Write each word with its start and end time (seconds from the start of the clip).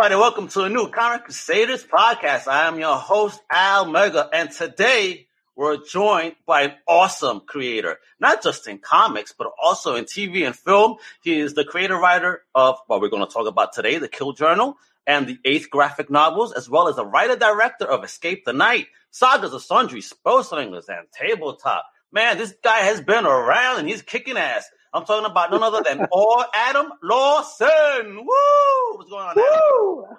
everybody. 0.00 0.20
Welcome 0.20 0.46
to 0.50 0.62
a 0.62 0.68
new 0.68 0.88
Comic 0.90 1.24
Crusaders 1.24 1.84
podcast. 1.84 2.46
I 2.46 2.68
am 2.68 2.78
your 2.78 2.94
host, 2.94 3.40
Al 3.50 3.84
Mega, 3.84 4.30
and 4.32 4.48
today 4.48 5.26
we're 5.56 5.78
joined 5.84 6.36
by 6.46 6.62
an 6.62 6.74
awesome 6.86 7.40
creator, 7.40 7.98
not 8.20 8.40
just 8.40 8.68
in 8.68 8.78
comics, 8.78 9.34
but 9.36 9.50
also 9.60 9.96
in 9.96 10.04
TV 10.04 10.46
and 10.46 10.54
film. 10.54 10.98
He 11.20 11.40
is 11.40 11.54
the 11.54 11.64
creator 11.64 11.96
writer 11.96 12.42
of 12.54 12.78
what 12.86 13.00
we're 13.00 13.08
going 13.08 13.26
to 13.26 13.32
talk 13.32 13.48
about 13.48 13.72
today, 13.72 13.98
the 13.98 14.06
Kill 14.06 14.34
Journal, 14.34 14.76
and 15.04 15.26
the 15.26 15.38
eighth 15.44 15.68
graphic 15.68 16.10
novels, 16.10 16.52
as 16.52 16.70
well 16.70 16.86
as 16.86 16.96
a 16.96 17.04
writer 17.04 17.34
director 17.34 17.86
of 17.86 18.04
Escape 18.04 18.44
the 18.44 18.52
Night, 18.52 18.86
Sagas 19.10 19.52
of 19.52 19.64
Sundry, 19.64 20.00
Spellslingers, 20.00 20.88
and 20.88 21.08
Tabletop. 21.12 21.84
Man, 22.12 22.38
this 22.38 22.54
guy 22.62 22.82
has 22.82 23.00
been 23.00 23.26
around 23.26 23.80
and 23.80 23.88
he's 23.88 24.02
kicking 24.02 24.36
ass. 24.36 24.70
I'm 24.92 25.04
talking 25.04 25.30
about 25.30 25.50
none 25.50 25.62
other 25.62 25.82
than 25.84 26.06
Paul 26.10 26.44
Adam 26.54 26.92
Lawson. 27.02 28.16
Woo! 28.16 28.96
What's 28.96 29.10
going 29.10 29.26
on? 29.26 29.36
Woo! 29.36 30.06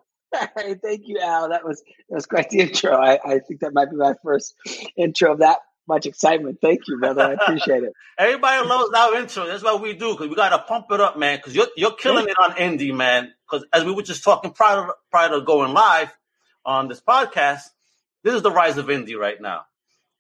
Hey, 0.55 0.75
thank 0.75 1.07
you, 1.07 1.17
Al. 1.19 1.49
That 1.49 1.65
was 1.65 1.81
that 2.07 2.15
was 2.15 2.27
quite 2.27 2.51
the 2.51 2.59
intro. 2.59 2.95
I, 2.95 3.17
I 3.25 3.39
think 3.39 3.61
that 3.61 3.73
might 3.73 3.89
be 3.89 3.95
my 3.95 4.13
first 4.23 4.53
intro 4.95 5.31
of 5.33 5.39
that 5.39 5.57
much 5.87 6.05
excitement. 6.05 6.59
Thank 6.61 6.81
you, 6.87 6.99
brother. 6.99 7.23
I 7.23 7.33
appreciate 7.33 7.81
it. 7.81 7.93
Everybody 8.19 8.67
loves 8.67 8.93
our 8.93 9.15
intro. 9.15 9.47
That's 9.47 9.63
what 9.63 9.81
we 9.81 9.93
do 9.93 10.11
because 10.11 10.27
we 10.27 10.35
got 10.35 10.49
to 10.49 10.59
pump 10.59 10.85
it 10.91 11.01
up, 11.01 11.17
man. 11.17 11.39
Because 11.39 11.55
you're 11.55 11.69
you're 11.75 11.95
killing 11.95 12.29
it 12.29 12.35
on 12.39 12.51
indie, 12.51 12.93
man. 12.93 13.33
Because 13.49 13.65
as 13.73 13.83
we 13.83 13.91
were 13.91 14.03
just 14.03 14.23
talking 14.23 14.51
prior 14.51 14.85
to, 14.85 14.93
prior 15.09 15.29
to 15.29 15.41
going 15.41 15.73
live 15.73 16.15
on 16.63 16.89
this 16.89 17.01
podcast, 17.01 17.63
this 18.23 18.35
is 18.35 18.43
the 18.43 18.51
rise 18.51 18.77
of 18.77 18.85
indie 18.85 19.17
right 19.17 19.41
now 19.41 19.65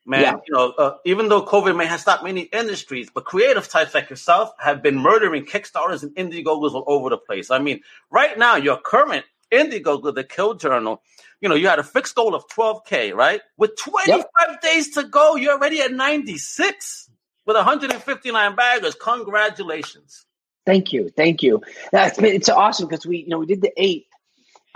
man. 0.05 0.21
Yeah. 0.21 0.35
You 0.47 0.53
know, 0.53 0.73
uh, 0.77 0.95
even 1.05 1.29
though 1.29 1.43
COVID 1.45 1.75
may 1.75 1.85
have 1.85 1.99
stopped 1.99 2.23
many 2.23 2.41
industries, 2.41 3.09
but 3.13 3.25
creative 3.25 3.67
types 3.67 3.93
like 3.93 4.09
yourself 4.09 4.51
have 4.59 4.81
been 4.81 4.97
murdering 4.97 5.45
Kickstarters 5.45 6.03
and 6.03 6.15
Indiegogos 6.15 6.73
all 6.73 6.83
over 6.87 7.09
the 7.09 7.17
place. 7.17 7.51
I 7.51 7.59
mean, 7.59 7.81
right 8.09 8.37
now, 8.37 8.55
your 8.55 8.77
current 8.77 9.25
Indiegogo, 9.51 10.13
the 10.13 10.23
Kill 10.23 10.55
Journal, 10.55 11.01
you 11.41 11.49
know, 11.49 11.55
you 11.55 11.67
had 11.67 11.79
a 11.79 11.83
fixed 11.83 12.15
goal 12.15 12.35
of 12.35 12.47
12K, 12.47 13.13
right? 13.13 13.41
With 13.57 13.77
25 13.77 14.25
yep. 14.47 14.61
days 14.61 14.91
to 14.91 15.03
go, 15.03 15.35
you're 15.35 15.53
already 15.53 15.81
at 15.81 15.91
96 15.91 17.09
with 17.45 17.55
159 17.55 18.55
baggers. 18.55 18.95
Congratulations. 18.95 20.25
Thank 20.65 20.93
you. 20.93 21.09
Thank 21.09 21.41
you. 21.41 21.61
That's, 21.91 22.19
it's 22.19 22.49
awesome 22.49 22.87
because 22.87 23.05
we, 23.05 23.19
you 23.19 23.29
know, 23.29 23.39
we 23.39 23.45
did 23.45 23.61
the 23.61 23.71
eight 23.77 24.07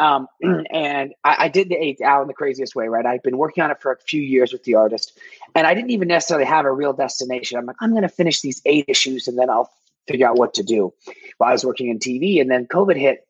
um, 0.03 0.27
and 0.71 1.13
I, 1.23 1.35
I, 1.39 1.47
did 1.47 1.69
the 1.69 1.75
eighth 1.75 2.01
out 2.01 2.21
in 2.21 2.27
the 2.27 2.33
craziest 2.33 2.75
way, 2.75 2.87
right? 2.87 3.05
I've 3.05 3.23
been 3.23 3.37
working 3.37 3.63
on 3.63 3.71
it 3.71 3.81
for 3.81 3.91
a 3.91 3.97
few 3.97 4.21
years 4.21 4.51
with 4.51 4.63
the 4.63 4.75
artist, 4.75 5.17
and 5.55 5.65
I 5.65 5.73
didn't 5.73 5.91
even 5.91 6.07
necessarily 6.07 6.45
have 6.45 6.65
a 6.65 6.71
real 6.71 6.93
destination. 6.93 7.57
I'm 7.57 7.65
like, 7.65 7.77
I'm 7.79 7.91
going 7.91 8.03
to 8.03 8.09
finish 8.09 8.41
these 8.41 8.61
eight 8.65 8.85
issues, 8.87 9.27
and 9.27 9.37
then 9.37 9.49
I'll 9.49 9.71
figure 10.07 10.27
out 10.27 10.37
what 10.37 10.55
to 10.55 10.63
do. 10.63 10.93
While 11.37 11.49
I 11.49 11.53
was 11.53 11.65
working 11.65 11.89
in 11.89 11.99
TV, 11.99 12.41
and 12.41 12.51
then 12.51 12.67
COVID 12.67 12.97
hit, 12.97 13.25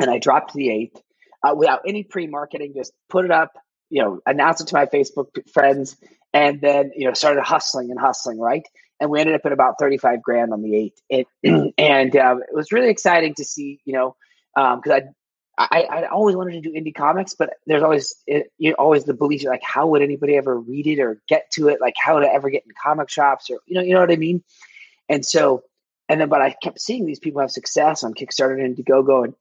and 0.00 0.10
I 0.10 0.18
dropped 0.18 0.54
the 0.54 0.70
eighth 0.70 1.00
uh, 1.42 1.54
without 1.54 1.82
any 1.86 2.02
pre-marketing. 2.02 2.72
Just 2.74 2.92
put 3.08 3.24
it 3.24 3.30
up, 3.30 3.52
you 3.90 4.02
know, 4.02 4.20
announced 4.26 4.62
it 4.62 4.68
to 4.68 4.74
my 4.74 4.86
Facebook 4.86 5.28
friends, 5.52 5.96
and 6.32 6.60
then 6.60 6.92
you 6.96 7.06
know 7.06 7.14
started 7.14 7.42
hustling 7.42 7.90
and 7.90 8.00
hustling, 8.00 8.38
right? 8.38 8.66
And 8.98 9.10
we 9.10 9.20
ended 9.20 9.34
up 9.34 9.42
at 9.44 9.52
about 9.52 9.74
35 9.78 10.22
grand 10.22 10.54
on 10.54 10.62
the 10.62 10.74
eighth, 10.74 11.02
it, 11.10 11.26
and 11.76 12.16
uh, 12.16 12.36
it 12.38 12.54
was 12.54 12.72
really 12.72 12.88
exciting 12.88 13.34
to 13.34 13.44
see, 13.44 13.78
you 13.84 13.92
know, 13.92 14.16
because 14.54 14.90
um, 14.90 14.92
I 14.92 15.02
I, 15.58 15.86
I 15.90 16.06
always 16.08 16.36
wanted 16.36 16.62
to 16.62 16.68
do 16.68 16.78
indie 16.78 16.94
comics, 16.94 17.34
but 17.34 17.54
there's 17.66 17.82
always 17.82 18.14
it, 18.26 18.52
you 18.58 18.70
know, 18.70 18.76
always 18.78 19.04
the 19.04 19.14
belief 19.14 19.44
like 19.44 19.62
how 19.62 19.86
would 19.86 20.02
anybody 20.02 20.36
ever 20.36 20.58
read 20.58 20.86
it 20.86 21.00
or 21.00 21.20
get 21.28 21.50
to 21.52 21.68
it? 21.68 21.80
Like 21.80 21.94
how 21.96 22.18
to 22.18 22.30
ever 22.30 22.50
get 22.50 22.64
in 22.66 22.72
comic 22.82 23.08
shops 23.08 23.48
or 23.48 23.60
you 23.66 23.74
know 23.74 23.82
you 23.82 23.94
know 23.94 24.00
what 24.00 24.10
I 24.10 24.16
mean? 24.16 24.42
And 25.08 25.24
so 25.24 25.62
and 26.08 26.20
then 26.20 26.28
but 26.28 26.42
I 26.42 26.50
kept 26.50 26.80
seeing 26.80 27.06
these 27.06 27.20
people 27.20 27.40
have 27.40 27.50
success 27.50 28.04
on 28.04 28.12
Kickstarter 28.12 28.62
and 28.62 28.76
Indiegogo. 28.76 29.24
And 29.24 29.34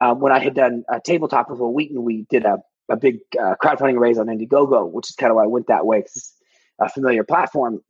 um, 0.00 0.18
when 0.18 0.32
I 0.32 0.40
had 0.40 0.54
done 0.54 0.84
a 0.88 1.00
tabletop 1.00 1.50
with 1.50 1.60
Wil 1.60 1.72
Wheaton, 1.72 2.02
we 2.02 2.26
did 2.28 2.44
a 2.44 2.58
a 2.88 2.96
big 2.96 3.20
uh, 3.40 3.54
crowdfunding 3.62 3.98
raise 3.98 4.18
on 4.18 4.26
Indiegogo, 4.26 4.90
which 4.90 5.08
is 5.08 5.14
kind 5.14 5.30
of 5.30 5.36
why 5.36 5.44
I 5.44 5.48
went 5.48 5.68
that 5.68 5.86
way 5.86 5.98
because 5.98 6.16
it's 6.16 6.34
a 6.80 6.88
familiar 6.88 7.22
platform. 7.22 7.80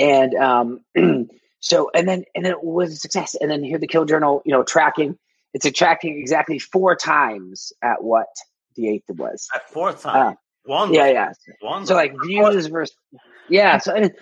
And 0.00 0.34
um, 0.34 0.80
so 1.60 1.92
and 1.94 2.08
then 2.08 2.24
and 2.34 2.44
then 2.44 2.52
it 2.52 2.64
was 2.64 2.92
a 2.92 2.96
success. 2.96 3.36
And 3.36 3.48
then 3.48 3.62
here 3.62 3.78
the 3.78 3.86
Kill 3.86 4.04
Journal, 4.04 4.42
you 4.44 4.50
know, 4.50 4.64
tracking 4.64 5.16
it's 5.54 5.64
attracting 5.64 6.18
exactly 6.18 6.58
four 6.58 6.96
times 6.96 7.72
at 7.82 8.02
what 8.02 8.26
the 8.76 8.88
eighth 8.88 9.10
was. 9.10 9.48
At 9.54 9.68
four 9.70 9.92
times. 9.92 10.36
Uh, 10.68 10.88
yeah, 10.90 11.08
yeah. 11.08 11.32
Wonderful. 11.62 11.86
So 11.86 11.94
like 11.94 12.14
views 12.22 12.66
versus 12.66 12.94
yeah. 13.48 13.78
So 13.78 13.94
and, 13.94 14.12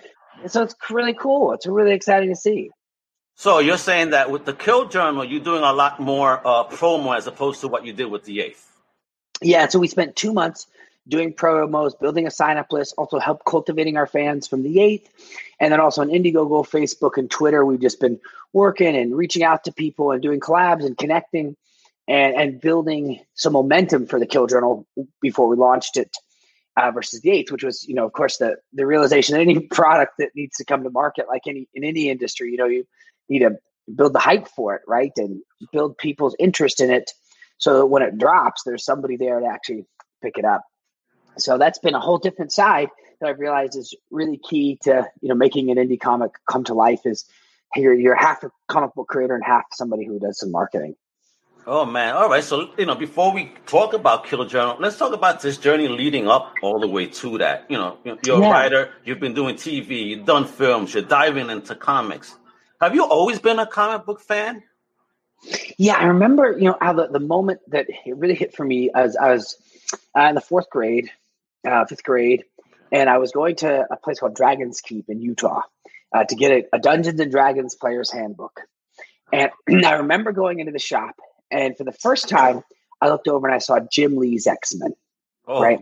so 0.47 0.63
it's 0.63 0.75
really 0.89 1.13
cool. 1.13 1.53
It's 1.53 1.67
really 1.67 1.93
exciting 1.93 2.29
to 2.29 2.35
see. 2.35 2.71
So 3.35 3.59
you're 3.59 3.77
saying 3.77 4.11
that 4.11 4.31
with 4.31 4.45
the 4.45 4.53
Kill 4.53 4.87
Journal, 4.87 5.23
you're 5.23 5.43
doing 5.43 5.63
a 5.63 5.73
lot 5.73 5.99
more 5.99 6.39
uh, 6.45 6.63
promo 6.65 7.15
as 7.15 7.27
opposed 7.27 7.61
to 7.61 7.67
what 7.67 7.85
you 7.85 7.93
did 7.93 8.05
with 8.05 8.23
the 8.23 8.41
eighth. 8.41 8.65
Yeah. 9.41 9.67
So 9.67 9.79
we 9.79 9.87
spent 9.87 10.15
two 10.15 10.33
months 10.33 10.67
doing 11.07 11.33
promos, 11.33 11.97
building 11.99 12.27
a 12.27 12.31
sign 12.31 12.57
up 12.57 12.71
list, 12.71 12.93
also 12.97 13.19
help 13.19 13.43
cultivating 13.45 13.97
our 13.97 14.07
fans 14.07 14.47
from 14.47 14.63
the 14.63 14.77
8th. 14.77 15.07
And 15.59 15.71
then 15.71 15.79
also 15.79 16.01
on 16.01 16.09
Indiegogo, 16.09 16.67
Facebook, 16.67 17.17
and 17.17 17.29
Twitter, 17.29 17.65
we've 17.65 17.81
just 17.81 17.99
been 17.99 18.19
working 18.53 18.95
and 18.95 19.15
reaching 19.15 19.43
out 19.43 19.63
to 19.63 19.71
people 19.71 20.11
and 20.11 20.21
doing 20.21 20.39
collabs 20.39 20.85
and 20.85 20.97
connecting 20.97 21.55
and, 22.07 22.35
and 22.35 22.61
building 22.61 23.19
some 23.35 23.53
momentum 23.53 24.07
for 24.07 24.19
the 24.19 24.25
Kill 24.25 24.47
Journal 24.47 24.87
before 25.21 25.47
we 25.47 25.55
launched 25.55 25.97
it 25.97 26.15
uh, 26.77 26.91
versus 26.91 27.21
the 27.21 27.29
8th, 27.29 27.51
which 27.51 27.63
was, 27.63 27.87
you 27.87 27.95
know, 27.95 28.05
of 28.05 28.13
course, 28.13 28.37
the, 28.37 28.57
the 28.73 28.85
realization 28.85 29.33
that 29.33 29.41
any 29.41 29.59
product 29.71 30.13
that 30.19 30.29
needs 30.35 30.57
to 30.57 30.65
come 30.65 30.83
to 30.83 30.89
market, 30.89 31.27
like 31.27 31.41
any 31.47 31.67
in 31.73 31.83
any 31.83 32.09
industry, 32.09 32.51
you 32.51 32.57
know, 32.57 32.67
you 32.67 32.85
need 33.29 33.39
to 33.39 33.57
build 33.93 34.13
the 34.13 34.19
hype 34.19 34.47
for 34.47 34.75
it, 34.75 34.81
right? 34.87 35.11
And 35.17 35.41
build 35.71 35.97
people's 35.97 36.35
interest 36.39 36.81
in 36.81 36.91
it 36.91 37.11
so 37.57 37.79
that 37.79 37.85
when 37.87 38.03
it 38.03 38.17
drops, 38.17 38.63
there's 38.63 38.85
somebody 38.85 39.17
there 39.17 39.39
to 39.39 39.45
actually 39.47 39.85
pick 40.21 40.37
it 40.37 40.45
up. 40.45 40.63
So 41.39 41.57
that's 41.57 41.79
been 41.79 41.95
a 41.95 41.99
whole 41.99 42.17
different 42.17 42.51
side 42.51 42.89
that 43.19 43.29
I've 43.29 43.39
realized 43.39 43.75
is 43.75 43.95
really 44.11 44.37
key 44.37 44.77
to 44.83 45.09
you 45.21 45.29
know 45.29 45.35
making 45.35 45.71
an 45.71 45.77
indie 45.77 45.99
comic 45.99 46.31
come 46.49 46.63
to 46.65 46.73
life. 46.73 47.01
Is 47.05 47.25
you're 47.75 47.93
you're 47.93 48.15
half 48.15 48.43
a 48.43 48.51
comic 48.67 48.93
book 48.93 49.07
creator 49.07 49.35
and 49.35 49.43
half 49.43 49.65
somebody 49.71 50.05
who 50.05 50.19
does 50.19 50.39
some 50.39 50.51
marketing. 50.51 50.95
Oh 51.69 51.85
man! 51.85 52.15
All 52.15 52.29
right, 52.29 52.43
so 52.43 52.69
you 52.77 52.85
know, 52.85 52.95
before 52.95 53.33
we 53.33 53.51
talk 53.65 53.93
about 53.93 54.25
Killer 54.25 54.47
Journal, 54.47 54.77
let's 54.79 54.97
talk 54.97 55.13
about 55.13 55.41
this 55.41 55.57
journey 55.57 55.89
leading 55.89 56.29
up 56.29 56.53
all 56.63 56.79
the 56.79 56.87
way 56.87 57.07
to 57.07 57.39
that. 57.39 57.65
You 57.69 57.77
know, 57.77 57.97
you're 58.05 58.17
yeah. 58.39 58.47
a 58.47 58.51
writer, 58.51 58.93
you've 59.03 59.19
been 59.19 59.33
doing 59.33 59.55
TV, 59.55 60.07
you've 60.07 60.25
done 60.25 60.45
films, 60.45 60.93
you're 60.93 61.03
diving 61.03 61.49
into 61.49 61.75
comics. 61.75 62.33
Have 62.79 62.95
you 62.95 63.03
always 63.03 63.39
been 63.39 63.59
a 63.59 63.65
comic 63.65 64.05
book 64.05 64.21
fan? 64.21 64.63
Yeah, 65.77 65.95
I 65.95 66.05
remember. 66.05 66.57
You 66.57 66.69
know, 66.69 66.77
how 66.79 66.93
the, 66.93 67.07
the 67.07 67.19
moment 67.19 67.59
that 67.67 67.87
it 67.89 68.15
really 68.15 68.35
hit 68.35 68.55
for 68.55 68.63
me 68.63 68.89
as 68.95 69.17
I 69.17 69.33
was 69.33 69.57
uh, 70.17 70.21
in 70.21 70.35
the 70.35 70.41
fourth 70.41 70.69
grade 70.69 71.11
uh, 71.67 71.85
fifth 71.85 72.03
grade, 72.03 72.43
and 72.91 73.09
I 73.09 73.17
was 73.17 73.31
going 73.31 73.55
to 73.57 73.85
a 73.91 73.97
place 73.97 74.19
called 74.19 74.35
Dragon's 74.35 74.81
Keep 74.81 75.09
in 75.09 75.21
Utah 75.21 75.61
uh, 76.15 76.23
to 76.23 76.35
get 76.35 76.51
a, 76.51 76.63
a, 76.73 76.79
Dungeons 76.79 77.19
and 77.19 77.31
Dragons 77.31 77.75
player's 77.75 78.11
handbook. 78.11 78.61
And 79.31 79.51
I 79.85 79.93
remember 79.93 80.31
going 80.31 80.59
into 80.59 80.71
the 80.71 80.79
shop, 80.79 81.15
and 81.51 81.75
for 81.77 81.83
the 81.83 81.91
first 81.91 82.29
time, 82.29 82.63
I 83.01 83.09
looked 83.09 83.27
over 83.27 83.47
and 83.47 83.55
I 83.55 83.59
saw 83.59 83.79
Jim 83.91 84.17
Lee's 84.17 84.47
X 84.47 84.73
Men, 84.75 84.93
oh. 85.47 85.61
right? 85.61 85.79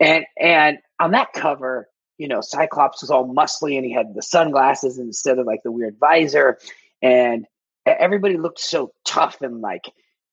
And 0.00 0.24
and 0.38 0.78
on 0.98 1.12
that 1.12 1.32
cover, 1.32 1.88
you 2.18 2.28
know, 2.28 2.40
Cyclops 2.40 3.02
was 3.02 3.10
all 3.10 3.32
muscly 3.32 3.76
and 3.76 3.84
he 3.84 3.92
had 3.92 4.14
the 4.14 4.22
sunglasses 4.22 4.98
instead 4.98 5.38
of 5.38 5.46
like 5.46 5.60
the 5.62 5.72
weird 5.72 5.96
visor, 6.00 6.58
and 7.00 7.46
everybody 7.86 8.36
looked 8.36 8.60
so 8.60 8.92
tough 9.04 9.40
and 9.42 9.60
like 9.60 9.84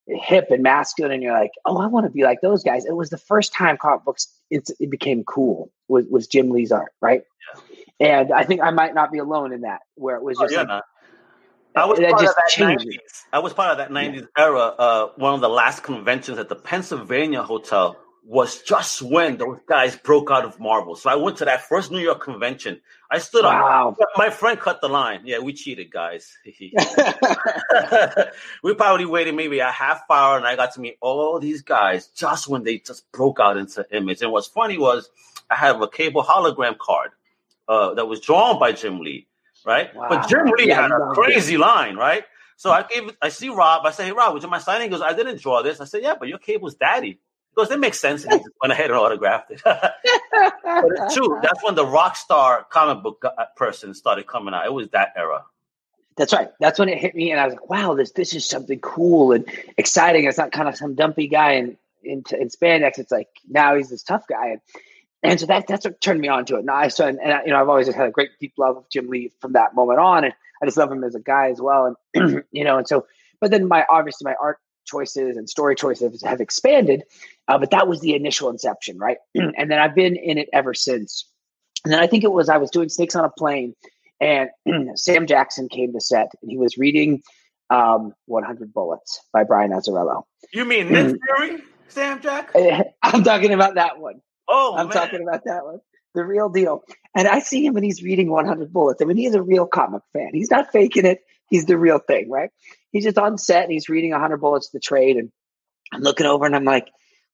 hip 0.10 0.48
and 0.50 0.64
masculine 0.64 1.12
and 1.12 1.24
you're 1.24 1.34
like 1.34 1.52
oh 1.66 1.78
i 1.78 1.88
want 1.88 2.06
to 2.06 2.10
be 2.10 2.24
like 2.24 2.40
those 2.42 2.64
guys 2.64 2.86
it 2.86 2.96
was 2.96 3.10
the 3.10 3.18
first 3.18 3.54
time 3.54 3.78
comic 3.78 4.04
books 4.04 4.28
it, 4.50 4.70
it 4.80 4.90
became 4.90 5.24
cool 5.24 5.72
was, 5.88 6.06
was 6.10 6.28
jim 6.28 6.50
lee's 6.50 6.72
art 6.72 6.92
right 7.02 7.24
yeah. 8.00 8.22
and 8.22 8.32
i 8.34 8.44
think 8.44 8.62
i 8.62 8.72
might 8.72 8.94
not 8.94 9.12
be 9.12 9.20
alone 9.20 9.54
in 9.54 9.62
that 9.62 9.82
where 9.96 10.16
it 10.16 10.24
was 10.24 10.38
oh, 10.40 10.48
just 10.48 10.58
oh, 10.58 10.74
like, 10.74 10.84
I 11.76 11.86
was, 11.86 12.00
part 12.00 12.24
of 12.24 12.36
that 12.36 12.52
90s, 12.58 12.98
I 13.32 13.40
was 13.40 13.54
part 13.54 13.72
of 13.72 13.78
that 13.78 13.92
90s 13.92 14.22
yeah. 14.22 14.44
era. 14.44 14.60
Uh, 14.60 15.08
one 15.18 15.36
of 15.36 15.40
the 15.40 15.48
last 15.48 15.84
conventions 15.84 16.40
at 16.40 16.50
the 16.50 16.56
Pennsylvania 16.56 17.44
Hotel 17.44 17.96
was 18.24 18.62
just 18.62 19.02
when 19.02 19.38
those 19.38 19.60
guys 19.68 19.96
broke 19.96 20.30
out 20.30 20.46
of 20.46 20.60
Marvel. 20.60 20.96
So 20.96 21.10
I 21.10 21.16
went 21.16 21.38
to 21.38 21.46
that 21.46 21.68
first 21.68 21.92
New 21.92 22.00
York 22.00 22.22
convention. 22.22 22.80
I 23.10 23.20
stood 23.20 23.44
wow. 23.44 23.96
on. 24.00 24.06
My 24.16 24.30
friend 24.30 24.60
cut 24.60 24.82
the 24.82 24.90
line. 24.90 25.22
Yeah, 25.24 25.40
we 25.40 25.54
cheated, 25.54 25.92
guys. 25.92 26.38
we 28.64 28.74
probably 28.76 29.06
waited 29.06 29.36
maybe 29.36 29.60
a 29.60 29.72
half 29.72 30.04
hour, 30.10 30.38
and 30.38 30.46
I 30.46 30.56
got 30.56 30.74
to 30.76 30.82
meet 30.82 30.98
all 31.02 31.40
these 31.40 31.62
guys 31.62 32.08
just 32.08 32.48
when 32.48 32.64
they 32.64 32.80
just 32.80 33.12
broke 33.12 33.40
out 33.40 33.58
into 33.58 33.86
image. 33.96 34.22
And 34.22 34.32
what's 34.32 34.48
funny 34.48 34.78
was 34.78 35.10
I 35.50 35.56
have 35.56 35.82
a 35.82 35.88
cable 35.88 36.24
hologram 36.24 36.78
card 36.78 37.12
uh, 37.68 37.94
that 37.96 38.06
was 38.06 38.20
drawn 38.20 38.60
by 38.60 38.74
Jim 38.74 39.00
Lee, 39.00 39.28
right? 39.66 39.96
Wow. 39.96 40.08
But 40.10 40.28
Jim 40.28 40.46
Lee 40.58 40.68
yeah, 40.68 40.84
had 40.84 40.92
a 40.92 41.12
crazy 41.14 41.56
it. 41.56 41.60
line, 41.60 41.96
right? 41.96 42.26
So 42.58 42.72
I 42.72 42.84
gave, 42.84 43.16
I 43.22 43.30
see 43.30 43.50
Rob. 43.50 43.86
I 43.86 43.92
say, 43.92 44.06
"Hey, 44.06 44.12
Rob, 44.12 44.34
would 44.34 44.44
you 44.44 44.50
mind 44.50 44.64
signing?" 44.64 44.84
He 44.84 44.90
goes, 44.90 45.02
"I 45.02 45.14
didn't 45.14 45.42
draw 45.42 45.62
this." 45.62 45.80
I 45.80 45.86
said, 45.86 46.04
"Yeah, 46.04 46.16
but 46.20 46.28
your 46.28 46.40
cable's 46.40 46.76
daddy." 46.76 47.20
Because 47.60 47.74
it 47.74 47.80
makes 47.80 48.00
sense. 48.00 48.24
He 48.24 48.30
went 48.62 48.72
ahead 48.72 48.90
and 48.90 48.98
autographed 48.98 49.52
it. 49.52 49.62
but 49.66 49.94
it's 50.64 51.14
true. 51.14 51.40
That's 51.42 51.62
when 51.62 51.76
the 51.76 51.86
rock 51.86 52.16
star 52.16 52.66
comic 52.70 53.04
book 53.04 53.22
uh, 53.26 53.46
person 53.58 53.94
started 53.94 54.28
coming 54.28 54.54
out. 54.54 54.66
It 54.66 54.74
was 54.74 54.88
that 54.92 55.12
era. 55.18 55.44
That's 56.16 56.32
right. 56.32 56.50
That's 56.62 56.80
when 56.80 56.88
it 56.88 56.98
hit 57.00 57.16
me, 57.16 57.32
and 57.32 57.40
I 57.40 57.46
was 57.46 57.56
like, 57.56 57.70
"Wow, 57.70 57.96
this 57.96 58.12
this 58.12 58.34
is 58.34 58.48
something 58.48 58.80
cool 58.80 59.34
and 59.34 59.46
exciting." 59.78 60.24
It's 60.24 60.38
not 60.38 60.54
kind 60.54 60.70
of 60.70 60.78
some 60.78 60.96
dumpy 60.96 61.28
guy 61.28 61.54
in 61.54 61.78
in, 62.02 62.24
in 62.40 62.48
spandex. 62.48 62.98
It's 62.98 63.12
like 63.12 63.28
now 63.50 63.76
he's 63.76 63.90
this 63.90 64.04
tough 64.04 64.26
guy, 64.26 64.52
and 64.52 64.62
and 65.22 65.40
so 65.40 65.46
that 65.48 65.68
that's 65.68 65.84
what 65.84 66.00
turned 66.00 66.22
me 66.22 66.30
on 66.30 66.46
to 66.46 66.56
it. 66.56 66.60
And 66.60 66.72
I 66.72 66.88
so 66.88 67.08
and, 67.08 67.20
and 67.20 67.42
you 67.46 67.52
know 67.52 67.60
I've 67.60 67.68
always 67.68 67.88
just 67.88 67.98
had 67.98 68.08
a 68.08 68.12
great 68.12 68.30
deep 68.40 68.54
love 68.58 68.78
of 68.78 68.90
Jim 68.90 69.08
Lee 69.08 69.34
from 69.42 69.52
that 69.54 69.76
moment 69.76 70.00
on, 70.00 70.24
and 70.24 70.34
I 70.62 70.66
just 70.66 70.78
love 70.78 70.90
him 70.90 71.04
as 71.04 71.16
a 71.16 71.20
guy 71.20 71.50
as 71.50 71.60
well. 71.60 71.98
And 72.14 72.44
you 72.54 72.64
know, 72.64 72.78
and 72.78 72.88
so 72.88 73.06
but 73.42 73.52
then 73.52 73.68
my 73.68 73.86
obviously 73.90 74.26
my 74.26 74.36
art 74.42 74.60
choices 74.90 75.38
and 75.38 75.50
story 75.50 75.76
choices 75.76 76.24
have 76.24 76.42
expanded, 76.42 77.04
uh, 77.48 77.58
but 77.58 77.72
that 77.72 77.88
was 77.88 78.02
the 78.02 78.16
initial 78.16 78.50
inception, 78.50 78.98
right? 78.98 79.18
and 79.36 79.72
then 79.72 79.80
I've 79.80 79.96
been 79.96 80.16
in 80.16 80.38
it 80.38 80.50
ever 80.54 80.74
since. 80.74 81.30
And 81.84 81.94
then 81.94 82.00
I 82.02 82.08
think 82.08 82.24
it 82.24 82.32
was 82.32 82.50
I 82.50 82.58
was 82.58 82.72
doing 82.72 82.90
Snakes 82.90 83.16
on 83.16 83.26
a 83.26 83.30
Plane, 83.30 83.76
and 84.20 84.50
Sam 84.96 85.28
Jackson 85.28 85.70
came 85.70 85.94
to 85.94 86.02
set, 86.02 86.32
and 86.42 86.52
he 86.52 86.58
was 86.58 86.78
reading 86.78 87.22
um, 87.70 88.14
100 88.26 88.74
Bullets 88.74 89.22
by 89.32 89.44
Brian 89.44 89.72
Azzarello. 89.72 90.24
You 90.54 90.66
mean 90.66 90.92
Nick 90.92 91.16
Fury, 91.38 91.62
Sam 91.88 92.22
Jackson? 92.22 92.84
I'm 93.04 93.24
talking 93.24 93.54
about 93.54 93.76
that 93.76 94.00
one. 94.00 94.22
Oh, 94.48 94.76
I'm 94.76 94.88
man. 94.88 94.94
talking 94.94 95.22
about 95.22 95.44
that 95.46 95.64
one. 95.64 95.80
The 96.16 96.24
real 96.26 96.50
deal. 96.50 96.84
And 97.16 97.28
I 97.28 97.40
see 97.40 97.66
him 97.66 97.76
and 97.76 97.86
he's 97.86 98.02
reading 98.04 98.30
100 98.30 98.72
Bullets. 98.74 99.02
I 99.02 99.06
mean, 99.06 99.18
he's 99.18 99.36
a 99.36 99.42
real 99.42 99.66
comic 99.68 100.02
fan. 100.14 100.32
He's 100.34 100.52
not 100.52 100.72
faking 100.72 101.06
it. 101.06 101.20
He's 101.50 101.66
the 101.66 101.78
real 101.78 102.00
thing, 102.00 102.30
right? 102.30 102.50
He's 102.92 103.04
just 103.04 103.18
on 103.18 103.38
set 103.38 103.64
and 103.64 103.72
he's 103.72 103.90
reading 103.90 104.12
100 104.12 104.38
Bullets 104.38 104.70
the 104.70 104.80
trade. 104.80 105.18
And 105.18 105.32
I'm 105.94 106.02
looking 106.02 106.26
over 106.26 106.46
and 106.46 106.56
I'm 106.56 106.64
like, 106.66 106.88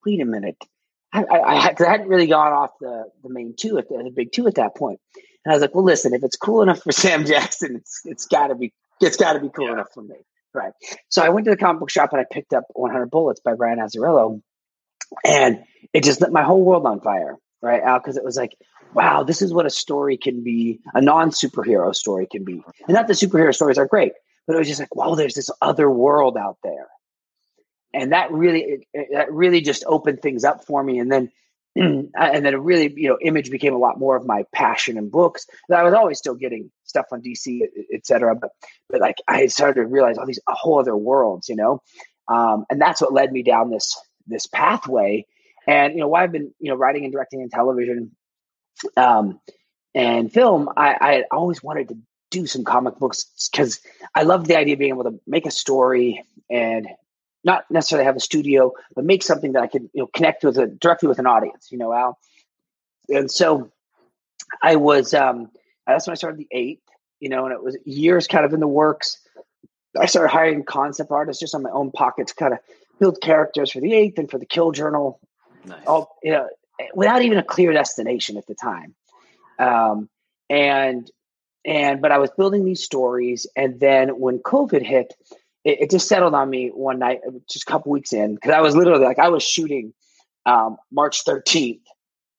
wait 0.05 0.21
a 0.21 0.25
minute. 0.25 0.57
I, 1.13 1.23
I, 1.23 1.39
I, 1.41 1.55
had, 1.61 1.81
I 1.81 1.89
hadn't 1.91 2.09
really 2.09 2.27
gone 2.27 2.51
off 2.51 2.71
the, 2.79 3.05
the 3.23 3.29
main 3.29 3.55
two 3.57 3.77
at 3.77 3.87
the, 3.87 3.97
the 4.03 4.11
big 4.11 4.31
two 4.33 4.47
at 4.47 4.55
that 4.55 4.75
point. 4.75 4.99
And 5.45 5.51
I 5.51 5.55
was 5.55 5.61
like, 5.61 5.73
well, 5.75 5.83
listen, 5.85 6.13
if 6.13 6.23
it's 6.23 6.35
cool 6.35 6.61
enough 6.61 6.81
for 6.83 6.91
Sam 6.93 7.25
Jackson, 7.25 7.75
it's 7.77 8.01
it's 8.03 8.25
got 8.25 8.47
to 8.47 8.55
be 8.55 8.73
it's 8.99 9.15
got 9.17 9.33
to 9.33 9.39
be 9.39 9.49
cool 9.49 9.67
Yeah. 9.67 9.73
enough 9.73 9.93
for 9.93 10.01
me, 10.01 10.15
right? 10.53 10.73
So 11.09 11.21
I 11.21 11.29
went 11.29 11.45
to 11.45 11.51
the 11.51 11.57
comic 11.57 11.79
book 11.79 11.89
shop 11.89 12.09
and 12.11 12.19
I 12.21 12.25
picked 12.29 12.53
up 12.53 12.65
100 12.73 13.09
Bullets 13.11 13.39
by 13.39 13.53
Brian 13.53 13.79
Azzarello, 13.79 14.41
and 15.23 15.63
it 15.93 16.03
just 16.03 16.19
lit 16.21 16.31
my 16.31 16.43
whole 16.43 16.63
world 16.63 16.85
on 16.85 16.99
fire, 17.01 17.37
right? 17.65 17.81
Because 17.99 18.17
it 18.17 18.23
was 18.23 18.37
like, 18.37 18.55
wow, 18.93 19.23
this 19.23 19.41
is 19.41 19.53
what 19.53 19.65
a 19.65 19.69
story 19.69 20.17
can 20.17 20.43
be, 20.43 20.79
a 20.93 21.01
non 21.01 21.31
superhero 21.31 21.93
story 21.93 22.27
can 22.31 22.43
be, 22.43 22.63
and 22.87 22.93
not 22.93 23.07
the 23.07 23.13
superhero 23.13 23.53
stories 23.53 23.77
are 23.77 23.87
great, 23.87 24.13
but 24.47 24.55
it 24.55 24.59
was 24.59 24.67
just 24.67 24.79
like, 24.79 24.95
wow, 24.95 25.15
there's 25.15 25.33
this 25.33 25.49
other 25.61 25.89
world 25.89 26.37
out 26.37 26.57
there, 26.63 26.87
and 27.93 28.11
that 28.11 28.31
really 28.31 28.83
it, 28.93 29.07
that 29.13 29.31
really 29.31 29.61
just 29.61 29.83
opened 29.87 30.21
things 30.21 30.43
up 30.43 30.65
for 30.65 30.83
me, 30.83 30.99
and 30.99 31.11
then. 31.11 31.31
and 31.77 32.09
then 32.15 32.53
it 32.53 32.61
really, 32.61 32.93
you 32.95 33.09
know, 33.09 33.17
image 33.21 33.51
became 33.51 33.73
a 33.73 33.77
lot 33.77 33.99
more 33.99 34.15
of 34.15 34.25
my 34.25 34.45
passion 34.53 34.97
in 34.97 35.09
books. 35.09 35.45
I 35.69 35.83
was 35.83 35.93
always 35.93 36.17
still 36.17 36.35
getting 36.35 36.71
stuff 36.85 37.07
on 37.11 37.21
DC, 37.21 37.63
et- 37.63 38.01
et 38.09 38.39
but 38.39 38.51
but 38.89 39.01
like 39.01 39.17
I 39.27 39.47
started 39.47 39.81
to 39.81 39.85
realize 39.85 40.17
all 40.17 40.25
these 40.25 40.39
whole 40.47 40.79
other 40.79 40.95
worlds, 40.95 41.49
you 41.49 41.55
know, 41.57 41.81
um, 42.29 42.65
and 42.69 42.79
that's 42.79 43.01
what 43.01 43.11
led 43.11 43.33
me 43.33 43.43
down 43.43 43.71
this 43.71 43.93
this 44.27 44.47
pathway. 44.47 45.25
And 45.67 45.93
you 45.93 45.99
know, 45.99 46.07
why 46.07 46.23
I've 46.23 46.31
been 46.31 46.53
you 46.59 46.69
know 46.69 46.75
writing 46.75 47.03
and 47.03 47.13
directing 47.13 47.41
in 47.41 47.49
television 47.49 48.15
um, 48.97 49.39
and 49.93 50.31
film, 50.31 50.69
I, 50.75 50.95
I 50.99 51.23
always 51.31 51.63
wanted 51.63 51.89
to 51.89 51.97
do 52.31 52.45
some 52.45 52.63
comic 52.63 52.97
books 52.97 53.49
because 53.51 53.79
I 54.13 54.23
loved 54.23 54.47
the 54.47 54.57
idea 54.57 54.73
of 54.73 54.79
being 54.79 54.91
able 54.91 55.05
to 55.05 55.19
make 55.25 55.45
a 55.45 55.51
story 55.51 56.23
and 56.49 56.87
not 57.43 57.63
necessarily 57.69 58.05
have 58.05 58.15
a 58.15 58.19
studio, 58.19 58.73
but 58.95 59.05
make 59.05 59.23
something 59.23 59.53
that 59.53 59.63
I 59.63 59.67
could 59.67 59.89
you 59.93 60.01
know 60.01 60.07
connect 60.13 60.43
with 60.43 60.57
a, 60.57 60.67
directly 60.67 61.07
with 61.07 61.19
an 61.19 61.27
audience. 61.27 61.69
You 61.71 61.77
know, 61.77 61.93
Al. 61.93 62.19
And 63.09 63.31
so 63.31 63.71
I 64.61 64.75
was. 64.75 65.13
Um, 65.13 65.49
that's 65.87 66.07
when 66.07 66.13
I 66.13 66.15
started 66.15 66.39
the 66.39 66.47
eight. 66.51 66.81
You 67.19 67.29
know, 67.29 67.45
and 67.45 67.53
it 67.53 67.63
was 67.63 67.77
years 67.85 68.27
kind 68.27 68.45
of 68.45 68.53
in 68.53 68.59
the 68.59 68.67
works. 68.67 69.19
I 69.99 70.07
started 70.07 70.29
hiring 70.29 70.63
concept 70.63 71.11
artists 71.11 71.39
just 71.39 71.55
on 71.55 71.63
my 71.63 71.69
own 71.69 71.91
pocket 71.91 72.27
to 72.27 72.35
kind 72.35 72.53
of 72.53 72.59
build 72.99 73.21
characters 73.21 73.71
for 73.71 73.79
the 73.79 73.93
eighth 73.93 74.17
and 74.17 74.29
for 74.29 74.37
the 74.37 74.45
Kill 74.45 74.71
Journal 74.71 75.19
Nice. 75.65 75.85
all 75.85 76.15
you 76.23 76.31
know 76.31 76.47
without 76.93 77.21
even 77.21 77.37
a 77.37 77.43
clear 77.43 77.71
destination 77.73 78.37
at 78.37 78.45
the 78.47 78.55
time. 78.55 78.95
Um 79.59 80.09
and 80.49 81.09
and 81.65 82.01
but 82.01 82.11
i 82.11 82.17
was 82.17 82.29
building 82.37 82.63
these 82.63 82.83
stories 82.83 83.47
and 83.55 83.79
then 83.79 84.09
when 84.19 84.39
covid 84.39 84.85
hit 84.85 85.13
it, 85.63 85.81
it 85.81 85.91
just 85.91 86.07
settled 86.07 86.33
on 86.33 86.49
me 86.49 86.69
one 86.69 86.99
night 86.99 87.21
just 87.49 87.67
a 87.67 87.71
couple 87.71 87.91
weeks 87.91 88.13
in 88.13 88.35
because 88.35 88.51
i 88.51 88.61
was 88.61 88.75
literally 88.75 89.03
like 89.03 89.19
i 89.19 89.29
was 89.29 89.43
shooting 89.43 89.93
um 90.45 90.77
march 90.91 91.25
13th 91.25 91.81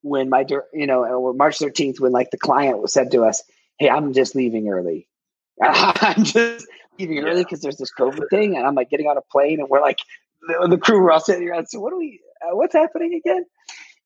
when 0.03 0.29
my 0.29 0.45
you 0.73 0.87
know 0.87 1.05
or 1.05 1.35
march 1.35 1.59
13th 1.59 2.01
when 2.01 2.13
like 2.13 2.31
the 2.31 2.39
client 2.39 2.81
was 2.81 2.93
said 2.93 3.11
to 3.11 3.25
us 3.25 3.43
hey 3.79 3.91
i'm 3.91 4.13
just 4.13 4.35
leaving 4.35 4.69
early. 4.69 5.09
I'm 5.63 6.23
just 6.23 6.67
leaving 6.99 7.19
early 7.25 7.43
because 7.43 7.61
there's 7.61 7.79
this 7.79 7.91
covid 7.99 8.29
thing 8.31 8.57
and 8.57 8.67
i'm 8.67 8.75
like 8.75 8.91
getting 8.91 9.07
on 9.07 9.17
a 9.17 9.23
plane 9.23 9.59
and 9.59 9.69
we're 9.69 9.81
like 9.81 9.99
the, 10.47 10.69
the 10.69 10.79
crew 10.79 11.01
were 11.01 11.11
all 11.11 11.21
sitting 11.21 11.49
around 11.49 11.67
so 11.67 11.81
what 11.81 11.91
do 11.91 11.99
we 11.99 12.21
what's 12.53 12.75
happening 12.75 13.15
again? 13.15 13.45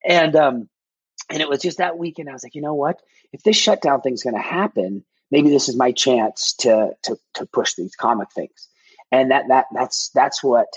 And 0.05 0.37
um 0.37 0.69
and 1.29 1.41
it 1.41 1.49
was 1.49 1.61
just 1.61 1.79
that 1.79 1.97
weekend 1.97 2.29
i 2.29 2.33
was 2.33 2.43
like 2.43 2.55
you 2.55 2.63
know 2.63 2.75
what? 2.75 3.01
If 3.33 3.43
this 3.43 3.57
shutdown 3.57 4.01
thing's 4.01 4.23
going 4.23 4.37
to 4.37 4.43
happen 4.43 5.05
maybe 5.31 5.51
this 5.51 5.69
is 5.69 5.77
my 5.77 5.93
chance 5.93 6.55
to 6.55 6.91
to 7.03 7.17
to 7.35 7.47
push 7.47 7.75
these 7.75 7.95
comic 7.95 8.29
things. 8.33 8.69
And 9.13 9.31
that 9.31 9.45
that 9.49 9.67
that's 9.75 10.11
that's 10.15 10.43
what 10.43 10.69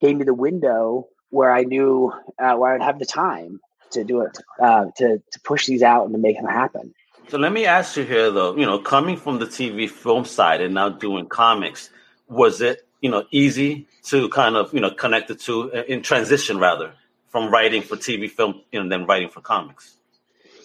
gave 0.00 0.16
me 0.16 0.24
the 0.24 0.34
window 0.34 1.08
where 1.30 1.50
i 1.50 1.62
knew 1.62 2.12
uh, 2.38 2.54
where 2.54 2.74
i'd 2.74 2.82
have 2.82 2.98
the 2.98 3.06
time 3.06 3.58
to 3.90 4.04
do 4.04 4.20
it 4.20 4.38
uh, 4.60 4.86
to 4.96 5.22
to 5.32 5.40
push 5.44 5.66
these 5.66 5.82
out 5.82 6.04
and 6.04 6.14
to 6.14 6.18
make 6.18 6.36
them 6.36 6.46
happen. 6.46 6.94
So 7.28 7.38
let 7.38 7.52
me 7.52 7.66
ask 7.66 7.96
you 7.96 8.04
here, 8.04 8.30
though. 8.30 8.56
You 8.56 8.66
know, 8.66 8.78
coming 8.78 9.16
from 9.16 9.38
the 9.38 9.46
TV 9.46 9.90
film 9.90 10.24
side 10.24 10.60
and 10.60 10.74
now 10.74 10.88
doing 10.88 11.26
comics, 11.26 11.90
was 12.28 12.60
it 12.60 12.85
you 13.06 13.12
know 13.12 13.24
easy 13.30 13.86
to 14.10 14.28
kind 14.30 14.56
of 14.56 14.74
you 14.74 14.80
know 14.80 14.90
connect 14.90 15.28
the 15.28 15.36
two 15.36 15.72
uh, 15.72 15.84
in 15.86 16.02
transition 16.02 16.58
rather 16.58 16.92
from 17.28 17.52
writing 17.52 17.82
for 17.82 17.96
TV 17.96 18.28
film 18.28 18.62
you 18.72 18.82
know 18.82 18.88
then 18.88 19.06
writing 19.06 19.28
for 19.28 19.40
comics? 19.40 19.96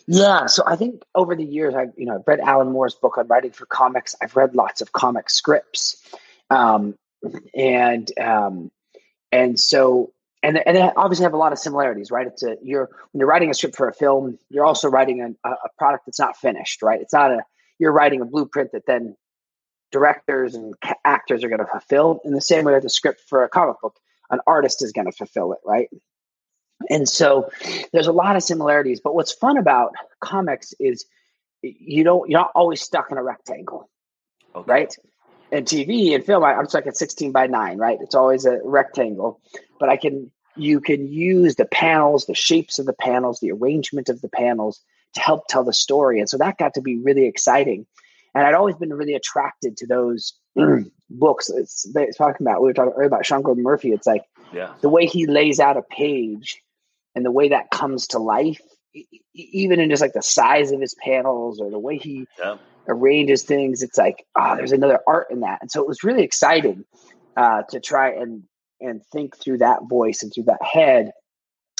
Yeah, 0.07 0.47
so 0.47 0.63
I 0.65 0.75
think 0.75 1.03
over 1.13 1.35
the 1.35 1.45
years, 1.45 1.75
I've 1.75 1.93
you 1.95 2.07
know 2.07 2.15
I've 2.15 2.27
read 2.27 2.39
Alan 2.39 2.71
Moore's 2.71 2.95
book 2.95 3.19
on 3.19 3.27
writing 3.27 3.51
for 3.51 3.67
comics. 3.67 4.15
I've 4.21 4.35
read 4.35 4.55
lots 4.55 4.81
of 4.81 4.91
comic 4.91 5.29
scripts, 5.29 6.03
um, 6.49 6.95
and 7.53 8.11
um, 8.19 8.71
and 9.31 9.59
so 9.59 10.11
and 10.41 10.57
and 10.65 10.75
they 10.75 10.81
obviously 10.81 11.25
have 11.25 11.33
a 11.33 11.37
lot 11.37 11.51
of 11.51 11.59
similarities, 11.59 12.09
right? 12.09 12.25
It's 12.25 12.41
a 12.41 12.57
you're 12.63 12.89
when 13.11 13.19
you're 13.19 13.27
writing 13.27 13.51
a 13.51 13.53
script 13.53 13.75
for 13.75 13.87
a 13.87 13.93
film, 13.93 14.39
you're 14.49 14.65
also 14.65 14.89
writing 14.89 15.21
a, 15.21 15.49
a 15.49 15.69
product 15.77 16.07
that's 16.07 16.19
not 16.19 16.35
finished, 16.37 16.81
right? 16.81 16.99
It's 16.99 17.13
not 17.13 17.31
a 17.31 17.43
you're 17.77 17.91
writing 17.91 18.21
a 18.21 18.25
blueprint 18.25 18.71
that 18.71 18.87
then 18.87 19.15
directors 19.91 20.55
and 20.55 20.73
actors 21.05 21.43
are 21.43 21.49
going 21.49 21.59
to 21.59 21.67
fulfill 21.67 22.21
in 22.23 22.33
the 22.33 22.41
same 22.41 22.65
way 22.65 22.73
that 22.73 22.83
the 22.83 22.89
script 22.89 23.21
for 23.27 23.43
a 23.43 23.49
comic 23.49 23.77
book. 23.81 23.95
An 24.29 24.39
artist 24.47 24.81
is 24.81 24.93
going 24.93 25.05
to 25.07 25.11
fulfill 25.11 25.53
it, 25.53 25.59
right? 25.65 25.89
And 26.89 27.07
so 27.07 27.51
there's 27.91 28.07
a 28.07 28.13
lot 28.13 28.35
of 28.35 28.43
similarities. 28.43 29.01
But 29.01 29.13
what's 29.13 29.33
fun 29.33 29.57
about 29.57 29.93
comics 30.19 30.73
is 30.79 31.05
you 31.61 32.03
don't 32.03 32.29
you're 32.29 32.39
not 32.39 32.51
always 32.55 32.81
stuck 32.81 33.11
in 33.11 33.17
a 33.17 33.23
rectangle, 33.23 33.89
Okay. 34.55 34.71
right? 34.71 34.97
And 35.51 35.65
TV 35.65 36.15
and 36.15 36.25
film, 36.25 36.43
I- 36.43 36.53
I'm 36.53 36.67
stuck 36.67 36.87
at 36.87 36.95
16 36.95 37.33
by 37.33 37.47
9, 37.47 37.77
right? 37.77 37.99
It's 38.01 38.15
always 38.15 38.45
a 38.45 38.59
rectangle, 38.63 39.41
but 39.79 39.89
I 39.89 39.97
can 39.97 40.31
you 40.55 40.81
can 40.81 41.07
use 41.07 41.55
the 41.55 41.65
panels, 41.65 42.25
the 42.25 42.35
shapes 42.35 42.79
of 42.79 42.85
the 42.85 42.93
panels, 42.93 43.39
the 43.39 43.51
arrangement 43.51 44.09
of 44.09 44.21
the 44.21 44.29
panels 44.29 44.81
to 45.13 45.21
help 45.21 45.47
tell 45.47 45.63
the 45.63 45.73
story. 45.73 46.19
And 46.19 46.29
so 46.29 46.37
that 46.37 46.57
got 46.57 46.73
to 46.75 46.81
be 46.81 46.97
really 46.97 47.25
exciting. 47.25 47.85
And 48.33 48.45
I'd 48.45 48.53
always 48.53 48.75
been 48.75 48.93
really 48.93 49.13
attracted 49.15 49.77
to 49.77 49.87
those 49.87 50.33
books. 51.09 51.49
It's, 51.49 51.85
it's 51.95 52.17
talking 52.17 52.45
about 52.45 52.61
we 52.61 52.67
were 52.67 52.73
talking 52.73 52.93
earlier 52.93 53.07
about 53.07 53.25
Sean 53.25 53.41
Gordon 53.41 53.63
Murphy. 53.63 53.91
It's 53.91 54.07
like 54.07 54.23
Yeah. 54.53 54.73
the 54.81 54.89
way 54.89 55.05
he 55.05 55.25
lays 55.25 55.59
out 55.59 55.77
a 55.77 55.81
page 55.83 56.61
and 57.15 57.25
the 57.25 57.31
way 57.31 57.49
that 57.49 57.71
comes 57.71 58.07
to 58.07 58.19
life, 58.19 58.61
even 59.33 59.79
in 59.79 59.89
just 59.89 60.01
like 60.01 60.13
the 60.13 60.21
size 60.21 60.71
of 60.71 60.79
his 60.79 60.95
panels 61.03 61.59
or 61.59 61.69
the 61.69 61.79
way 61.79 61.97
he 61.97 62.25
Yeah. 62.39 62.57
arranges 62.87 63.43
things, 63.43 63.83
it's 63.83 63.97
like, 63.97 64.25
ah, 64.35 64.55
there's 64.55 64.71
another 64.71 64.99
art 65.07 65.27
in 65.29 65.41
that. 65.41 65.59
And 65.61 65.69
so 65.69 65.81
it 65.81 65.87
was 65.87 66.03
really 66.03 66.23
exciting 66.23 66.85
uh, 67.35 67.63
to 67.69 67.79
try 67.79 68.11
and 68.11 68.43
and 68.79 69.05
think 69.11 69.37
through 69.37 69.59
that 69.59 69.81
voice 69.87 70.23
and 70.23 70.33
through 70.33 70.45
that 70.45 70.63
head. 70.63 71.11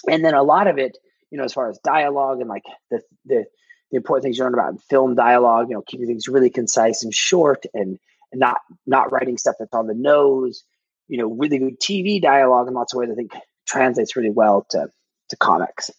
And 0.08 0.24
then 0.24 0.36
a 0.36 0.44
lot 0.44 0.68
of 0.68 0.78
it, 0.78 0.98
you 1.32 1.38
know, 1.38 1.44
as 1.44 1.54
far 1.54 1.68
as 1.70 1.80
dialogue 1.84 2.40
and 2.42 2.50
like 2.50 2.64
the 2.92 3.02
the, 3.26 3.46
the 3.92 3.98
important 3.98 4.24
things 4.24 4.38
you 4.38 4.44
learn 4.44 4.54
about 4.54 4.72
in 4.72 4.78
film 4.78 5.16
dialogue, 5.16 5.68
you 5.70 5.76
know, 5.76 5.82
keeping 5.82 6.08
things 6.08 6.28
really 6.28 6.50
concise 6.50 7.04
and 7.04 7.14
short 7.14 7.66
and, 7.74 8.00
and 8.32 8.40
not 8.40 8.58
not 8.86 9.12
writing 9.12 9.38
stuff 9.38 9.56
that's 9.60 9.74
on 9.74 9.88
the 9.88 9.94
nose, 9.94 10.64
you 11.08 11.18
know, 11.18 11.28
really 11.28 11.60
good 11.60 11.80
TV 11.80 12.22
dialogue 12.22 12.68
in 12.68 12.74
lots 12.74 12.94
of 12.94 13.00
ways 13.00 13.10
I 13.12 13.16
think 13.16 13.34
translates 13.68 14.16
really 14.16 14.30
well 14.32 14.66
to 14.72 14.88
to 15.30 15.36
comics. 15.38 15.92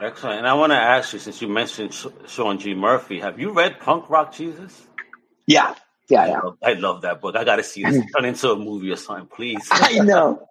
Excellent. 0.00 0.38
And 0.38 0.48
I 0.48 0.54
want 0.54 0.72
to 0.72 0.76
ask 0.76 1.12
you, 1.12 1.18
since 1.18 1.40
you 1.40 1.48
mentioned 1.48 1.94
Sean 2.26 2.58
G. 2.58 2.74
Murphy, 2.74 3.20
have 3.20 3.38
you 3.38 3.52
read 3.52 3.80
Punk 3.80 4.10
Rock 4.10 4.34
Jesus? 4.34 4.86
Yeah. 5.46 5.74
Yeah, 6.10 6.20
I 6.22 6.28
love, 6.28 6.58
I 6.62 6.72
love 6.74 7.02
that 7.02 7.22
book. 7.22 7.34
I 7.34 7.44
got 7.44 7.56
to 7.56 7.62
see 7.62 7.82
this 7.82 8.04
turn 8.16 8.26
into 8.26 8.50
a 8.50 8.56
movie 8.56 8.90
or 8.90 8.96
something, 8.96 9.26
please. 9.26 9.66
I 9.70 10.00
know. 10.00 10.46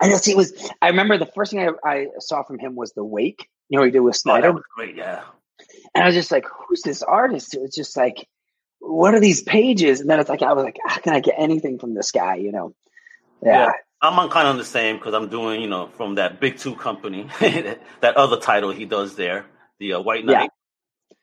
I 0.00 0.08
know. 0.08 0.16
See, 0.16 0.30
it 0.30 0.36
was. 0.36 0.70
I 0.80 0.88
remember 0.88 1.18
the 1.18 1.26
first 1.26 1.50
thing 1.50 1.60
I, 1.60 1.72
I 1.84 2.06
saw 2.20 2.44
from 2.44 2.58
him 2.58 2.76
was 2.76 2.92
the 2.92 3.04
Wake. 3.04 3.48
You 3.68 3.78
know, 3.78 3.84
he 3.84 3.90
did 3.90 4.00
with 4.00 4.12
Oh, 4.14 4.14
that 4.14 4.20
Snyder, 4.20 4.52
was 4.52 4.62
great. 4.76 4.96
Yeah. 4.96 5.22
And 5.94 6.04
I 6.04 6.06
was 6.06 6.14
just 6.14 6.32
like, 6.32 6.46
"Who's 6.46 6.82
this 6.82 7.02
artist?" 7.02 7.54
It 7.54 7.60
was 7.60 7.74
just 7.74 7.96
like, 7.96 8.28
what 8.82 9.14
are 9.14 9.20
these 9.20 9.42
pages? 9.42 10.00
And 10.00 10.10
then 10.10 10.20
it's 10.20 10.28
like 10.28 10.42
I 10.42 10.52
was 10.52 10.64
like, 10.64 10.78
how 10.84 11.00
can 11.00 11.14
I 11.14 11.20
get 11.20 11.36
anything 11.38 11.78
from 11.78 11.94
this 11.94 12.10
guy? 12.10 12.36
You 12.36 12.52
know? 12.52 12.74
Yeah. 13.42 13.66
yeah. 13.66 13.72
I'm 14.00 14.18
on 14.18 14.30
kind 14.30 14.48
of 14.48 14.56
the 14.56 14.64
same 14.64 14.96
because 14.96 15.14
I'm 15.14 15.28
doing, 15.28 15.60
you 15.60 15.68
know, 15.68 15.86
from 15.86 16.16
that 16.16 16.40
big 16.40 16.58
two 16.58 16.74
company, 16.74 17.28
that 17.40 18.16
other 18.16 18.38
title 18.38 18.72
he 18.72 18.84
does 18.84 19.14
there, 19.14 19.46
the 19.78 19.94
uh, 19.94 20.00
White 20.00 20.24
Knight. 20.24 20.50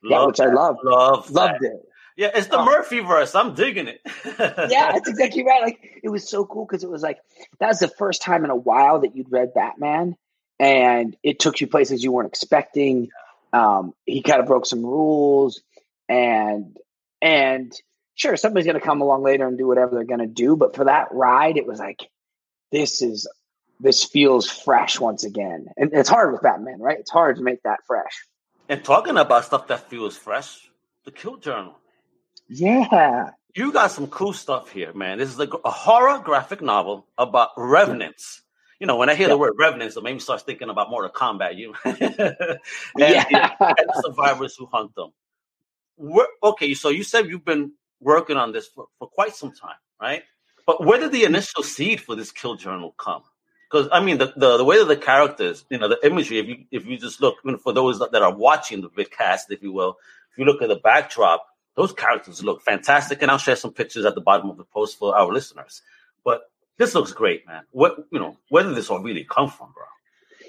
Yeah. 0.01 0.09
yeah, 0.11 0.25
which 0.25 0.39
I 0.39 0.45
love. 0.45 0.77
Love 0.83 1.29
loved 1.29 1.61
it. 1.61 1.81
Yeah, 2.15 2.31
it's 2.33 2.47
the 2.47 2.59
oh. 2.59 2.65
Murphy 2.65 2.99
verse. 2.99 3.35
I'm 3.35 3.53
digging 3.53 3.87
it. 3.87 3.99
yeah, 4.25 4.93
that's 4.93 5.09
exactly 5.09 5.43
right. 5.43 5.61
Like 5.61 5.99
it 6.01 6.09
was 6.09 6.29
so 6.29 6.45
cool 6.45 6.65
because 6.65 6.83
it 6.83 6.89
was 6.89 7.01
like 7.01 7.17
that 7.59 7.67
was 7.67 7.79
the 7.79 7.89
first 7.89 8.21
time 8.21 8.45
in 8.45 8.49
a 8.49 8.55
while 8.55 9.01
that 9.01 9.15
you'd 9.15 9.31
read 9.31 9.53
Batman, 9.53 10.15
and 10.57 11.17
it 11.21 11.39
took 11.39 11.59
you 11.59 11.67
places 11.67 12.01
you 12.01 12.13
weren't 12.13 12.29
expecting. 12.29 13.09
Um, 13.53 13.93
he 14.05 14.21
kind 14.21 14.39
of 14.39 14.47
broke 14.47 14.65
some 14.65 14.85
rules, 14.85 15.61
and 16.07 16.77
and 17.21 17.73
sure, 18.15 18.37
somebody's 18.37 18.65
going 18.65 18.79
to 18.79 18.85
come 18.85 19.01
along 19.01 19.23
later 19.23 19.47
and 19.47 19.57
do 19.57 19.67
whatever 19.67 19.95
they're 19.95 20.03
going 20.03 20.19
to 20.19 20.27
do. 20.27 20.55
But 20.55 20.75
for 20.75 20.85
that 20.85 21.07
ride, 21.11 21.57
it 21.57 21.65
was 21.65 21.79
like 21.79 22.09
this 22.71 23.01
is 23.01 23.27
this 23.79 24.03
feels 24.03 24.49
fresh 24.49 24.99
once 24.99 25.23
again, 25.23 25.67
and 25.77 25.91
it's 25.93 26.09
hard 26.09 26.31
with 26.31 26.41
Batman, 26.41 26.79
right? 26.79 26.99
It's 26.99 27.11
hard 27.11 27.37
to 27.37 27.43
make 27.43 27.63
that 27.63 27.79
fresh. 27.87 28.25
And 28.67 28.83
talking 28.83 29.17
about 29.17 29.45
stuff 29.45 29.67
that 29.67 29.89
feels 29.89 30.15
fresh, 30.15 30.69
the 31.05 31.11
Kill 31.11 31.37
Journal 31.37 31.75
yeah. 32.49 33.31
You 33.55 33.71
got 33.71 33.91
some 33.91 34.07
cool 34.07 34.33
stuff 34.33 34.71
here, 34.71 34.93
man. 34.93 35.19
This 35.19 35.29
is 35.29 35.39
a, 35.39 35.47
a 35.63 35.71
horror 35.71 36.19
graphic 36.19 36.61
novel 36.61 37.07
about 37.17 37.49
revenants. 37.55 38.41
You 38.79 38.87
know, 38.87 38.95
when 38.95 39.09
I 39.09 39.15
hear 39.15 39.27
yeah. 39.27 39.33
the 39.33 39.37
word 39.37 39.53
revenants, 39.57 39.97
it 39.97 40.03
made 40.03 40.13
me 40.13 40.19
start 40.19 40.41
thinking 40.41 40.69
about 40.69 40.89
Mortal 40.89 41.11
Kombat. 41.11 41.57
You 41.57 41.73
and, 41.83 42.59
yeah. 42.97 43.55
and 43.59 43.89
survivors 44.05 44.55
who 44.55 44.67
hunt 44.67 44.95
them. 44.95 45.11
Okay, 46.41 46.73
so 46.73 46.89
you 46.89 47.03
said 47.03 47.27
you've 47.27 47.43
been 47.43 47.73
working 47.99 48.37
on 48.37 48.53
this 48.53 48.67
for, 48.67 48.87
for 48.97 49.09
quite 49.09 49.35
some 49.35 49.51
time, 49.51 49.75
right? 50.01 50.23
But 50.65 50.85
where 50.85 50.99
did 50.99 51.11
the 51.11 51.23
mm-hmm. 51.23 51.35
initial 51.35 51.63
seed 51.63 51.99
for 51.99 52.15
this 52.15 52.31
kill 52.31 52.55
journal 52.55 52.93
come? 52.97 53.23
Because 53.69 53.89
I 53.91 53.99
mean, 53.99 54.17
the, 54.17 54.33
the, 54.35 54.57
the 54.57 54.63
way 54.63 54.77
that 54.77 54.87
the 54.87 54.95
characters, 54.97 55.65
you 55.69 55.77
know, 55.77 55.87
the 55.87 55.99
imagery. 56.05 56.39
If 56.39 56.47
you 56.47 56.57
if 56.71 56.85
you 56.85 56.97
just 56.97 57.21
look, 57.21 57.35
I 57.43 57.47
mean, 57.47 57.57
for 57.57 57.73
those 57.73 57.99
that, 57.99 58.13
that 58.13 58.21
are 58.21 58.35
watching 58.35 58.81
the 58.81 58.89
vidcast, 58.89 59.41
if 59.49 59.61
you 59.61 59.71
will, 59.71 59.97
if 60.31 60.37
you 60.37 60.45
look 60.45 60.61
at 60.61 60.69
the 60.69 60.77
backdrop, 60.77 61.45
those 61.75 61.93
characters 61.93 62.43
look 62.43 62.61
fantastic, 62.61 63.21
and 63.21 63.29
I'll 63.29 63.37
share 63.37 63.55
some 63.55 63.73
pictures 63.73 64.05
at 64.05 64.15
the 64.15 64.21
bottom 64.21 64.49
of 64.49 64.57
the 64.57 64.63
post 64.63 64.97
for 64.97 65.15
our 65.15 65.31
listeners. 65.31 65.81
But 66.23 66.41
this 66.79 66.95
looks 66.95 67.11
great, 67.11 67.45
man. 67.45 67.63
What 67.71 68.07
you 68.11 68.19
know, 68.19 68.37
where 68.49 68.63
did 68.63 68.75
this 68.75 68.89
all 68.89 68.99
really 68.99 69.23
come 69.23 69.49
from, 69.49 69.71
bro? 69.73 69.83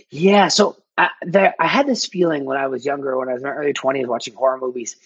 Yeah, 0.08 0.48
so 0.48 0.76
I, 0.96 1.10
there, 1.22 1.54
I 1.60 1.66
had 1.66 1.86
this 1.86 2.06
feeling 2.06 2.46
when 2.46 2.56
I 2.56 2.68
was 2.68 2.86
younger, 2.86 3.18
when 3.18 3.28
I 3.28 3.34
was 3.34 3.42
in 3.42 3.48
my 3.48 3.54
early 3.54 3.74
twenties, 3.74 4.06
watching 4.06 4.34
horror 4.34 4.58
movies, 4.58 4.96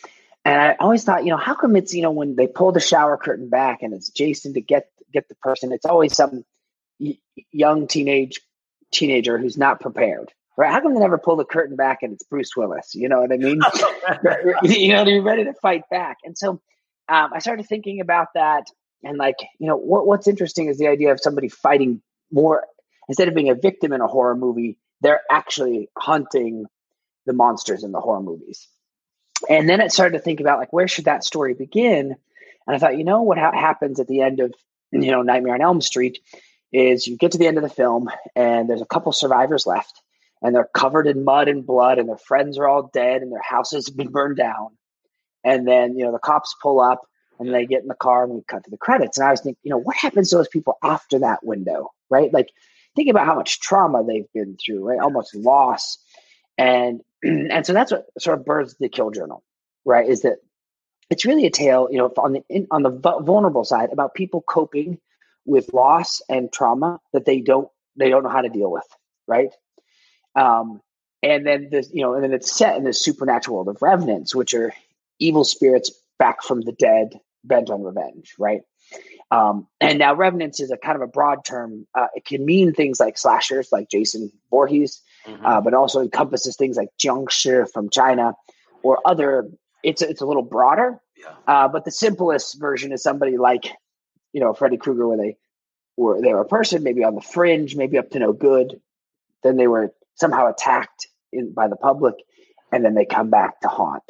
and 0.45 0.61
I 0.61 0.77
always 0.79 1.03
thought, 1.03 1.25
you 1.25 1.31
know, 1.31 1.37
how 1.37 1.55
come 1.55 1.75
it's 1.75 1.93
you 1.93 2.03
know 2.03 2.13
when 2.13 2.37
they 2.37 2.47
pull 2.47 2.71
the 2.71 2.81
shower 2.81 3.17
curtain 3.17 3.49
back 3.49 3.83
and 3.83 3.93
it's 3.93 4.09
Jason 4.11 4.55
to 4.55 4.61
get 4.61 4.89
get 5.13 5.29
the 5.29 5.35
person, 5.35 5.73
it's 5.73 5.87
always 5.87 6.15
some 6.15 6.45
young 7.51 7.89
teenage 7.89 8.41
teenager 8.93 9.39
who's 9.39 9.59
not 9.59 9.81
prepared 9.81 10.33
right? 10.57 10.71
How 10.71 10.81
come 10.81 10.95
they 10.95 11.01
never 11.01 11.19
pull 11.19 11.37
the 11.37 11.45
curtain 11.45 11.77
back 11.77 12.03
and 12.03 12.13
it's 12.13 12.25
Bruce 12.25 12.57
Willis? 12.57 12.95
You 12.95 13.09
know 13.09 13.21
what 13.21 13.33
I 13.33 13.37
mean? 13.37 13.61
you 14.63 14.93
know, 14.93 15.05
be 15.05 15.21
ready 15.21 15.45
to 15.45 15.55
fight 15.55 15.83
back. 15.91 16.19
And 16.25 16.37
so 16.37 16.61
um, 17.09 17.31
I 17.33 17.39
started 17.41 17.67
thinking 17.67 18.01
about 18.01 18.29
that, 18.35 18.67
and 19.05 19.19
like, 19.19 19.37
you 19.59 19.67
know, 19.67 19.77
what, 19.77 20.07
what's 20.07 20.29
interesting 20.29 20.69
is 20.69 20.79
the 20.79 20.89
idea 20.89 21.13
of 21.13 21.21
somebody 21.21 21.49
fighting 21.49 22.01
more 22.33 22.65
instead 23.09 23.29
of 23.29 23.35
being 23.35 23.51
a 23.51 23.55
victim 23.55 23.93
in 23.93 24.01
a 24.01 24.07
horror 24.07 24.35
movie, 24.35 24.79
they're 25.01 25.21
actually 25.31 25.89
hunting 25.99 26.65
the 27.27 27.33
monsters 27.33 27.85
in 27.85 27.93
the 27.93 28.01
horror 28.01 28.23
movies. 28.23 28.69
And 29.49 29.69
then 29.69 29.81
it 29.81 29.93
started 29.93 30.17
to 30.17 30.23
think 30.23 30.41
about 30.41 30.59
like, 30.59 30.73
where 30.73 30.89
should 30.89 31.05
that 31.05 31.25
story 31.25 31.55
begin? 31.55 32.17
And 32.67 32.77
I 32.77 32.79
thought, 32.79 32.97
you 32.97 33.05
know, 33.05 33.23
what 33.23 33.39
ha- 33.39 33.53
happens 33.53 34.01
at 34.01 34.09
the 34.09 34.23
end 34.23 34.41
of 34.41 34.55
you 34.95 35.11
know 35.11 35.23
Nightmare 35.23 35.55
on 35.55 35.61
Elm 35.63 35.81
Street 35.81 36.21
is 36.73 37.07
you 37.07 37.17
get 37.17 37.33
to 37.33 37.39
the 37.39 37.47
end 37.47 37.57
of 37.57 37.63
the 37.63 37.69
film 37.69 38.11
and 38.35 38.69
there's 38.69 38.83
a 38.83 38.87
couple 38.87 39.13
survivors 39.13 39.67
left 39.67 40.01
and 40.43 40.55
they're 40.55 40.69
covered 40.75 41.07
in 41.07 41.25
mud 41.25 41.49
and 41.49 41.67
blood 41.67 41.99
and 41.99 42.09
their 42.09 42.17
friends 42.17 42.59
are 42.59 42.69
all 42.69 42.91
dead 42.93 43.23
and 43.23 43.33
their 43.33 43.43
houses 43.43 43.87
have 43.87 43.97
been 43.97 44.11
burned 44.11 44.37
down 44.37 44.71
and 45.45 45.67
then 45.67 45.97
you 45.97 46.05
know 46.05 46.13
the 46.13 46.19
cops 46.19 46.55
pull 46.63 46.81
up 46.81 47.03
and 47.39 47.53
they 47.53 47.67
get 47.67 47.83
in 47.83 47.89
the 47.89 47.95
car 47.95 48.25
and 48.25 48.35
we 48.35 48.43
cut 48.49 48.65
to 48.65 48.71
the 48.71 48.77
credits. 48.77 49.19
And 49.19 49.27
i 49.27 49.31
was 49.31 49.41
thinking 49.41 49.61
you 49.63 49.71
know 49.71 49.79
what 49.79 49.97
happens 49.97 50.31
to 50.31 50.37
those 50.37 50.49
people 50.49 50.79
after 50.83 51.19
that 51.21 51.45
window 51.45 51.91
right? 52.11 52.33
Like 52.33 52.51
think 52.97 53.09
about 53.11 53.27
how 53.27 53.35
much 53.35 53.61
trauma 53.61 54.05
they've 54.05 54.31
been 54.33 54.57
through 54.65 54.89
right? 54.89 55.01
Almost 55.01 55.35
loss. 55.35 55.99
And 56.59 57.01
and 57.23 57.67
so 57.67 57.73
that's 57.73 57.93
what 57.93 58.07
sort 58.19 58.39
of 58.39 58.45
births 58.45 58.77
the 58.79 58.89
kill 58.89 59.11
journal 59.11 59.43
right? 59.85 60.09
Is 60.09 60.23
that 60.23 60.39
it's 61.11 61.25
really 61.25 61.47
a 61.47 61.51
tale 61.51 61.89
you 61.91 61.99
know 61.99 62.13
on 62.19 62.33
the 62.33 62.43
in, 62.49 62.67
on 62.71 62.83
the 62.83 62.91
vulnerable 62.91 63.65
side 63.65 63.91
about 63.93 64.15
people 64.15 64.43
coping 64.43 64.99
with 65.47 65.73
loss 65.75 66.23
and 66.29 66.53
trauma 66.53 66.99
that 67.13 67.27
they 67.27 67.41
don't 67.41 67.69
they 67.97 68.09
don't 68.09 68.23
know 68.23 68.31
how 68.31 68.41
to 68.41 68.49
deal 68.49 68.71
with 68.71 68.87
right? 69.27 69.51
Um, 70.35 70.81
and 71.23 71.47
then 71.47 71.69
this, 71.71 71.91
you 71.93 72.03
know, 72.03 72.15
and 72.15 72.23
then 72.23 72.35
it's 72.35 72.55
set 72.55 72.77
in 72.77 72.85
this 72.85 73.01
supernatural 73.01 73.57
world 73.57 73.69
of 73.69 73.81
revenants, 73.81 74.35
which 74.35 74.53
are 74.53 74.75
evil 75.19 75.45
spirits 75.45 75.91
back 76.19 76.43
from 76.43 76.61
the 76.61 76.73
dead, 76.73 77.19
bent 77.43 77.71
on 77.71 77.83
revenge, 77.83 78.35
right? 78.39 78.63
Um, 79.31 79.67
and 79.81 79.99
now 79.99 80.15
revenants 80.15 80.61
is 80.61 80.71
a 80.71 80.77
kind 80.77 80.97
of 80.97 81.03
a 81.03 81.07
broad 81.07 81.45
term. 81.45 81.87
Uh, 81.95 82.07
it 82.15 82.25
can 82.25 82.45
mean 82.45 82.73
things 82.73 83.01
like 83.01 83.19
slashers, 83.19 83.71
like 83.73 83.89
Jason 83.91 84.31
Voorhees, 84.51 85.03
mm-hmm. 85.27 85.45
uh, 85.45 85.61
but 85.61 85.75
also 85.75 86.01
encompasses 86.01 86.57
things 86.57 86.77
like 86.77 86.91
Jiangshi 86.99 87.71
from 87.73 87.91
China 87.91 88.35
or 88.83 89.01
other. 89.05 89.51
It's 89.83 90.03
it's 90.03 90.21
a 90.21 90.27
little 90.27 90.43
broader, 90.43 91.01
yeah. 91.17 91.33
uh, 91.47 91.69
but 91.69 91.85
the 91.85 91.91
simplest 91.91 92.59
version 92.59 92.93
is 92.93 93.03
somebody 93.03 93.37
like, 93.37 93.65
you 94.33 94.41
know, 94.41 94.55
Freddy 94.55 94.77
Krueger, 94.77 95.07
where 95.09 95.19
they 95.19 95.37
were 95.97 96.21
they 96.21 96.33
were 96.33 96.43
a 96.43 96.47
person, 96.47 96.83
maybe 96.83 97.05
on 97.05 97.15
the 97.15 97.21
fringe, 97.21 97.77
maybe 97.77 97.99
up 97.99 98.11
to 98.11 98.19
no 98.19 98.33
good. 98.33 98.81
Then 99.43 99.57
they 99.57 99.67
were 99.67 99.93
somehow 100.15 100.49
attacked 100.49 101.09
in, 101.33 101.53
by 101.53 101.69
the 101.69 101.77
public, 101.77 102.15
and 102.73 102.85
then 102.85 102.95
they 102.95 103.05
come 103.05 103.31
back 103.31 103.61
to 103.61 103.69
haunt. 103.69 104.05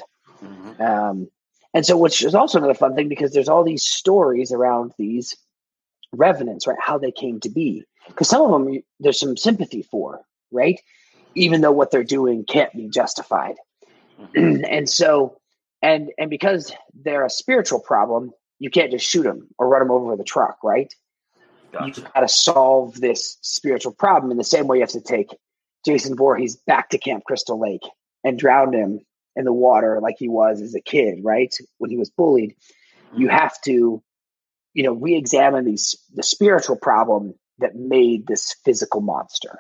Mm-hmm. 0.45 0.83
Um, 0.83 1.29
and 1.75 1.85
so, 1.85 1.97
which 1.97 2.23
is 2.23 2.35
also 2.35 2.59
another 2.59 2.75
fun 2.75 2.95
thing 2.95 3.09
because 3.09 3.33
there's 3.33 3.49
all 3.49 3.65
these 3.65 3.85
stories 3.85 4.53
around 4.53 4.93
these 4.97 5.37
revenants, 6.13 6.67
right? 6.69 6.79
How 6.81 6.99
they 6.99 7.11
came 7.11 7.41
to 7.41 7.51
be. 7.51 7.85
Because 8.07 8.29
some 8.29 8.43
of 8.43 8.51
them 8.51 8.83
there's 9.01 9.19
some 9.19 9.37
sympathy 9.37 9.83
for, 9.83 10.21
right? 10.53 10.81
Even 11.35 11.61
though 11.61 11.73
what 11.73 11.91
they're 11.91 12.05
doing 12.05 12.45
can't 12.45 12.73
be 12.73 12.89
justified. 12.89 13.57
Mm-hmm. 14.21 14.65
and 14.71 14.89
so, 14.89 15.41
and 15.83 16.13
and 16.17 16.31
because 16.31 16.73
they're 16.95 17.27
a 17.27 17.31
spiritual 17.31 17.81
problem, 17.81 18.31
you 18.61 18.71
can't 18.71 18.93
just 18.93 19.07
shoot 19.07 19.25
them 19.25 19.49
or 19.59 19.69
run 19.69 19.81
them 19.81 19.91
over 19.91 20.07
with 20.07 20.21
a 20.21 20.25
truck, 20.25 20.59
right? 20.63 20.95
Gotcha. 21.73 21.87
You've 21.87 22.13
got 22.13 22.21
to 22.21 22.29
solve 22.29 23.01
this 23.01 23.37
spiritual 23.43 23.93
problem 23.93 24.31
in 24.31 24.39
the 24.39 24.45
same 24.45 24.69
way 24.69 24.77
you 24.77 24.83
have 24.83 24.91
to 24.91 25.01
take 25.01 25.35
Jason 25.85 26.15
Voorhees 26.15 26.55
back 26.55 26.91
to 26.91 26.99
Camp 26.99 27.25
Crystal 27.25 27.59
Lake 27.59 27.83
and 28.23 28.39
drown 28.39 28.73
him 28.73 29.01
in 29.37 29.45
the 29.45 29.53
water 29.53 30.01
like 30.01 30.17
he 30.19 30.29
was 30.29 30.61
as 30.61 30.75
a 30.75 30.81
kid, 30.81 31.21
right? 31.23 31.55
When 31.79 31.91
he 31.91 31.97
was 31.97 32.11
bullied. 32.11 32.55
You 33.17 33.29
have 33.29 33.61
to, 33.63 34.03
you 34.73 34.83
know, 34.83 34.95
re-examine 34.95 35.65
these 35.65 35.97
the 36.15 36.23
spiritual 36.23 36.77
problem 36.77 37.35
that 37.59 37.77
made 37.77 38.27
this 38.27 38.57
physical 38.65 39.01
monster. 39.01 39.59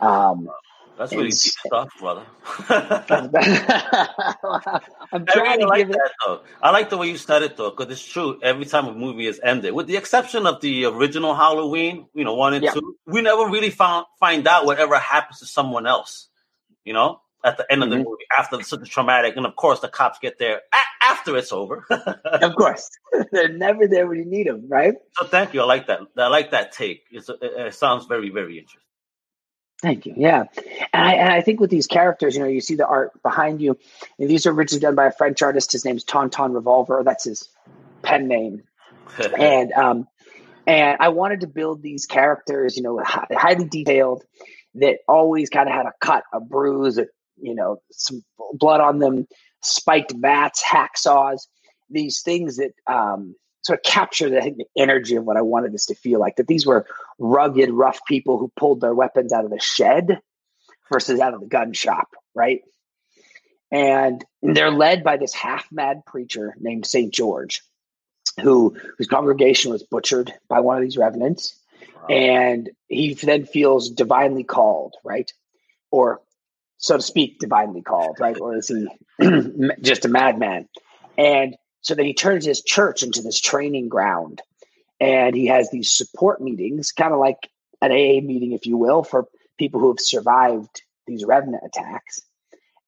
Um, 0.00 0.50
that's 0.98 1.12
really 1.12 1.28
deep 1.28 1.52
stuff, 1.66 1.88
brother. 2.00 2.22
I'm 2.70 3.30
trying 5.26 5.60
to 5.60 5.66
like 5.66 5.80
give 5.80 5.88
that, 5.88 6.06
it. 6.06 6.12
Though. 6.26 6.40
I 6.62 6.70
like 6.70 6.88
the 6.88 6.96
way 6.96 7.08
you 7.08 7.18
said 7.18 7.42
it, 7.42 7.56
though, 7.56 7.70
because 7.70 7.92
it's 7.92 8.04
true. 8.04 8.38
Every 8.42 8.64
time 8.64 8.86
a 8.86 8.94
movie 8.94 9.26
is 9.26 9.38
ended, 9.42 9.74
with 9.74 9.88
the 9.88 9.96
exception 9.96 10.46
of 10.46 10.62
the 10.62 10.86
original 10.86 11.34
Halloween, 11.34 12.06
you 12.14 12.24
know, 12.24 12.34
one 12.34 12.54
and 12.54 12.64
yeah. 12.64 12.70
two, 12.72 12.96
we 13.06 13.20
never 13.20 13.50
really 13.50 13.68
found 13.70 14.06
find 14.18 14.48
out 14.48 14.64
whatever 14.64 14.98
happens 14.98 15.40
to 15.40 15.46
someone 15.46 15.86
else. 15.86 16.28
You 16.84 16.94
know, 16.94 17.20
at 17.46 17.56
the 17.56 17.72
end 17.72 17.82
of 17.84 17.90
the 17.90 17.96
mm-hmm. 17.96 18.04
movie, 18.04 18.24
after 18.36 18.60
such 18.62 18.82
a 18.82 18.84
traumatic, 18.84 19.36
and 19.36 19.46
of 19.46 19.54
course, 19.54 19.80
the 19.80 19.88
cops 19.88 20.18
get 20.18 20.38
there 20.38 20.62
a- 20.72 21.06
after 21.06 21.36
it's 21.36 21.52
over. 21.52 21.86
of 21.90 22.56
course, 22.56 22.90
they're 23.32 23.48
never 23.48 23.86
there 23.86 24.06
when 24.06 24.18
you 24.18 24.24
need 24.24 24.48
them, 24.48 24.64
right? 24.68 24.94
So, 25.12 25.26
thank 25.26 25.54
you. 25.54 25.62
I 25.62 25.64
like 25.64 25.86
that. 25.86 26.00
I 26.18 26.26
like 26.26 26.50
that 26.50 26.72
take. 26.72 27.04
It's, 27.10 27.28
it, 27.28 27.38
it 27.40 27.74
sounds 27.74 28.06
very, 28.06 28.30
very 28.30 28.58
interesting. 28.58 28.82
Thank 29.80 30.06
you. 30.06 30.14
Yeah, 30.16 30.44
and 30.92 31.04
I, 31.04 31.12
and 31.12 31.32
I, 31.32 31.42
think 31.42 31.60
with 31.60 31.70
these 31.70 31.86
characters, 31.86 32.34
you 32.34 32.42
know, 32.42 32.48
you 32.48 32.60
see 32.60 32.74
the 32.74 32.86
art 32.86 33.22
behind 33.22 33.60
you. 33.60 33.78
And 34.18 34.28
these 34.28 34.46
are 34.46 34.50
originally 34.50 34.80
done 34.80 34.94
by 34.94 35.06
a 35.06 35.12
French 35.12 35.42
artist. 35.42 35.70
His 35.70 35.84
name's 35.84 36.02
Tonton 36.02 36.52
Revolver. 36.52 37.02
That's 37.04 37.24
his 37.24 37.48
pen 38.02 38.26
name. 38.26 38.62
and 39.38 39.72
um, 39.72 40.08
and 40.66 40.96
I 40.98 41.10
wanted 41.10 41.42
to 41.42 41.46
build 41.46 41.82
these 41.82 42.06
characters, 42.06 42.76
you 42.76 42.82
know, 42.82 43.00
highly 43.04 43.66
detailed, 43.66 44.24
that 44.76 44.98
always 45.08 45.48
kind 45.48 45.68
of 45.68 45.74
had 45.74 45.86
a 45.86 45.92
cut, 46.00 46.24
a 46.32 46.40
bruise, 46.40 46.98
a, 46.98 47.06
you 47.40 47.54
know, 47.54 47.80
some 47.92 48.24
blood 48.54 48.80
on 48.80 48.98
them, 48.98 49.26
spiked 49.62 50.18
bats, 50.20 50.62
hacksaws, 50.62 51.46
these 51.90 52.22
things 52.22 52.56
that 52.56 52.72
um, 52.86 53.34
sort 53.62 53.78
of 53.78 53.82
capture 53.82 54.28
the 54.28 54.64
energy 54.76 55.16
of 55.16 55.24
what 55.24 55.36
I 55.36 55.42
wanted 55.42 55.72
this 55.72 55.86
to 55.86 55.94
feel 55.94 56.20
like. 56.20 56.36
That 56.36 56.46
these 56.46 56.66
were 56.66 56.86
rugged, 57.18 57.70
rough 57.70 58.00
people 58.06 58.38
who 58.38 58.52
pulled 58.56 58.80
their 58.80 58.94
weapons 58.94 59.32
out 59.32 59.44
of 59.44 59.50
the 59.50 59.60
shed 59.60 60.20
versus 60.90 61.20
out 61.20 61.34
of 61.34 61.40
the 61.40 61.46
gun 61.46 61.72
shop, 61.72 62.08
right? 62.34 62.62
and 63.70 64.24
they're 64.42 64.70
led 64.70 65.02
by 65.02 65.16
this 65.16 65.34
half 65.34 65.70
mad 65.72 66.04
preacher 66.06 66.54
named 66.58 66.86
Saint 66.86 67.12
George, 67.12 67.62
who 68.42 68.76
whose 68.96 69.08
congregation 69.08 69.72
was 69.72 69.82
butchered 69.82 70.32
by 70.48 70.60
one 70.60 70.76
of 70.76 70.82
these 70.82 70.96
revenants, 70.96 71.58
wow. 71.94 72.06
and 72.08 72.70
he 72.88 73.14
then 73.14 73.44
feels 73.44 73.90
divinely 73.90 74.44
called, 74.44 74.94
right, 75.04 75.30
or 75.90 76.20
so 76.78 76.96
to 76.96 77.02
speak, 77.02 77.38
divinely 77.38 77.82
called, 77.82 78.18
right, 78.20 78.38
or 78.38 78.56
is 78.56 78.68
he 78.68 78.86
just 79.80 80.04
a 80.04 80.08
madman? 80.08 80.68
And 81.16 81.56
so 81.80 81.94
then 81.94 82.06
he 82.06 82.14
turns 82.14 82.44
his 82.44 82.62
church 82.62 83.02
into 83.02 83.22
this 83.22 83.40
training 83.40 83.88
ground, 83.88 84.42
and 85.00 85.34
he 85.34 85.46
has 85.46 85.70
these 85.70 85.90
support 85.90 86.40
meetings, 86.40 86.92
kind 86.92 87.12
of 87.12 87.20
like 87.20 87.48
an 87.80 87.92
AA 87.92 88.20
meeting, 88.20 88.52
if 88.52 88.66
you 88.66 88.76
will, 88.76 89.02
for 89.02 89.26
people 89.58 89.80
who 89.80 89.88
have 89.88 90.00
survived 90.00 90.82
these 91.06 91.24
revenant 91.24 91.62
attacks 91.64 92.22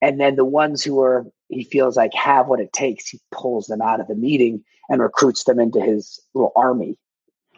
and 0.01 0.21
then 0.21 0.37
the 0.37 0.45
ones 0.45 0.83
who 0.83 1.01
are 1.01 1.27
he 1.49 1.65
feels 1.65 1.97
like 1.97 2.13
have 2.15 2.47
what 2.47 2.61
it 2.61 2.73
takes, 2.73 3.09
he 3.09 3.21
pulls 3.33 3.67
them 3.67 3.81
out 3.81 4.01
of 4.01 4.07
the 4.07 4.15
meeting 4.15 4.65
and 4.89 5.01
recruits 5.01 5.45
them 5.45 5.59
into 5.59 5.81
his 5.81 6.21
little 6.35 6.53
army 6.55 6.97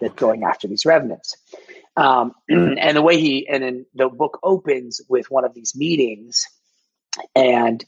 that's 0.00 0.14
going 0.14 0.44
after 0.44 0.68
these 0.68 0.86
revenants. 0.86 1.36
Um, 2.00 2.32
and 2.48 2.96
the 2.96 3.02
way 3.02 3.20
he 3.20 3.46
and 3.46 3.62
then 3.62 3.86
the 3.94 4.08
book 4.08 4.40
opens 4.42 5.00
with 5.08 5.30
one 5.30 5.44
of 5.44 5.54
these 5.54 5.74
meetings, 5.76 6.46
and 7.36 7.84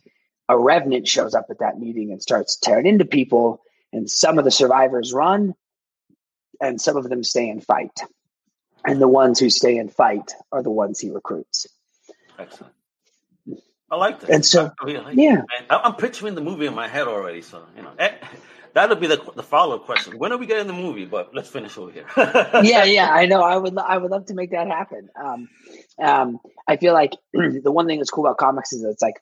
a 0.48 0.58
revenant 0.58 1.08
shows 1.08 1.34
up 1.34 1.46
at 1.50 1.60
that 1.60 1.78
meeting 1.78 2.12
and 2.12 2.20
starts 2.20 2.58
tearing 2.58 2.86
into 2.86 3.04
people, 3.04 3.62
and 3.92 4.10
some 4.10 4.38
of 4.38 4.44
the 4.44 4.50
survivors 4.50 5.12
run, 5.12 5.54
and 6.60 6.80
some 6.80 6.96
of 6.96 7.08
them 7.08 7.24
stay 7.24 7.48
and 7.48 7.64
fight. 7.64 8.00
And 8.84 9.00
the 9.00 9.08
ones 9.08 9.38
who 9.38 9.48
stay 9.48 9.78
and 9.78 9.92
fight 9.92 10.32
are 10.50 10.62
the 10.62 10.70
ones 10.70 10.98
he 10.98 11.10
recruits. 11.10 11.68
Excellent. 12.38 12.74
I 13.90 13.96
like 13.96 14.20
that. 14.20 14.30
And 14.30 14.44
so, 14.44 14.72
I 14.80 14.90
like 14.90 15.16
yeah, 15.16 15.42
I'm 15.70 15.94
picturing 15.94 16.34
the 16.34 16.40
movie 16.40 16.66
in 16.66 16.74
my 16.74 16.88
head 16.88 17.08
already. 17.08 17.42
So 17.42 17.64
you 17.76 17.82
know, 17.82 17.92
eh, 17.98 18.12
that'll 18.74 18.96
be 18.96 19.06
the 19.06 19.22
the 19.34 19.42
follow 19.42 19.76
up 19.76 19.84
question. 19.84 20.18
When 20.18 20.32
are 20.32 20.38
we 20.38 20.46
getting 20.46 20.66
the 20.66 20.72
movie? 20.72 21.04
But 21.04 21.34
let's 21.34 21.48
finish 21.48 21.76
over 21.76 21.90
here. 21.90 22.06
yeah, 22.16 22.84
yeah, 22.84 23.08
I 23.10 23.26
know. 23.26 23.42
I 23.42 23.56
would, 23.56 23.76
I 23.78 23.98
would 23.98 24.10
love 24.10 24.26
to 24.26 24.34
make 24.34 24.50
that 24.50 24.68
happen. 24.68 25.08
Um, 25.16 25.48
um, 26.00 26.38
I 26.66 26.76
feel 26.76 26.92
like 26.94 27.12
the 27.32 27.72
one 27.72 27.86
thing 27.86 27.98
that's 27.98 28.10
cool 28.10 28.26
about 28.26 28.38
comics 28.38 28.72
is 28.72 28.82
that 28.82 28.90
it's 28.90 29.02
like, 29.02 29.20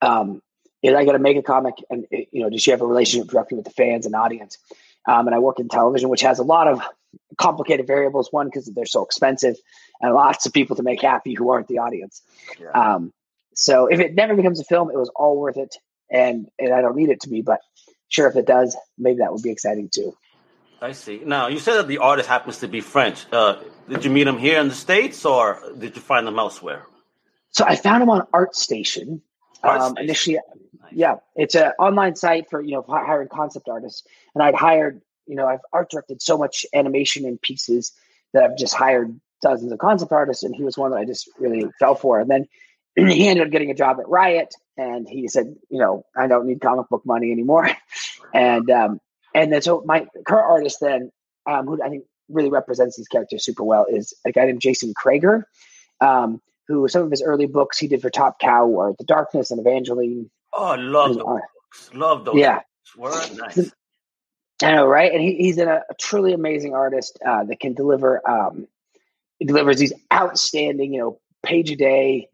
um, 0.00 0.42
is 0.82 0.94
I 0.94 1.04
got 1.04 1.12
to 1.12 1.18
make 1.18 1.36
a 1.36 1.42
comic, 1.42 1.74
and 1.90 2.06
you 2.10 2.42
know, 2.42 2.50
does 2.50 2.62
she 2.62 2.70
have 2.70 2.80
a 2.80 2.86
relationship 2.86 3.28
directly 3.28 3.56
with 3.56 3.64
the 3.64 3.72
fans 3.72 4.06
and 4.06 4.14
audience? 4.14 4.58
Um, 5.06 5.26
and 5.26 5.34
I 5.34 5.38
work 5.38 5.58
in 5.58 5.68
television, 5.68 6.08
which 6.08 6.20
has 6.20 6.38
a 6.38 6.44
lot 6.44 6.68
of 6.68 6.80
complicated 7.38 7.86
variables. 7.86 8.28
One, 8.30 8.46
because 8.46 8.66
they're 8.66 8.86
so 8.86 9.04
expensive, 9.04 9.56
and 10.00 10.14
lots 10.14 10.46
of 10.46 10.52
people 10.52 10.76
to 10.76 10.82
make 10.82 11.02
happy 11.02 11.34
who 11.34 11.50
aren't 11.50 11.68
the 11.68 11.78
audience. 11.78 12.22
Yeah. 12.60 12.70
Um, 12.70 13.12
so 13.54 13.86
if 13.86 13.98
it 13.98 14.14
never 14.14 14.36
becomes 14.36 14.60
a 14.60 14.64
film, 14.64 14.90
it 14.90 14.96
was 14.96 15.10
all 15.16 15.36
worth 15.36 15.56
it, 15.56 15.74
and 16.10 16.48
and 16.58 16.72
I 16.72 16.80
don't 16.80 16.96
need 16.96 17.10
it 17.10 17.22
to 17.22 17.28
be, 17.28 17.42
but 17.42 17.60
sure, 18.08 18.28
if 18.28 18.36
it 18.36 18.46
does, 18.46 18.76
maybe 18.96 19.18
that 19.18 19.32
would 19.32 19.42
be 19.42 19.50
exciting 19.50 19.88
too. 19.92 20.16
I 20.80 20.92
see. 20.92 21.22
Now 21.24 21.48
you 21.48 21.58
said 21.58 21.76
that 21.76 21.88
the 21.88 21.98
artist 21.98 22.28
happens 22.28 22.58
to 22.58 22.68
be 22.68 22.80
French. 22.80 23.26
Uh, 23.32 23.56
did 23.88 24.04
you 24.04 24.10
meet 24.10 24.26
him 24.26 24.38
here 24.38 24.60
in 24.60 24.68
the 24.68 24.74
states, 24.74 25.24
or 25.24 25.60
did 25.76 25.96
you 25.96 26.02
find 26.02 26.26
him 26.26 26.38
elsewhere? 26.38 26.86
So 27.50 27.64
I 27.64 27.76
found 27.76 28.02
him 28.02 28.10
on 28.10 28.26
ArtStation. 28.32 29.20
Art 29.62 29.80
um, 29.80 29.98
initially, 29.98 30.36
nice. 30.80 30.92
yeah, 30.92 31.16
it's 31.34 31.56
an 31.56 31.72
online 31.80 32.14
site 32.14 32.48
for 32.48 32.60
you 32.60 32.72
know 32.72 32.84
hiring 32.86 33.28
concept 33.28 33.68
artists, 33.68 34.06
and 34.34 34.42
I'd 34.42 34.54
hired 34.54 35.00
you 35.26 35.34
know 35.34 35.46
I've 35.46 35.60
art 35.72 35.90
directed 35.90 36.22
so 36.22 36.38
much 36.38 36.64
animation 36.72 37.24
and 37.24 37.40
pieces 37.40 37.92
that 38.32 38.44
I've 38.44 38.56
just 38.56 38.74
hired 38.74 39.18
dozens 39.42 39.72
of 39.72 39.78
concept 39.78 40.12
artists, 40.12 40.44
and 40.44 40.54
he 40.54 40.62
was 40.62 40.78
one 40.78 40.92
that 40.92 40.98
I 40.98 41.04
just 41.04 41.28
really 41.38 41.64
fell 41.78 41.96
for. 41.96 42.20
And 42.20 42.30
then 42.30 42.46
he 43.08 43.28
ended 43.28 43.46
up 43.46 43.50
getting 43.50 43.70
a 43.70 43.74
job 43.74 43.98
at 43.98 44.08
Riot, 44.08 44.54
and 44.78 45.08
he 45.08 45.26
said, 45.28 45.56
you 45.68 45.78
know, 45.78 46.06
I 46.16 46.28
don't 46.28 46.46
need 46.46 46.60
comic 46.60 46.88
book 46.88 47.04
money 47.04 47.32
anymore. 47.32 47.68
and 48.34 48.70
um, 48.70 49.00
and 49.34 49.52
then 49.52 49.60
so 49.60 49.82
my 49.84 50.06
current 50.24 50.46
artist 50.48 50.78
then, 50.80 51.10
um, 51.46 51.66
who 51.66 51.82
I 51.82 51.90
think 51.90 52.04
really 52.30 52.48
represents 52.48 52.96
these 52.96 53.08
characters 53.08 53.44
super 53.44 53.64
well, 53.64 53.86
is 53.90 54.14
a 54.24 54.32
guy 54.32 54.46
named 54.46 54.60
Jason 54.60 54.94
Krager, 54.94 55.42
um, 56.00 56.40
who 56.68 56.86
some 56.88 57.02
of 57.02 57.10
his 57.10 57.22
early 57.22 57.46
books 57.46 57.78
he 57.78 57.88
did 57.88 58.00
for 58.00 58.08
Top 58.08 58.38
Cow 58.38 58.66
or 58.66 58.94
The 58.96 59.04
Darkness 59.04 59.50
and 59.50 59.60
Evangeline. 59.60 60.30
Oh, 60.52 60.64
I 60.64 60.76
love 60.76 61.14
those 61.14 61.24
books. 61.24 61.90
Love 61.92 62.24
those. 62.24 62.36
Yeah, 62.36 62.60
books. 62.96 63.32
nice. 63.36 63.72
I 64.62 64.72
know, 64.72 64.86
right? 64.86 65.12
And 65.12 65.20
he, 65.20 65.34
he's 65.34 65.58
a, 65.58 65.82
a 65.88 65.94
truly 66.00 66.32
amazing 66.32 66.74
artist 66.74 67.18
uh, 67.26 67.44
that 67.44 67.60
can 67.60 67.74
deliver. 67.74 68.28
Um, 68.28 68.66
he 69.38 69.44
delivers 69.44 69.78
these 69.78 69.92
outstanding, 70.12 70.92
you 70.92 71.00
know, 71.00 71.20
page 71.44 71.70
a 71.70 71.76
day 71.76 72.28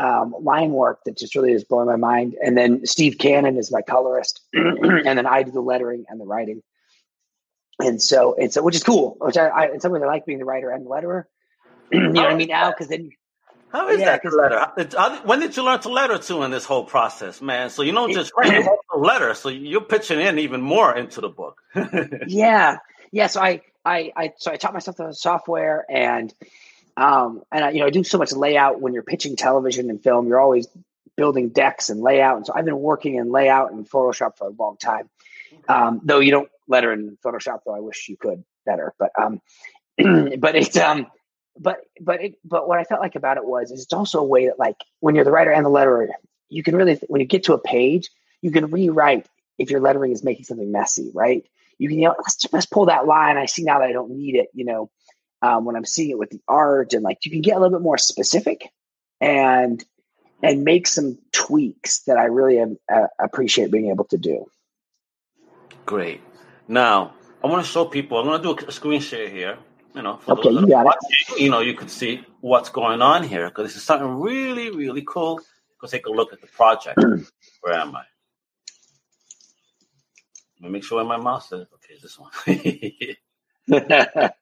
um, 0.00 0.34
line 0.40 0.70
work 0.70 1.00
that 1.04 1.18
just 1.18 1.34
really 1.34 1.52
is 1.52 1.64
blowing 1.64 1.86
my 1.86 1.96
mind. 1.96 2.34
And 2.42 2.56
then 2.56 2.86
Steve 2.86 3.18
Cannon 3.18 3.58
is 3.58 3.70
my 3.70 3.82
colorist, 3.82 4.40
and 4.52 5.04
then 5.04 5.26
I 5.26 5.42
do 5.42 5.50
the 5.50 5.60
lettering 5.60 6.06
and 6.08 6.20
the 6.20 6.24
writing. 6.24 6.62
And 7.78 8.02
so 8.02 8.34
it's 8.34 8.60
which 8.60 8.76
is 8.76 8.82
cool. 8.82 9.16
Which 9.20 9.36
I, 9.36 9.48
I 9.48 9.66
in 9.72 9.80
some 9.80 9.92
ways 9.92 10.02
I 10.02 10.06
like 10.06 10.26
being 10.26 10.38
the 10.38 10.44
writer 10.44 10.70
and 10.70 10.86
the 10.86 10.90
letterer. 10.90 11.24
you 11.92 12.08
know 12.08 12.22
what 12.22 12.32
I 12.32 12.34
mean 12.34 12.48
now? 12.48 12.70
Because 12.70 12.88
then 12.88 13.10
how 13.72 13.88
is 13.88 14.00
yeah, 14.00 14.18
that 14.18 14.86
letter? 14.88 15.20
When 15.24 15.38
did 15.38 15.56
you 15.56 15.62
learn 15.62 15.80
to 15.80 15.90
letter 15.90 16.18
to 16.18 16.42
in 16.42 16.50
this 16.50 16.64
whole 16.64 16.84
process, 16.84 17.40
man? 17.40 17.70
So 17.70 17.82
you 17.82 17.92
don't 17.92 18.12
just 18.12 18.32
write 18.36 18.66
a 18.94 18.98
letter, 18.98 19.34
so 19.34 19.48
you're 19.48 19.80
pitching 19.80 20.20
in 20.20 20.38
even 20.40 20.60
more 20.60 20.96
into 20.96 21.20
the 21.20 21.28
book. 21.28 21.60
yeah, 22.26 22.78
yeah. 23.12 23.28
So 23.28 23.40
I, 23.40 23.60
I, 23.84 24.12
I, 24.16 24.32
so 24.38 24.50
I 24.50 24.56
taught 24.56 24.74
myself 24.74 24.96
the 24.96 25.12
software, 25.12 25.84
and 25.88 26.34
um, 27.00 27.42
and 27.50 27.64
I, 27.64 27.70
you 27.70 27.80
know, 27.80 27.86
I 27.86 27.90
do 27.90 28.04
so 28.04 28.18
much 28.18 28.32
layout 28.32 28.82
when 28.82 28.92
you're 28.92 29.02
pitching 29.02 29.34
television 29.34 29.88
and 29.88 30.02
film. 30.02 30.28
You're 30.28 30.38
always 30.38 30.68
building 31.16 31.48
decks 31.48 31.88
and 31.88 32.02
layout, 32.02 32.36
and 32.36 32.46
so 32.46 32.52
I've 32.54 32.66
been 32.66 32.78
working 32.78 33.14
in 33.14 33.32
layout 33.32 33.72
and 33.72 33.88
Photoshop 33.88 34.36
for 34.36 34.48
a 34.48 34.50
long 34.50 34.76
time. 34.76 35.08
Um, 35.66 36.02
though 36.04 36.20
you 36.20 36.30
don't 36.30 36.50
letter 36.68 36.92
in 36.92 37.16
Photoshop, 37.24 37.60
though 37.64 37.74
I 37.74 37.80
wish 37.80 38.06
you 38.10 38.18
could 38.18 38.44
better. 38.66 38.92
But 38.98 39.12
um, 39.18 39.40
but 40.38 40.54
it's 40.54 40.76
um, 40.76 41.06
but 41.58 41.78
but 42.02 42.22
it 42.22 42.34
but 42.44 42.68
what 42.68 42.78
I 42.78 42.84
felt 42.84 43.00
like 43.00 43.16
about 43.16 43.38
it 43.38 43.46
was 43.46 43.70
is 43.70 43.82
it's 43.82 43.94
also 43.94 44.20
a 44.20 44.24
way 44.24 44.46
that 44.46 44.58
like 44.58 44.76
when 45.00 45.14
you're 45.14 45.24
the 45.24 45.32
writer 45.32 45.50
and 45.50 45.64
the 45.64 45.70
letterer, 45.70 46.06
you 46.50 46.62
can 46.62 46.76
really 46.76 47.00
when 47.08 47.22
you 47.22 47.26
get 47.26 47.44
to 47.44 47.54
a 47.54 47.58
page, 47.58 48.10
you 48.42 48.50
can 48.50 48.70
rewrite 48.70 49.26
if 49.58 49.70
your 49.70 49.80
lettering 49.80 50.12
is 50.12 50.22
making 50.22 50.44
something 50.44 50.70
messy, 50.70 51.10
right? 51.14 51.46
You 51.78 51.88
can 51.88 51.98
you 51.98 52.08
know 52.08 52.14
let's 52.18 52.44
let's 52.52 52.66
pull 52.66 52.84
that 52.86 53.06
line. 53.06 53.38
I 53.38 53.46
see 53.46 53.62
now 53.62 53.78
that 53.78 53.88
I 53.88 53.92
don't 53.92 54.10
need 54.10 54.34
it, 54.34 54.48
you 54.52 54.66
know 54.66 54.90
um, 55.42 55.64
when 55.64 55.76
I'm 55.76 55.84
seeing 55.84 56.10
it 56.10 56.18
with 56.18 56.30
the 56.30 56.40
art 56.48 56.92
and 56.92 57.02
like 57.02 57.24
you 57.24 57.30
can 57.30 57.40
get 57.40 57.56
a 57.56 57.60
little 57.60 57.78
bit 57.78 57.82
more 57.82 57.98
specific 57.98 58.68
and 59.20 59.84
and 60.42 60.64
make 60.64 60.86
some 60.86 61.18
tweaks 61.32 62.00
that 62.04 62.16
I 62.16 62.24
really 62.24 62.58
am, 62.58 62.78
uh, 62.90 63.08
appreciate 63.18 63.70
being 63.70 63.90
able 63.90 64.04
to 64.06 64.16
do. 64.16 64.46
Great. 65.84 66.20
Now 66.66 67.14
I 67.42 67.46
want 67.46 67.64
to 67.64 67.70
show 67.70 67.84
people. 67.84 68.18
I'm 68.18 68.26
going 68.26 68.42
to 68.42 68.62
do 68.62 68.66
a 68.66 68.72
screen 68.72 69.00
share 69.00 69.28
here. 69.28 69.58
You 69.94 70.02
know, 70.02 70.20
okay, 70.28 70.50
you 70.50 70.68
got 70.68 70.84
watching, 70.84 71.10
it. 71.30 71.40
You 71.40 71.50
know, 71.50 71.60
you 71.60 71.74
can 71.74 71.88
see 71.88 72.24
what's 72.40 72.68
going 72.68 73.02
on 73.02 73.24
here 73.24 73.48
because 73.48 73.66
this 73.66 73.76
is 73.76 73.82
something 73.82 74.20
really, 74.20 74.70
really 74.70 75.02
cool. 75.02 75.40
Go 75.80 75.88
take 75.88 76.06
a 76.06 76.10
look 76.10 76.32
at 76.32 76.40
the 76.40 76.46
project. 76.46 76.96
Where 77.62 77.74
am 77.74 77.96
I? 77.96 78.04
Let 80.60 80.68
me 80.68 80.70
make 80.74 80.84
sure 80.84 80.98
where 80.98 81.06
my 81.06 81.16
mouse 81.16 81.50
is. 81.52 81.66
Okay, 81.74 81.94
this 82.00 82.18
one. 82.18 82.30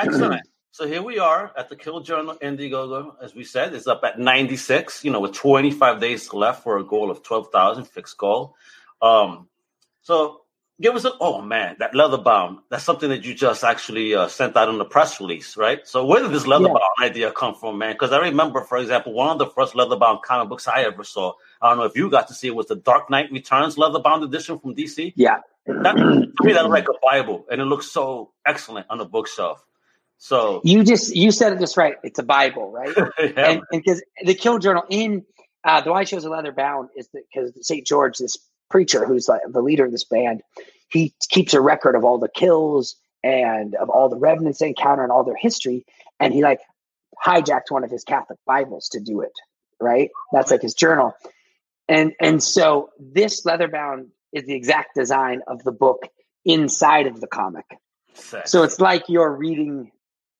Excellent. 0.00 0.42
So 0.72 0.86
here 0.86 1.02
we 1.02 1.18
are 1.18 1.52
at 1.58 1.68
the 1.68 1.74
Kill 1.74 1.98
Journal 1.98 2.36
Indiegogo. 2.40 3.16
As 3.20 3.34
we 3.34 3.42
said, 3.42 3.74
it's 3.74 3.88
up 3.88 4.04
at 4.04 4.20
96, 4.20 5.04
you 5.04 5.10
know, 5.10 5.18
with 5.18 5.32
25 5.32 6.00
days 6.00 6.32
left 6.32 6.62
for 6.62 6.78
a 6.78 6.84
goal 6.84 7.10
of 7.10 7.24
12,000 7.24 7.86
fixed 7.86 8.16
goal. 8.16 8.54
Um, 9.02 9.48
so 10.00 10.42
give 10.80 10.94
us 10.94 11.04
a, 11.04 11.12
oh 11.20 11.42
man, 11.42 11.74
that 11.80 11.94
leather 11.94 12.18
bound. 12.18 12.58
That's 12.70 12.84
something 12.84 13.10
that 13.10 13.24
you 13.24 13.34
just 13.34 13.64
actually 13.64 14.14
uh, 14.14 14.28
sent 14.28 14.56
out 14.56 14.68
in 14.68 14.78
the 14.78 14.84
press 14.84 15.20
release, 15.20 15.56
right? 15.56 15.86
So 15.88 16.06
where 16.06 16.22
did 16.22 16.30
this 16.30 16.46
leather 16.46 16.68
bound 16.68 16.80
yeah. 17.00 17.06
idea 17.06 17.32
come 17.32 17.56
from, 17.56 17.78
man? 17.78 17.94
Because 17.94 18.12
I 18.12 18.18
remember, 18.18 18.62
for 18.62 18.78
example, 18.78 19.12
one 19.12 19.28
of 19.28 19.38
the 19.38 19.46
first 19.46 19.74
leather 19.74 19.96
bound 19.96 20.22
comic 20.22 20.48
books 20.48 20.68
I 20.68 20.82
ever 20.82 21.02
saw. 21.02 21.32
I 21.60 21.68
don't 21.68 21.78
know 21.78 21.84
if 21.84 21.96
you 21.96 22.08
got 22.10 22.28
to 22.28 22.34
see 22.34 22.46
it 22.46 22.54
was 22.54 22.66
the 22.66 22.76
Dark 22.76 23.10
Knight 23.10 23.32
Returns 23.32 23.76
leather 23.76 23.98
bound 23.98 24.22
edition 24.22 24.58
from 24.60 24.76
DC. 24.76 25.14
Yeah. 25.16 25.40
That, 25.66 25.96
to 25.96 26.44
me, 26.44 26.52
that 26.52 26.62
looked 26.62 26.70
like 26.70 26.88
a 26.88 26.98
Bible, 27.02 27.44
and 27.50 27.60
it 27.60 27.64
looks 27.66 27.90
so 27.90 28.32
excellent 28.46 28.86
on 28.88 28.98
the 28.98 29.04
bookshelf. 29.04 29.64
So 30.20 30.60
you 30.64 30.84
just 30.84 31.16
you 31.16 31.32
said 31.32 31.54
it 31.54 31.60
just 31.60 31.78
right. 31.78 31.94
It's 32.02 32.18
a 32.18 32.22
Bible, 32.22 32.70
right? 32.70 32.94
yeah. 33.18 33.50
And 33.50 33.62
because 33.70 34.02
the 34.22 34.34
Kill 34.34 34.58
Journal 34.58 34.82
in 34.90 35.24
uh, 35.64 35.80
the 35.80 35.90
why 35.90 36.04
shows 36.04 36.24
a 36.26 36.30
leather 36.30 36.52
bound 36.52 36.90
is 36.94 37.08
because 37.08 37.52
St. 37.66 37.86
George, 37.86 38.18
this 38.18 38.36
preacher 38.68 39.06
who's 39.06 39.28
like 39.28 39.40
the 39.48 39.62
leader 39.62 39.86
of 39.86 39.92
this 39.92 40.04
band, 40.04 40.42
he 40.90 41.14
keeps 41.30 41.54
a 41.54 41.60
record 41.60 41.96
of 41.96 42.04
all 42.04 42.18
the 42.18 42.28
kills 42.28 42.96
and 43.24 43.74
of 43.74 43.88
all 43.88 44.10
the 44.10 44.18
revenants 44.18 44.58
they 44.58 44.68
encounter 44.68 45.02
and 45.02 45.10
all 45.10 45.24
their 45.24 45.36
history, 45.36 45.86
and 46.20 46.34
he 46.34 46.42
like 46.42 46.60
hijacked 47.24 47.70
one 47.70 47.82
of 47.82 47.90
his 47.90 48.04
Catholic 48.04 48.38
Bibles 48.46 48.90
to 48.90 49.00
do 49.00 49.22
it. 49.22 49.32
Right, 49.80 50.10
that's 50.34 50.50
like 50.50 50.60
his 50.60 50.74
journal, 50.74 51.14
and 51.88 52.12
and 52.20 52.42
so 52.42 52.90
this 52.98 53.46
leather 53.46 53.68
bound 53.68 54.08
is 54.34 54.44
the 54.44 54.54
exact 54.54 54.94
design 54.94 55.40
of 55.46 55.64
the 55.64 55.72
book 55.72 56.06
inside 56.44 57.06
of 57.06 57.22
the 57.22 57.26
comic. 57.26 57.64
So 58.44 58.64
it's 58.64 58.78
like 58.80 59.04
you're 59.08 59.34
reading 59.34 59.92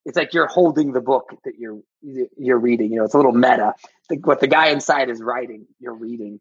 it's 0.04 0.16
like 0.16 0.34
you're 0.34 0.46
holding 0.46 0.92
the 0.92 1.00
book 1.00 1.36
that 1.44 1.54
you're 1.58 1.80
you're 2.02 2.58
reading. 2.58 2.90
You 2.90 2.98
know, 2.98 3.04
it's 3.04 3.14
a 3.14 3.18
little 3.18 3.32
meta. 3.32 3.74
what 4.22 4.40
the 4.40 4.46
guy 4.46 4.68
inside 4.68 5.10
is 5.10 5.20
writing, 5.20 5.66
you're 5.78 5.94
reading. 5.94 6.40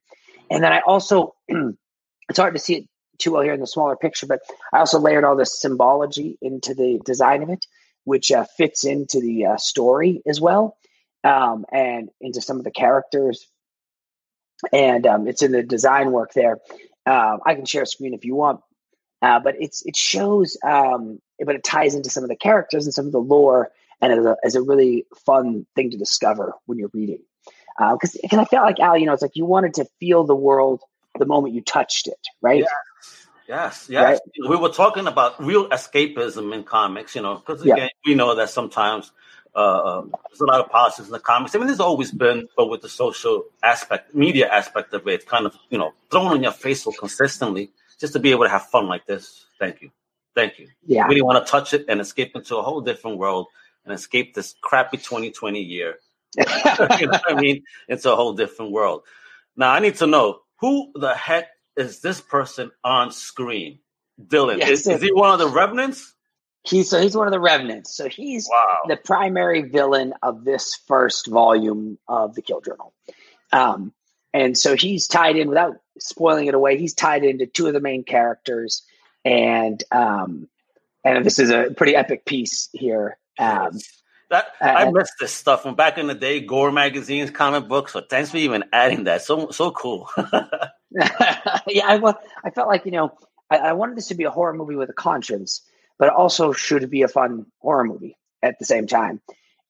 And 0.50 0.63
then 0.63 0.72
I 0.74 0.80
also, 0.80 1.36
it's 1.48 2.39
hard 2.39 2.56
to 2.56 2.60
see 2.60 2.76
it 2.76 2.86
too 3.19 3.34
well 3.34 3.43
here 3.43 3.54
in 3.54 3.60
the 3.60 3.67
smaller 3.67 3.95
picture, 3.95 4.26
but 4.26 4.39
I 4.74 4.80
also 4.80 5.00
layered 5.00 5.24
all 5.24 5.36
this 5.36 5.60
symbology 5.60 6.38
into 6.41 6.74
the 6.74 7.00
design 7.06 7.43
of 7.43 7.50
it, 7.50 7.65
which 8.06 8.32
uh, 8.32 8.45
fits 8.58 8.86
into 8.86 9.19
the 9.19 9.45
uh, 9.48 9.58
story 9.58 10.22
as 10.26 10.39
well, 10.39 10.78
um, 11.24 11.65
and 11.72 12.10
into 12.22 12.41
some 12.41 12.58
of 12.58 12.63
the 12.63 12.72
characters. 12.72 13.45
And 14.74 15.06
um, 15.06 15.28
it's 15.28 15.41
in 15.41 15.52
the 15.52 15.63
design 15.63 16.12
work 16.12 16.32
there. 16.34 16.60
Um, 17.06 17.39
I 17.45 17.56
can 17.56 17.65
share 17.65 17.84
a 17.84 17.88
screen 17.88 18.13
if 18.13 18.26
you 18.26 18.36
want, 18.36 18.62
uh, 19.22 19.39
but 19.39 19.56
it's 19.60 19.86
it 19.86 19.95
shows, 19.95 20.58
um, 20.65 21.19
but 21.45 21.56
it 21.56 21.63
ties 21.63 21.95
into 21.95 22.10
some 22.10 22.23
of 22.23 22.30
the 22.30 22.36
characters 22.36 22.86
and 22.86 22.93
some 22.93 23.06
of 23.06 23.12
the 23.12 23.19
lore, 23.19 23.71
and 24.02 24.13
as 24.13 24.25
a, 24.25 24.38
as 24.43 24.56
a 24.56 24.62
really 24.62 25.06
fun 25.25 25.65
thing 25.75 25.91
to 25.91 25.97
discover 25.97 26.54
when 26.65 26.78
you're 26.78 26.91
reading. 26.93 27.19
Because 27.78 28.15
uh, 28.15 28.19
because 28.21 28.39
I 28.39 28.45
felt 28.45 28.65
like 28.65 28.80
Al, 28.80 28.97
you 28.97 29.06
know, 29.06 29.13
it's 29.13 29.21
like 29.21 29.36
you 29.36 29.45
wanted 29.45 29.75
to 29.75 29.86
feel 29.99 30.25
the 30.25 30.36
world 30.36 30.82
the 31.17 31.25
moment 31.25 31.54
you 31.54 31.62
touched 31.62 32.08
it, 32.08 32.19
right? 32.41 32.65
Yes, 33.47 33.88
yes. 33.89 34.04
Right? 34.04 34.49
We 34.49 34.58
were 34.58 34.69
talking 34.69 35.08
about 35.08 35.43
real 35.43 35.69
escapism 35.69 36.54
in 36.54 36.63
comics, 36.63 37.15
you 37.15 37.21
know, 37.21 37.36
because 37.36 37.62
again, 37.62 37.78
yeah. 37.78 37.88
we 38.06 38.13
know 38.15 38.36
that 38.36 38.52
sometimes 38.52 39.12
uh, 39.56 39.99
um, 39.99 40.13
there's 40.30 40.41
a 40.41 40.45
lot 40.45 40.60
of 40.60 40.69
politics 40.69 41.08
in 41.08 41.12
the 41.12 41.19
comics. 41.19 41.56
I 41.56 41.58
mean, 41.58 41.67
there's 41.67 41.80
always 41.80 42.12
been, 42.12 42.47
but 42.56 42.69
with 42.69 42.82
the 42.82 42.89
social 42.89 43.45
aspect, 43.63 44.13
media 44.13 44.47
aspect 44.47 44.93
of 44.93 45.08
it, 45.08 45.25
kind 45.25 45.47
of, 45.47 45.56
you 45.69 45.80
know, 45.80 45.93
thrown 46.12 46.36
in 46.36 46.43
your 46.43 46.52
face 46.52 46.84
so 46.84 46.91
consistently, 46.91 47.71
just 47.99 48.13
to 48.13 48.19
be 48.19 48.32
able 48.32 48.43
to 48.43 48.49
have 48.49 48.67
fun 48.67 48.88
like 48.88 49.08
this. 49.08 49.45
Thank 49.58 49.82
you, 49.82 49.89
thank 50.36 50.60
you. 50.60 50.68
Yeah, 50.86 51.08
we 51.08 51.15
really 51.15 51.22
want 51.22 51.46
to 51.46 51.50
touch 51.50 51.74
it 51.74 51.86
and 51.88 52.02
escape 52.02 52.36
into 52.36 52.58
a 52.58 52.62
whole 52.62 52.82
different 52.82 53.18
world 53.18 53.48
and 53.86 53.94
escape 53.94 54.34
this 54.34 54.56
crappy 54.62 54.98
2020 54.98 55.62
year. 55.62 56.00
you 56.38 57.08
know 57.08 57.20
I 57.28 57.34
mean? 57.36 57.63
It's 57.88 58.06
a 58.06 58.15
whole 58.15 58.34
different 58.34 58.72
world. 58.72 59.04
Now, 59.56 59.72
I 59.72 59.80
need 59.80 59.96
to 59.96 60.08
know 60.08 60.42
who 60.60 60.92
the 60.96 61.13
heck 61.13 61.48
is 61.76 62.02
this 62.02 62.22
person 62.22 62.72
on 62.84 63.12
screen? 63.12 63.80
Dylan. 64.22 64.60
Yes, 64.60 64.70
is, 64.70 64.88
is, 64.88 65.02
he 65.02 65.13
one 65.13 65.32
of 65.32 65.39
the 65.39 65.48
revenants? 65.48 66.13
He's 66.63 66.89
so 66.89 67.02
he's 67.02 67.15
one 67.15 67.28
of 67.28 67.32
the 67.32 67.39
revenants. 67.39 67.96
So 67.96 68.10
he's 68.10 68.48
wow. 68.52 68.80
the 68.88 68.98
primary 68.98 69.62
villain 69.62 70.13
of 70.22 70.44
this 70.44 70.76
first 70.88 71.28
volume 71.28 71.98
of 72.08 72.36
the 72.36 72.42
Kill 72.42 72.60
Journal. 72.62 72.94
Um, 73.54 73.94
and 74.34 74.58
so 74.58 74.76
he's 74.76 75.08
tied 75.08 75.38
in 75.38 75.48
without 75.48 75.78
spoiling 76.00 76.48
it 76.48 76.54
away. 76.54 76.78
He's 76.78 76.94
tied 76.94 77.24
into 77.24 77.46
two 77.46 77.68
of 77.68 77.74
the 77.74 77.80
main 77.80 78.04
characters, 78.04 78.84
and 79.26 79.84
um, 79.92 80.48
and 81.04 81.26
this 81.26 81.40
is 81.40 81.50
a 81.50 81.74
pretty 81.76 81.96
epic 81.96 82.26
piece 82.26 82.70
here. 82.74 83.18
Um, 83.38 83.80
that 84.30 84.48
I 84.62 84.92
missed 84.92 85.14
this 85.20 85.34
stuff 85.34 85.64
from 85.64 85.76
back 85.76 85.98
in 85.98 86.06
the 86.06 86.14
day, 86.14 86.40
Gore 86.40 86.72
magazines, 86.72 87.32
comic 87.32 87.68
books. 87.68 87.94
So 87.94 88.02
thanks 88.02 88.30
for 88.30 88.38
even 88.38 88.64
adding 88.72 89.06
that. 89.06 89.24
So 89.24 89.50
so 89.50 89.72
cool. 89.72 90.10
yeah, 91.68 91.86
I, 91.86 92.14
I 92.44 92.50
felt 92.52 92.68
like 92.68 92.86
you 92.86 92.92
know 92.92 93.18
I, 93.50 93.58
I, 93.58 93.74
wanted 93.74 93.96
this 93.96 94.08
to 94.08 94.16
be 94.16 94.24
a 94.24 94.32
horror 94.32 94.54
movie 94.54 94.76
with 94.76 94.90
a 94.90 94.94
conscience, 94.94 95.64
but 95.98 96.10
also 96.10 96.52
should 96.52 96.90
be 96.90 97.04
a 97.04 97.08
fun 97.08 97.46
horror 97.60 97.84
movie 97.84 98.18
at 98.42 98.58
the 98.60 98.66
same 98.66 98.88
time. 98.88 99.22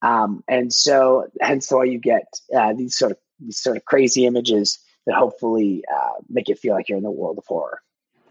Um, 0.02 0.42
and 0.48 0.72
so, 0.72 1.28
hence 1.40 1.70
why 1.70 1.84
you 1.84 1.98
get 1.98 2.24
uh, 2.54 2.72
these 2.72 2.96
sort 2.96 3.12
of 3.12 3.18
these 3.38 3.58
sort 3.58 3.76
of 3.76 3.84
crazy 3.84 4.26
images 4.26 4.78
that 5.06 5.14
hopefully 5.14 5.84
uh, 5.94 6.22
make 6.28 6.48
it 6.48 6.58
feel 6.58 6.74
like 6.74 6.88
you're 6.88 6.98
in 6.98 7.04
the 7.04 7.10
world 7.10 7.38
of 7.38 7.44
horror. 7.46 7.80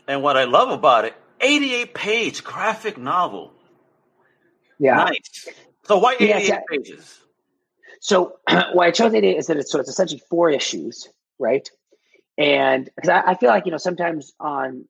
And 0.10 0.24
what 0.24 0.38
I 0.38 0.46
love 0.46 0.72
about 0.72 1.06
it, 1.06 1.14
88 1.40 1.94
page 1.94 2.44
graphic 2.44 2.98
novel. 2.98 3.54
Yeah, 4.80 4.96
nice. 4.96 5.48
So 5.84 6.00
why 6.00 6.16
88 6.20 6.48
yes, 6.48 6.64
pages? 6.68 7.20
So 8.00 8.38
why 8.74 8.88
I 8.88 8.92
chose 8.92 9.14
88 9.14 9.38
is 9.38 9.48
that 9.48 9.58
it's 9.58 9.72
so 9.72 9.80
it's 9.80 9.88
essentially 9.88 10.24
four 10.28 10.50
issues, 10.50 11.08
right? 11.38 11.70
And 12.40 12.90
because 12.96 13.10
I, 13.10 13.22
I, 13.22 13.36
feel 13.36 13.50
like, 13.50 13.68
you 13.68 13.72
know, 13.72 13.78
sometimes 13.78 14.34
on 14.40 14.86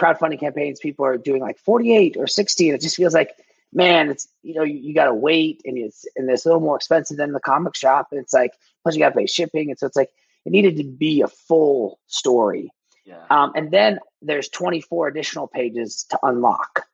crowdfunding 0.00 0.40
campaigns, 0.40 0.80
people 0.80 1.04
are 1.04 1.18
doing 1.18 1.42
like 1.42 1.58
48 1.58 2.16
or 2.16 2.26
60, 2.26 2.70
and 2.70 2.78
it 2.78 2.80
just 2.80 2.96
feels 2.96 3.12
like, 3.12 3.34
man, 3.74 4.08
it's, 4.08 4.26
you 4.42 4.54
know, 4.54 4.62
you, 4.62 4.78
you 4.78 4.94
got 4.94 5.04
to 5.06 5.14
wait 5.14 5.60
and 5.66 5.76
it's, 5.76 6.06
and 6.16 6.30
it's 6.30 6.46
a 6.46 6.48
little 6.48 6.62
more 6.62 6.76
expensive 6.76 7.18
than 7.18 7.32
the 7.32 7.40
comic 7.40 7.76
shop. 7.76 8.08
And 8.10 8.20
it's 8.20 8.32
like, 8.32 8.52
plus 8.82 8.94
you 8.94 9.00
got 9.00 9.10
to 9.10 9.18
pay 9.18 9.26
shipping. 9.26 9.68
And 9.68 9.78
so 9.78 9.86
it's 9.86 9.96
like, 9.96 10.12
it 10.46 10.50
needed 10.50 10.78
to 10.78 10.84
be 10.84 11.20
a 11.20 11.28
full 11.28 11.98
story. 12.06 12.72
Um, 13.30 13.52
and 13.54 13.70
then 13.70 13.98
there's 14.20 14.48
24 14.48 15.08
additional 15.08 15.48
pages 15.48 16.06
to 16.10 16.18
unlock. 16.22 16.86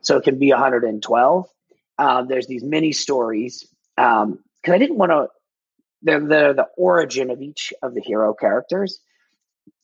So 0.00 0.16
it 0.16 0.24
can 0.24 0.38
be 0.38 0.50
112. 0.50 1.48
Um, 1.98 2.28
there's 2.28 2.46
these 2.46 2.64
mini 2.64 2.92
stories. 2.92 3.66
Um, 3.96 4.40
cause 4.64 4.74
I 4.74 4.78
didn't 4.78 4.96
want 4.96 5.12
to, 5.12 5.28
they're, 6.02 6.20
they're 6.20 6.54
the 6.54 6.68
origin 6.76 7.30
of 7.30 7.40
each 7.40 7.72
of 7.82 7.94
the 7.94 8.00
hero 8.00 8.34
characters 8.34 9.00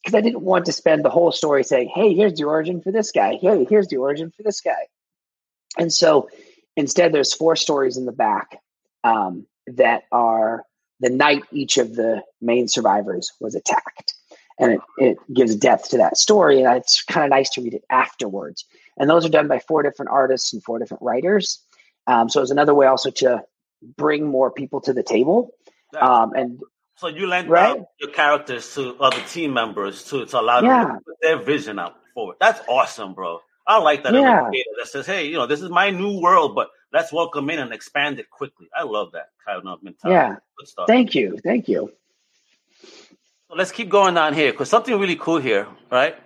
because 0.03 0.17
I 0.17 0.21
didn't 0.21 0.43
want 0.43 0.67
to 0.67 0.73
spend 0.73 1.05
the 1.05 1.11
whole 1.11 1.33
story 1.33 1.65
saying, 1.65 1.91
"Hey, 1.95 2.15
here's 2.15 2.35
the 2.35 2.45
origin 2.45 2.81
for 2.81 2.93
this 2.93 3.13
guy. 3.13 3.39
Hey, 3.41 3.67
here's 3.69 3.89
the 3.89 3.97
origin 3.97 4.33
for 4.35 4.43
this 4.43 4.61
guy." 4.61 4.87
And 5.77 5.93
so, 5.93 6.29
instead, 6.77 7.13
there's 7.13 7.35
four 7.35 7.57
stories 7.57 7.97
in 7.97 8.07
the 8.07 8.13
back 8.13 8.59
um, 9.05 9.47
that 9.67 10.05
are 10.11 10.65
the 11.01 11.11
night 11.11 11.43
each 11.53 11.79
of 11.79 11.95
the 11.95 12.23
main 12.41 12.69
survivors 12.69 13.33
was 13.41 13.55
attacked, 13.55 14.15
and 14.59 14.73
it, 14.73 14.81
it 14.99 15.19
gives 15.33 15.55
depth 15.57 15.91
to 15.91 15.99
that 15.99 16.17
story. 16.17 16.63
And 16.63 16.77
it's 16.77 17.03
kind 17.03 17.25
of 17.25 17.31
nice 17.31 17.51
to 17.51 17.63
read 17.63 17.75
it 17.75 17.85
afterwards. 17.91 18.65
And 18.97 19.09
those 19.09 19.25
are 19.25 19.31
done 19.31 19.49
by 19.49 19.61
four 19.61 19.83
different 19.83 20.11
artists 20.11 20.53
and 20.53 20.63
four 20.63 20.79
different 20.79 21.03
writers. 21.03 21.63
Um, 22.07 22.29
so 22.29 22.43
it's 22.43 22.51
another 22.51 22.75
way 22.75 22.87
also 22.87 23.11
to 23.11 23.45
bring 23.97 24.27
more 24.27 24.51
people 24.51 24.81
to 24.83 24.93
the 24.93 25.03
table. 25.03 25.51
Um, 26.01 26.33
and 26.35 26.61
so 26.97 27.07
you 27.07 27.27
lend 27.27 27.49
right? 27.49 27.81
your 28.01 28.11
characters 28.11 28.75
to 28.75 28.97
other 28.99 29.21
team 29.23 29.55
members 29.55 30.05
to, 30.05 30.27
to 30.27 30.41
allow 30.41 30.61
yeah. 30.63 30.85
them 30.85 30.97
to 30.97 31.01
put 31.05 31.17
their 31.23 31.37
vision 31.37 31.79
out 31.79 31.95
forward. 32.13 32.37
That's 32.41 32.61
awesome, 32.69 33.15
bro. 33.15 33.41
I 33.67 33.79
like 33.79 34.03
that 34.03 34.15
yeah. 34.15 34.49
that 34.79 34.87
says, 34.87 35.07
"Hey, 35.07 35.27
you 35.27 35.35
know, 35.35 35.47
this 35.47 35.61
is 35.61 35.69
my 35.69 35.91
new 35.91 36.21
world, 36.21 36.55
but 36.55 36.71
let's 36.93 37.13
welcome 37.13 37.51
in 37.51 37.59
and 37.59 37.73
expand 37.73 38.19
it 38.19 38.31
quickly." 38.31 38.67
I 38.75 38.83
love 38.83 39.13
that 39.13 39.29
kind 39.47 39.69
of 39.69 39.83
mentality. 39.83 40.15
Yeah. 40.15 40.87
Thank 40.87 41.15
you. 41.15 41.39
Thank 41.45 41.69
you. 41.69 41.93
So 43.49 43.57
let's 43.57 43.73
keep 43.73 43.89
going 43.89 44.15
down 44.15 44.35
here 44.35 44.53
because 44.53 44.69
something 44.69 44.99
really 44.99 45.17
cool 45.17 45.39
here, 45.39 45.67
right? 45.91 46.17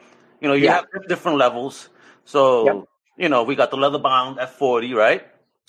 You 0.40 0.48
know, 0.48 0.54
you 0.54 0.64
yeah. 0.64 0.82
have 0.92 1.08
different 1.08 1.38
levels. 1.38 1.88
So, 2.24 2.64
yep. 2.64 2.84
you 3.16 3.28
know, 3.28 3.44
we 3.44 3.54
got 3.54 3.70
the 3.70 3.76
leather 3.76 3.98
bound 3.98 4.40
at 4.40 4.58
40, 4.58 4.92
right? 4.94 5.24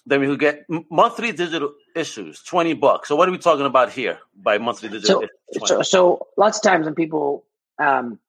Then 0.05 0.19
we 0.19 0.35
get 0.35 0.65
monthly 0.89 1.31
digital 1.31 1.73
issues, 1.95 2.41
20 2.41 2.73
bucks. 2.73 3.07
So 3.07 3.15
what 3.15 3.29
are 3.29 3.31
we 3.31 3.37
talking 3.37 3.67
about 3.67 3.91
here 3.91 4.17
by 4.35 4.57
monthly 4.57 4.89
digital 4.89 5.21
so, 5.51 5.65
so, 5.65 5.81
so, 5.83 6.27
lots 6.37 6.57
of 6.57 6.63
times 6.63 6.85
when 6.85 6.95
people, 6.95 7.45
um, 7.77 8.19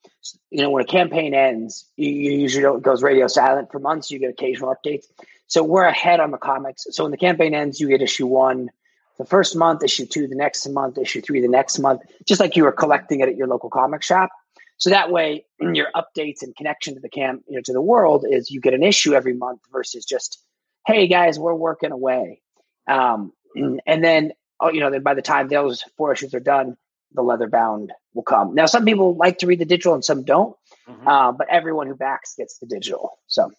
you 0.51 0.61
know, 0.61 0.69
when 0.69 0.85
a 0.85 0.87
campaign 0.87 1.33
ends, 1.33 1.87
you, 1.97 2.11
you 2.11 2.33
usually 2.33 2.63
don't, 2.63 2.83
goes 2.83 3.03
radio 3.03 3.27
silent 3.27 3.73
for 3.73 3.79
months. 3.79 4.11
You 4.11 4.19
get 4.19 4.31
occasional 4.31 4.75
updates. 4.75 5.07
So 5.47 5.65
we're 5.65 5.85
ahead 5.85 6.21
on 6.21 6.31
the 6.31 6.39
comics. 6.39 6.87
So 6.91 7.05
when 7.05 7.11
the 7.11 7.17
campaign 7.17 7.55
ends, 7.55 7.81
you 7.81 7.89
get 7.89 8.03
issue 8.03 8.27
one 8.27 8.71
the 9.19 9.25
first 9.25 9.57
month, 9.57 9.83
issue 9.83 10.07
two 10.07 10.27
the 10.27 10.35
next 10.35 10.69
month, 10.69 10.99
issue 10.99 11.21
three 11.21 11.41
the 11.41 11.49
next 11.49 11.79
month, 11.79 12.03
just 12.27 12.41
like 12.41 12.57
you 12.57 12.65
were 12.65 12.73
collecting 12.73 13.21
it 13.21 13.29
at 13.29 13.37
your 13.37 13.47
local 13.47 13.71
comic 13.71 14.03
shop. 14.03 14.31
So 14.77 14.91
that 14.91 15.11
way, 15.11 15.47
your 15.61 15.89
updates 15.95 16.43
and 16.43 16.55
connection 16.57 16.95
to 16.95 17.01
the 17.01 17.09
camp, 17.09 17.43
you 17.49 17.57
know, 17.57 17.63
to 17.65 17.73
the 17.73 17.81
world 17.81 18.25
is 18.29 18.51
you 18.51 18.61
get 18.61 18.75
an 18.75 18.83
issue 18.83 19.15
every 19.15 19.35
month 19.35 19.61
versus 19.73 20.05
just, 20.05 20.43
hey 20.87 21.07
guys, 21.07 21.39
we're 21.39 21.55
working 21.55 21.93
away. 21.93 22.41
Um, 22.89 23.33
and 23.87 24.05
then 24.05 24.33
oh, 24.61 24.71
you 24.71 24.81
know, 24.81 24.91
then 24.91 25.03
by 25.03 25.15
the 25.15 25.23
time 25.23 25.49
those 25.49 25.83
four 25.97 26.13
issues 26.13 26.35
are 26.35 26.41
done, 26.41 26.77
the 27.13 27.23
leather 27.23 27.49
bound 27.49 27.93
will 28.15 28.23
come. 28.23 28.55
Now, 28.55 28.67
some 28.67 28.85
people 28.85 29.15
like 29.15 29.39
to 29.39 29.47
read 29.47 29.61
the 29.61 29.65
digital 29.65 29.95
and 29.95 30.05
some 30.05 30.25
don't, 30.25 30.57
mm-hmm. 30.89 31.07
uh, 31.07 31.33
but 31.33 31.49
everyone 31.49 31.87
who 31.87 31.95
backs 31.95 32.35
gets 32.37 32.59
the 32.59 32.67
digital. 32.67 33.19
So, 33.27 33.53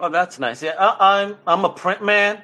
oh, 0.00 0.08
that's 0.08 0.38
nice. 0.38 0.62
Yeah, 0.62 0.74
I, 0.78 1.22
I'm, 1.22 1.36
I'm 1.46 1.64
a 1.64 1.70
print 1.70 2.02
man. 2.02 2.40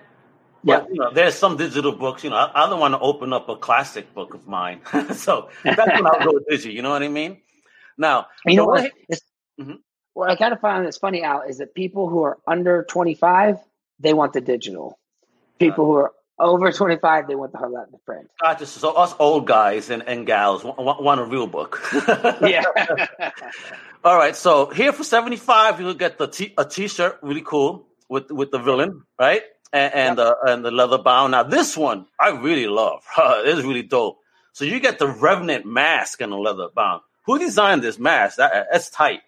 But, 0.64 0.86
yeah, 0.86 0.92
you 0.92 1.00
know, 1.00 1.12
there's 1.12 1.34
some 1.34 1.56
digital 1.56 1.92
books. 1.92 2.24
You 2.24 2.30
know, 2.30 2.36
I, 2.36 2.64
I 2.64 2.70
don't 2.70 2.80
want 2.80 2.94
to 2.94 3.00
open 3.00 3.32
up 3.32 3.48
a 3.48 3.56
classic 3.56 4.14
book 4.14 4.34
of 4.34 4.48
mine, 4.48 4.80
so 5.12 5.50
that's 5.62 5.78
when 5.78 6.06
I'll 6.06 6.24
go 6.24 6.40
digital. 6.48 6.72
You 6.72 6.82
know 6.82 6.90
what 6.90 7.02
I 7.02 7.08
mean? 7.08 7.38
Now, 7.98 8.26
you 8.46 8.56
know 8.56 8.66
what? 8.66 8.90
Mm-hmm. 9.60 9.74
What 10.14 10.30
I 10.30 10.36
kind 10.36 10.52
of 10.52 10.60
find 10.60 10.86
that's 10.86 10.96
funny, 10.96 11.22
Al, 11.22 11.42
is 11.42 11.58
that 11.58 11.74
people 11.74 12.08
who 12.08 12.22
are 12.22 12.38
under 12.46 12.84
25 12.84 13.58
they 14.00 14.12
want 14.12 14.32
the 14.32 14.40
digital. 14.40 14.98
People 15.58 15.86
who 15.86 15.94
are 15.94 16.12
over 16.38 16.72
25, 16.72 17.28
they 17.28 17.34
want 17.34 17.52
the 17.52 17.58
the 17.90 17.98
print. 17.98 18.28
Gotcha. 18.40 18.66
So 18.66 18.92
us 18.92 19.14
old 19.18 19.46
guys 19.46 19.90
and, 19.90 20.02
and 20.02 20.26
gals 20.26 20.64
want, 20.64 21.02
want 21.02 21.20
a 21.20 21.24
real 21.24 21.46
book. 21.46 21.80
yeah. 22.42 22.64
All 24.04 24.16
right. 24.16 24.34
So 24.34 24.66
here 24.66 24.92
for 24.92 25.04
75, 25.04 25.80
you'll 25.80 25.94
get 25.94 26.18
the 26.18 26.26
t- 26.26 26.54
a 26.58 26.64
t-shirt, 26.64 27.20
really 27.22 27.42
cool, 27.42 27.86
with 28.08 28.30
with 28.30 28.50
the 28.50 28.58
villain, 28.58 29.04
right? 29.18 29.42
And 29.74 29.92
and, 29.92 30.18
yep. 30.18 30.26
uh, 30.26 30.52
and 30.52 30.64
the 30.64 30.70
leather 30.70 30.98
bound. 30.98 31.32
Now 31.32 31.42
this 31.42 31.76
one 31.76 32.06
I 32.18 32.30
really 32.30 32.68
love. 32.68 33.02
it 33.18 33.58
is 33.58 33.64
really 33.64 33.82
dope. 33.82 34.20
So 34.52 34.64
you 34.64 34.78
get 34.78 35.00
the 35.00 35.08
Revenant 35.08 35.66
mask 35.66 36.20
and 36.20 36.30
the 36.30 36.36
leather 36.36 36.68
bound. 36.74 37.02
Who 37.26 37.38
designed 37.38 37.82
this 37.82 37.98
mask? 37.98 38.36
That, 38.36 38.68
that's 38.70 38.88
tight. 38.88 39.22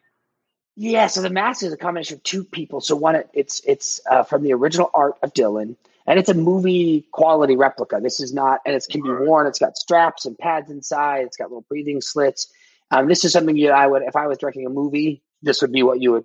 Yeah, 0.77 1.07
so 1.09 1.23
the 1.23 1.31
mask 1.31 1.63
is 1.63 1.73
a 1.73 1.77
combination 1.77 2.17
of 2.17 2.23
two 2.23 2.45
people. 2.45 2.81
So 2.81 2.95
one, 2.95 3.23
it's 3.33 3.61
it's 3.67 4.01
uh, 4.09 4.23
from 4.23 4.43
the 4.43 4.53
original 4.53 4.91
art 4.95 5.15
of 5.23 5.33
Dylan, 5.33 5.75
and 6.07 6.19
it's 6.19 6.29
a 6.29 6.35
movie 6.35 7.07
quality 7.13 7.57
replica. 7.57 7.99
This 8.01 8.21
is 8.21 8.33
not, 8.33 8.61
and 8.65 8.75
it 8.75 8.87
can 8.89 9.03
be 9.03 9.11
worn. 9.11 9.47
It's 9.47 9.59
got 9.59 9.77
straps 9.77 10.27
and 10.27 10.39
pads 10.39 10.71
inside. 10.71 11.25
It's 11.25 11.37
got 11.37 11.49
little 11.49 11.65
breathing 11.69 12.03
slits. 12.03 12.53
Um, 12.91 13.09
this 13.09 13.25
is 13.25 13.33
something 13.33 13.57
you 13.57 13.71
I 13.71 13.87
would, 13.87 14.03
if 14.03 14.15
I 14.15 14.27
was 14.27 14.39
directing 14.39 14.67
a 14.67 14.71
movie, 14.71 15.23
this 15.43 15.63
would 15.63 15.73
be 15.73 15.83
what 15.83 16.01
you 16.01 16.13
would 16.13 16.25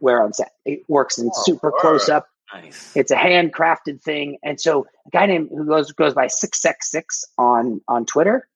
wear 0.00 0.22
on 0.22 0.32
set. 0.32 0.52
It 0.64 0.84
works 0.88 1.18
in 1.18 1.30
oh, 1.32 1.42
super 1.44 1.70
close 1.70 2.08
up. 2.08 2.26
Nice. 2.52 2.96
It's 2.96 3.10
a 3.10 3.16
handcrafted 3.16 4.02
thing, 4.02 4.38
and 4.42 4.60
so 4.60 4.86
a 5.06 5.10
guy 5.10 5.26
named 5.26 5.50
who 5.50 5.66
goes 5.66 5.92
goes 5.92 6.14
by 6.14 6.26
six 6.26 6.64
x 6.64 6.90
six 6.90 7.24
on 7.38 7.80
on 7.86 8.06
Twitter. 8.06 8.48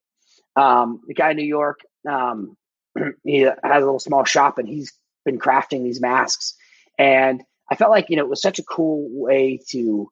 Um, 0.57 1.01
the 1.07 1.15
guy 1.15 1.31
in 1.31 1.37
New 1.37 1.45
York, 1.45 1.81
um, 2.09 2.57
he 3.25 3.41
has 3.41 3.57
a 3.63 3.79
little 3.79 4.01
small 4.01 4.25
shop, 4.25 4.59
and 4.59 4.69
he's 4.69 4.93
been 5.25 5.39
crafting 5.39 5.85
these 5.85 6.01
masks. 6.01 6.55
And 6.99 7.43
I 7.71 7.77
felt 7.77 7.91
like 7.91 8.11
you 8.11 8.17
know 8.17 8.25
it 8.25 8.29
was 8.29 8.43
such 8.43 8.59
a 8.59 8.65
cool 8.65 9.09
way 9.11 9.61
to 9.69 10.11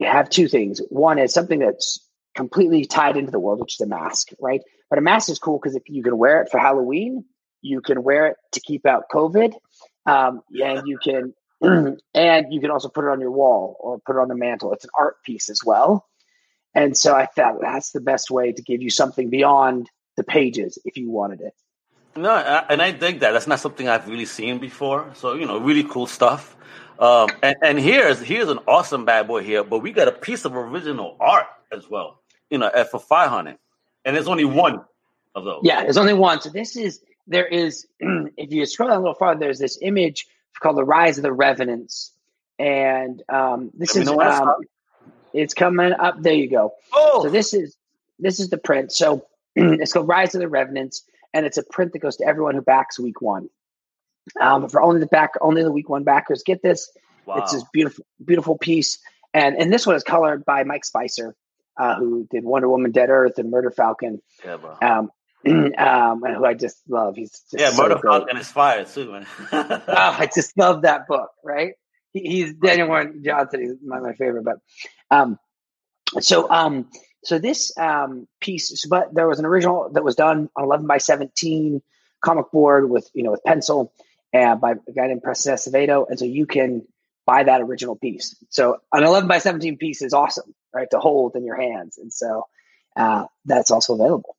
have 0.00 0.28
two 0.28 0.48
things. 0.48 0.80
One 0.88 1.18
is 1.18 1.32
something 1.32 1.60
that's 1.60 2.00
completely 2.34 2.84
tied 2.84 3.16
into 3.16 3.30
the 3.30 3.38
world, 3.38 3.60
which 3.60 3.74
is 3.74 3.80
a 3.80 3.86
mask, 3.86 4.30
right? 4.40 4.60
But 4.90 4.98
a 4.98 5.02
mask 5.02 5.30
is 5.30 5.38
cool 5.38 5.58
because 5.58 5.76
if 5.76 5.84
you 5.88 6.02
can 6.02 6.18
wear 6.18 6.42
it 6.42 6.50
for 6.50 6.58
Halloween, 6.58 7.24
you 7.62 7.80
can 7.80 8.02
wear 8.02 8.26
it 8.26 8.36
to 8.52 8.60
keep 8.60 8.86
out 8.86 9.04
COVID, 9.12 9.54
um, 10.06 10.42
and 10.60 10.82
you 10.86 10.98
can 10.98 11.32
and 12.14 12.52
you 12.52 12.60
can 12.60 12.70
also 12.70 12.88
put 12.88 13.04
it 13.04 13.10
on 13.10 13.20
your 13.20 13.30
wall 13.30 13.76
or 13.80 13.98
put 14.00 14.16
it 14.16 14.20
on 14.20 14.28
the 14.28 14.34
mantle. 14.34 14.72
It's 14.72 14.84
an 14.84 14.90
art 14.98 15.22
piece 15.24 15.48
as 15.48 15.60
well. 15.64 16.06
And 16.74 16.96
so 16.96 17.14
I 17.14 17.26
thought 17.26 17.60
that's 17.60 17.92
the 17.92 18.00
best 18.00 18.30
way 18.30 18.52
to 18.52 18.62
give 18.62 18.82
you 18.82 18.90
something 18.90 19.30
beyond 19.30 19.90
the 20.16 20.24
pages 20.24 20.78
if 20.84 20.96
you 20.96 21.10
wanted 21.10 21.40
it. 21.40 21.54
No, 22.16 22.34
and 22.68 22.80
I 22.80 22.92
dig 22.92 23.20
that. 23.20 23.32
That's 23.32 23.46
not 23.46 23.60
something 23.60 23.88
I've 23.88 24.06
really 24.08 24.24
seen 24.24 24.58
before. 24.58 25.10
So 25.14 25.34
you 25.34 25.46
know, 25.46 25.58
really 25.58 25.82
cool 25.84 26.06
stuff. 26.06 26.56
Um, 26.98 27.28
and, 27.42 27.56
and 27.60 27.78
here's 27.78 28.20
here's 28.20 28.48
an 28.48 28.60
awesome 28.68 29.04
bad 29.04 29.26
boy 29.26 29.42
here, 29.42 29.64
but 29.64 29.80
we 29.80 29.90
got 29.90 30.06
a 30.06 30.12
piece 30.12 30.44
of 30.44 30.54
original 30.54 31.16
art 31.18 31.46
as 31.72 31.90
well. 31.90 32.20
You 32.50 32.58
know, 32.58 32.70
for 32.90 33.00
five 33.00 33.30
hundred, 33.30 33.58
and 34.04 34.14
there's 34.14 34.28
only 34.28 34.44
one 34.44 34.84
of 35.34 35.44
those. 35.44 35.62
Yeah, 35.64 35.82
there's 35.82 35.96
only 35.96 36.14
one. 36.14 36.40
So 36.40 36.50
this 36.50 36.76
is 36.76 37.00
there 37.26 37.46
is 37.46 37.86
if 38.00 38.52
you 38.52 38.64
scroll 38.66 38.90
down 38.90 38.98
a 38.98 39.00
little 39.00 39.14
farther, 39.14 39.40
there's 39.40 39.58
this 39.58 39.78
image 39.82 40.26
called 40.60 40.76
the 40.76 40.84
Rise 40.84 41.18
of 41.18 41.22
the 41.22 41.32
Revenants, 41.32 42.12
and 42.58 43.22
um, 43.28 43.70
this 43.74 43.96
is 43.96 44.08
um, 44.08 44.54
it's 45.32 45.54
coming 45.54 45.92
up. 45.92 46.20
There 46.20 46.34
you 46.34 46.48
go. 46.48 46.72
Oh, 46.92 47.24
so 47.24 47.30
this 47.30 47.54
is 47.54 47.76
this 48.18 48.40
is 48.40 48.50
the 48.50 48.58
print. 48.58 48.92
So 48.92 49.26
it's 49.56 49.92
called 49.92 50.08
Rise 50.08 50.34
of 50.34 50.40
the 50.40 50.48
Revenants, 50.48 51.04
and 51.32 51.44
it's 51.44 51.58
a 51.58 51.62
print 51.62 51.92
that 51.92 52.00
goes 52.00 52.16
to 52.16 52.24
everyone 52.26 52.54
who 52.54 52.62
backs 52.62 52.98
Week 52.98 53.20
One. 53.20 53.48
Um, 54.40 54.68
for 54.70 54.80
only 54.80 55.00
the 55.00 55.06
back, 55.06 55.32
only 55.40 55.62
the 55.62 55.72
Week 55.72 55.88
One 55.88 56.04
backers 56.04 56.42
get 56.44 56.62
this. 56.62 56.90
Wow. 57.26 57.36
It's 57.36 57.52
this 57.52 57.64
beautiful, 57.72 58.04
beautiful 58.24 58.56
piece, 58.56 58.98
and 59.32 59.56
and 59.56 59.72
this 59.72 59.86
one 59.86 59.96
is 59.96 60.02
colored 60.02 60.44
by 60.44 60.64
Mike 60.64 60.84
Spicer, 60.84 61.34
uh, 61.78 61.96
who 61.96 62.26
did 62.30 62.44
Wonder 62.44 62.68
Woman, 62.68 62.92
Dead 62.92 63.10
Earth, 63.10 63.38
and 63.38 63.50
Murder 63.50 63.70
Falcon. 63.70 64.22
Yeah, 64.44 64.56
bro. 64.56 64.76
Um, 64.80 65.10
um, 65.78 66.22
and 66.24 66.36
who 66.36 66.44
I 66.44 66.54
just 66.54 66.78
love. 66.88 67.16
He's 67.16 67.30
just 67.30 67.54
yeah, 67.58 67.70
so 67.70 67.82
Murder 67.82 67.98
Falcon 67.98 68.36
is 68.36 68.48
fire 68.48 68.84
too, 68.84 69.12
man. 69.12 69.26
oh, 69.52 69.82
I 69.88 70.28
just 70.34 70.56
love 70.56 70.82
that 70.82 71.06
book. 71.06 71.30
Right? 71.42 71.74
He, 72.12 72.20
he's 72.20 72.54
Daniel 72.54 72.88
Warren 72.88 73.22
Johnson. 73.24 73.60
He's 73.60 73.74
my, 73.84 74.00
my 74.00 74.14
favorite. 74.14 74.44
But 74.44 74.58
um, 75.10 75.38
so 76.20 76.50
um, 76.50 76.88
so 77.24 77.38
this 77.38 77.76
um 77.78 78.26
piece, 78.40 78.86
but 78.86 79.14
there 79.14 79.28
was 79.28 79.38
an 79.38 79.44
original 79.44 79.90
that 79.92 80.04
was 80.04 80.14
done 80.14 80.48
on 80.56 80.64
eleven 80.64 80.86
by 80.86 80.98
seventeen 80.98 81.82
comic 82.22 82.50
board 82.50 82.88
with 82.88 83.08
you 83.14 83.22
know 83.22 83.32
with 83.32 83.44
pencil 83.44 83.92
uh, 84.34 84.56
by 84.56 84.72
a 84.72 84.92
guy 84.92 85.06
named 85.06 85.22
Preston 85.22 85.54
Acevedo, 85.54 86.08
and 86.08 86.18
so 86.18 86.24
you 86.24 86.46
can 86.46 86.86
buy 87.26 87.44
that 87.44 87.60
original 87.60 87.96
piece. 87.96 88.36
So 88.48 88.78
an 88.92 89.04
eleven 89.04 89.28
by 89.28 89.38
seventeen 89.38 89.76
piece 89.76 90.02
is 90.02 90.14
awesome, 90.14 90.54
right, 90.72 90.88
to 90.90 90.98
hold 90.98 91.36
in 91.36 91.44
your 91.44 91.60
hands, 91.60 91.98
and 91.98 92.12
so 92.12 92.46
uh, 92.96 93.26
that's 93.44 93.70
also 93.70 93.94
available. 93.94 94.33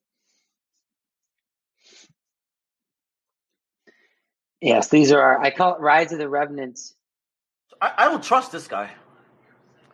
Yes, 4.65 4.89
these 4.89 5.11
are 5.11 5.21
our, 5.21 5.39
I 5.39 5.51
call 5.51 5.75
it 5.75 5.79
Rise 5.79 6.11
of 6.11 6.17
the 6.17 6.27
Revenants. 6.27 6.95
I, 7.79 7.93
I 7.99 8.05
don't 8.05 8.23
trust 8.23 8.51
this 8.51 8.67
guy. 8.67 8.89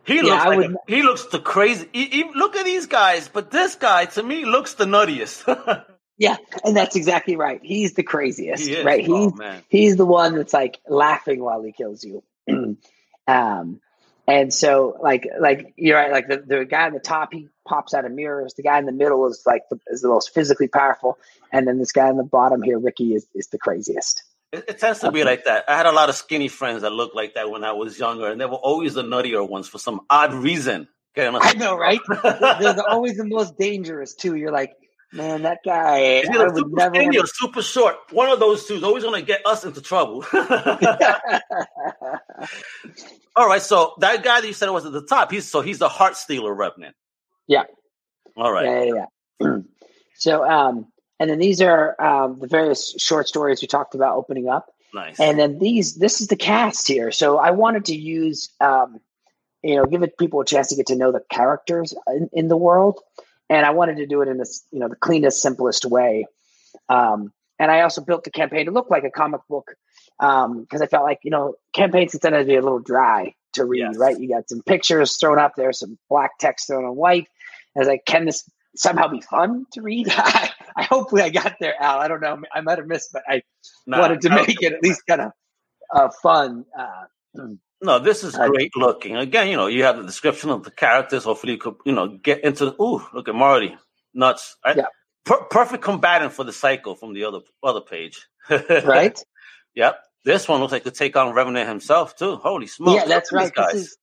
He 0.04 0.16
yeah, 0.16 0.22
looks 0.22 0.44
like 0.46 0.56
would, 0.56 0.70
a, 0.72 0.76
he 0.88 1.02
looks 1.02 1.26
the 1.26 1.40
crazy. 1.40 1.88
He, 1.92 2.06
he, 2.06 2.24
look 2.34 2.56
at 2.56 2.64
these 2.64 2.86
guys, 2.86 3.28
but 3.28 3.50
this 3.50 3.74
guy 3.74 4.06
to 4.06 4.22
me 4.22 4.46
looks 4.46 4.72
the 4.72 4.86
nuttiest. 4.86 5.84
yeah, 6.16 6.36
and 6.64 6.74
that's 6.74 6.96
exactly 6.96 7.36
right. 7.36 7.60
He's 7.62 7.92
the 7.92 8.02
craziest, 8.02 8.66
he 8.66 8.82
right? 8.82 9.06
Oh, 9.06 9.28
he's 9.28 9.38
man. 9.38 9.62
he's 9.68 9.96
the 9.96 10.06
one 10.06 10.36
that's 10.36 10.54
like 10.54 10.80
laughing 10.88 11.44
while 11.44 11.62
he 11.62 11.72
kills 11.72 12.02
you. 12.02 12.24
um, 13.28 13.80
and 14.26 14.54
so 14.54 14.96
like 15.02 15.28
like 15.38 15.74
you're 15.76 15.98
right. 15.98 16.10
Like 16.10 16.28
the, 16.28 16.38
the 16.38 16.64
guy 16.64 16.86
on 16.86 16.94
the 16.94 17.00
top, 17.00 17.34
he 17.34 17.48
pops 17.68 17.92
out 17.92 18.06
of 18.06 18.12
mirrors. 18.12 18.54
The 18.54 18.62
guy 18.62 18.78
in 18.78 18.86
the 18.86 18.92
middle 18.92 19.26
is 19.26 19.42
like 19.44 19.68
the, 19.70 19.78
is 19.88 20.00
the 20.00 20.08
most 20.08 20.32
physically 20.32 20.68
powerful, 20.68 21.18
and 21.52 21.68
then 21.68 21.78
this 21.78 21.92
guy 21.92 22.08
on 22.08 22.16
the 22.16 22.24
bottom 22.24 22.62
here, 22.62 22.78
Ricky, 22.78 23.14
is 23.14 23.26
is 23.34 23.48
the 23.48 23.58
craziest. 23.58 24.24
It, 24.52 24.64
it, 24.68 24.78
tends 24.78 25.00
to 25.00 25.10
be 25.10 25.24
like 25.24 25.44
that. 25.44 25.64
I 25.68 25.76
had 25.76 25.86
a 25.86 25.92
lot 25.92 26.10
of 26.10 26.14
skinny 26.14 26.48
friends 26.48 26.82
that 26.82 26.92
looked 26.92 27.16
like 27.16 27.34
that 27.34 27.50
when 27.50 27.64
I 27.64 27.72
was 27.72 27.98
younger, 27.98 28.30
and 28.30 28.40
they 28.40 28.44
were 28.44 28.52
always 28.52 28.94
the 28.94 29.02
nuttier 29.02 29.48
ones 29.48 29.66
for 29.68 29.78
some 29.78 30.02
odd 30.10 30.34
reason. 30.34 30.88
I 31.16 31.54
know, 31.54 31.76
right? 31.76 32.00
They're 32.22 32.88
always 32.88 33.16
the 33.16 33.24
most 33.24 33.58
dangerous 33.58 34.14
too. 34.14 34.34
You're 34.34 34.52
like, 34.52 34.72
man, 35.12 35.42
that 35.42 35.58
guy. 35.64 36.22
Would 36.26 36.56
super 36.56 36.68
never 36.70 36.94
skinny 36.94 37.18
or 37.18 37.26
super 37.26 37.62
short? 37.62 37.96
One 38.10 38.30
of 38.30 38.40
those 38.40 38.66
two 38.66 38.74
is 38.74 38.82
always 38.82 39.04
going 39.04 39.20
to 39.20 39.26
get 39.26 39.46
us 39.46 39.64
into 39.64 39.82
trouble. 39.82 40.24
All 43.34 43.46
right, 43.46 43.62
so 43.62 43.94
that 43.98 44.22
guy 44.22 44.40
that 44.40 44.46
you 44.46 44.52
said 44.52 44.68
was 44.70 44.84
at 44.84 44.92
the 44.92 45.06
top, 45.06 45.30
he's 45.30 45.50
so 45.50 45.62
he's 45.62 45.78
the 45.78 45.88
heart 45.88 46.16
stealer 46.16 46.54
revenant. 46.54 46.94
Yeah. 47.46 47.64
All 48.36 48.52
right. 48.52 48.64
Yeah, 48.66 48.82
yeah. 48.82 49.06
yeah. 49.40 49.56
so, 50.14 50.44
um, 50.48 50.91
and 51.22 51.30
then 51.30 51.38
these 51.38 51.62
are 51.62 51.94
um, 52.02 52.40
the 52.40 52.48
various 52.48 52.96
short 52.98 53.28
stories 53.28 53.62
we 53.62 53.68
talked 53.68 53.94
about 53.94 54.16
opening 54.16 54.48
up. 54.48 54.66
Nice. 54.92 55.20
And 55.20 55.38
then 55.38 55.60
these, 55.60 55.94
this 55.94 56.20
is 56.20 56.26
the 56.26 56.36
cast 56.36 56.88
here. 56.88 57.12
So 57.12 57.38
I 57.38 57.52
wanted 57.52 57.84
to 57.84 57.94
use, 57.94 58.50
um, 58.60 58.98
you 59.62 59.76
know, 59.76 59.86
give 59.86 60.02
it 60.02 60.18
people 60.18 60.40
a 60.40 60.44
chance 60.44 60.66
to 60.70 60.74
get 60.74 60.88
to 60.88 60.96
know 60.96 61.12
the 61.12 61.22
characters 61.30 61.94
in, 62.08 62.28
in, 62.32 62.48
the 62.48 62.56
world, 62.56 62.98
and 63.48 63.64
I 63.64 63.70
wanted 63.70 63.98
to 63.98 64.06
do 64.06 64.20
it 64.22 64.28
in 64.28 64.38
this, 64.38 64.66
you 64.72 64.80
know, 64.80 64.88
the 64.88 64.96
cleanest, 64.96 65.40
simplest 65.40 65.84
way. 65.84 66.26
Um, 66.88 67.32
and 67.60 67.70
I 67.70 67.82
also 67.82 68.00
built 68.00 68.24
the 68.24 68.32
campaign 68.32 68.66
to 68.66 68.72
look 68.72 68.90
like 68.90 69.04
a 69.04 69.10
comic 69.10 69.42
book 69.48 69.76
because 70.18 70.44
um, 70.46 70.82
I 70.82 70.86
felt 70.86 71.04
like 71.04 71.20
you 71.22 71.30
know 71.30 71.54
campaigns 71.72 72.10
can 72.10 72.18
tend 72.18 72.34
to 72.34 72.44
be 72.44 72.56
a 72.56 72.62
little 72.62 72.80
dry 72.80 73.34
to 73.52 73.64
read, 73.64 73.80
yes. 73.92 73.96
right? 73.96 74.18
You 74.18 74.28
got 74.28 74.48
some 74.48 74.62
pictures 74.62 75.16
thrown 75.18 75.38
up 75.38 75.54
there, 75.56 75.72
some 75.72 75.96
black 76.10 76.38
text 76.40 76.66
thrown 76.66 76.84
on 76.84 76.96
white. 76.96 77.28
And 77.74 77.76
I 77.76 77.78
was 77.80 77.88
like, 77.88 78.04
can 78.06 78.24
this 78.24 78.42
somehow 78.74 79.08
be 79.08 79.20
fun 79.20 79.66
to 79.74 79.82
read? 79.82 80.08
I 80.10 80.50
hopefully 80.78 81.22
I 81.22 81.30
got 81.30 81.56
there, 81.60 81.74
Al. 81.80 81.98
I 81.98 82.08
don't 82.08 82.20
know. 82.20 82.40
I 82.52 82.60
might 82.60 82.78
have 82.78 82.86
missed, 82.86 83.10
but 83.12 83.22
I 83.28 83.42
nah, 83.86 84.00
wanted 84.00 84.20
to 84.22 84.30
make 84.30 84.62
it 84.62 84.72
at 84.72 84.82
least 84.82 85.02
kind 85.06 85.20
of 85.22 85.32
uh, 85.94 86.08
fun. 86.22 86.64
Uh, 86.78 87.04
no, 87.82 87.98
this 87.98 88.24
is 88.24 88.34
great 88.34 88.72
looking. 88.76 89.16
Again, 89.16 89.48
you 89.48 89.56
know, 89.56 89.66
you 89.66 89.84
have 89.84 89.96
the 89.96 90.04
description 90.04 90.50
of 90.50 90.64
the 90.64 90.70
characters. 90.70 91.24
Hopefully, 91.24 91.54
you 91.54 91.58
could, 91.58 91.74
you 91.84 91.92
know, 91.92 92.08
get 92.08 92.44
into 92.44 92.66
the. 92.66 92.82
Ooh, 92.82 93.06
look 93.12 93.28
at 93.28 93.34
Marty, 93.34 93.76
nuts. 94.14 94.56
I, 94.64 94.74
yeah. 94.74 94.86
Per- 95.24 95.44
perfect 95.44 95.84
combatant 95.84 96.32
for 96.32 96.44
the 96.44 96.52
cycle 96.52 96.96
from 96.96 97.14
the 97.14 97.24
other 97.24 97.40
other 97.62 97.80
page. 97.80 98.26
right. 98.50 99.22
Yep. 99.74 99.98
This 100.24 100.46
one 100.46 100.60
looks 100.60 100.72
like 100.72 100.84
to 100.84 100.90
take 100.90 101.16
on 101.16 101.34
Revenant 101.34 101.68
himself 101.68 102.16
too. 102.16 102.36
Holy 102.36 102.66
smokes! 102.66 103.02
Yeah, 103.02 103.06
that's 103.06 103.32
right. 103.32 103.52
This 103.54 103.74
is, 103.74 103.96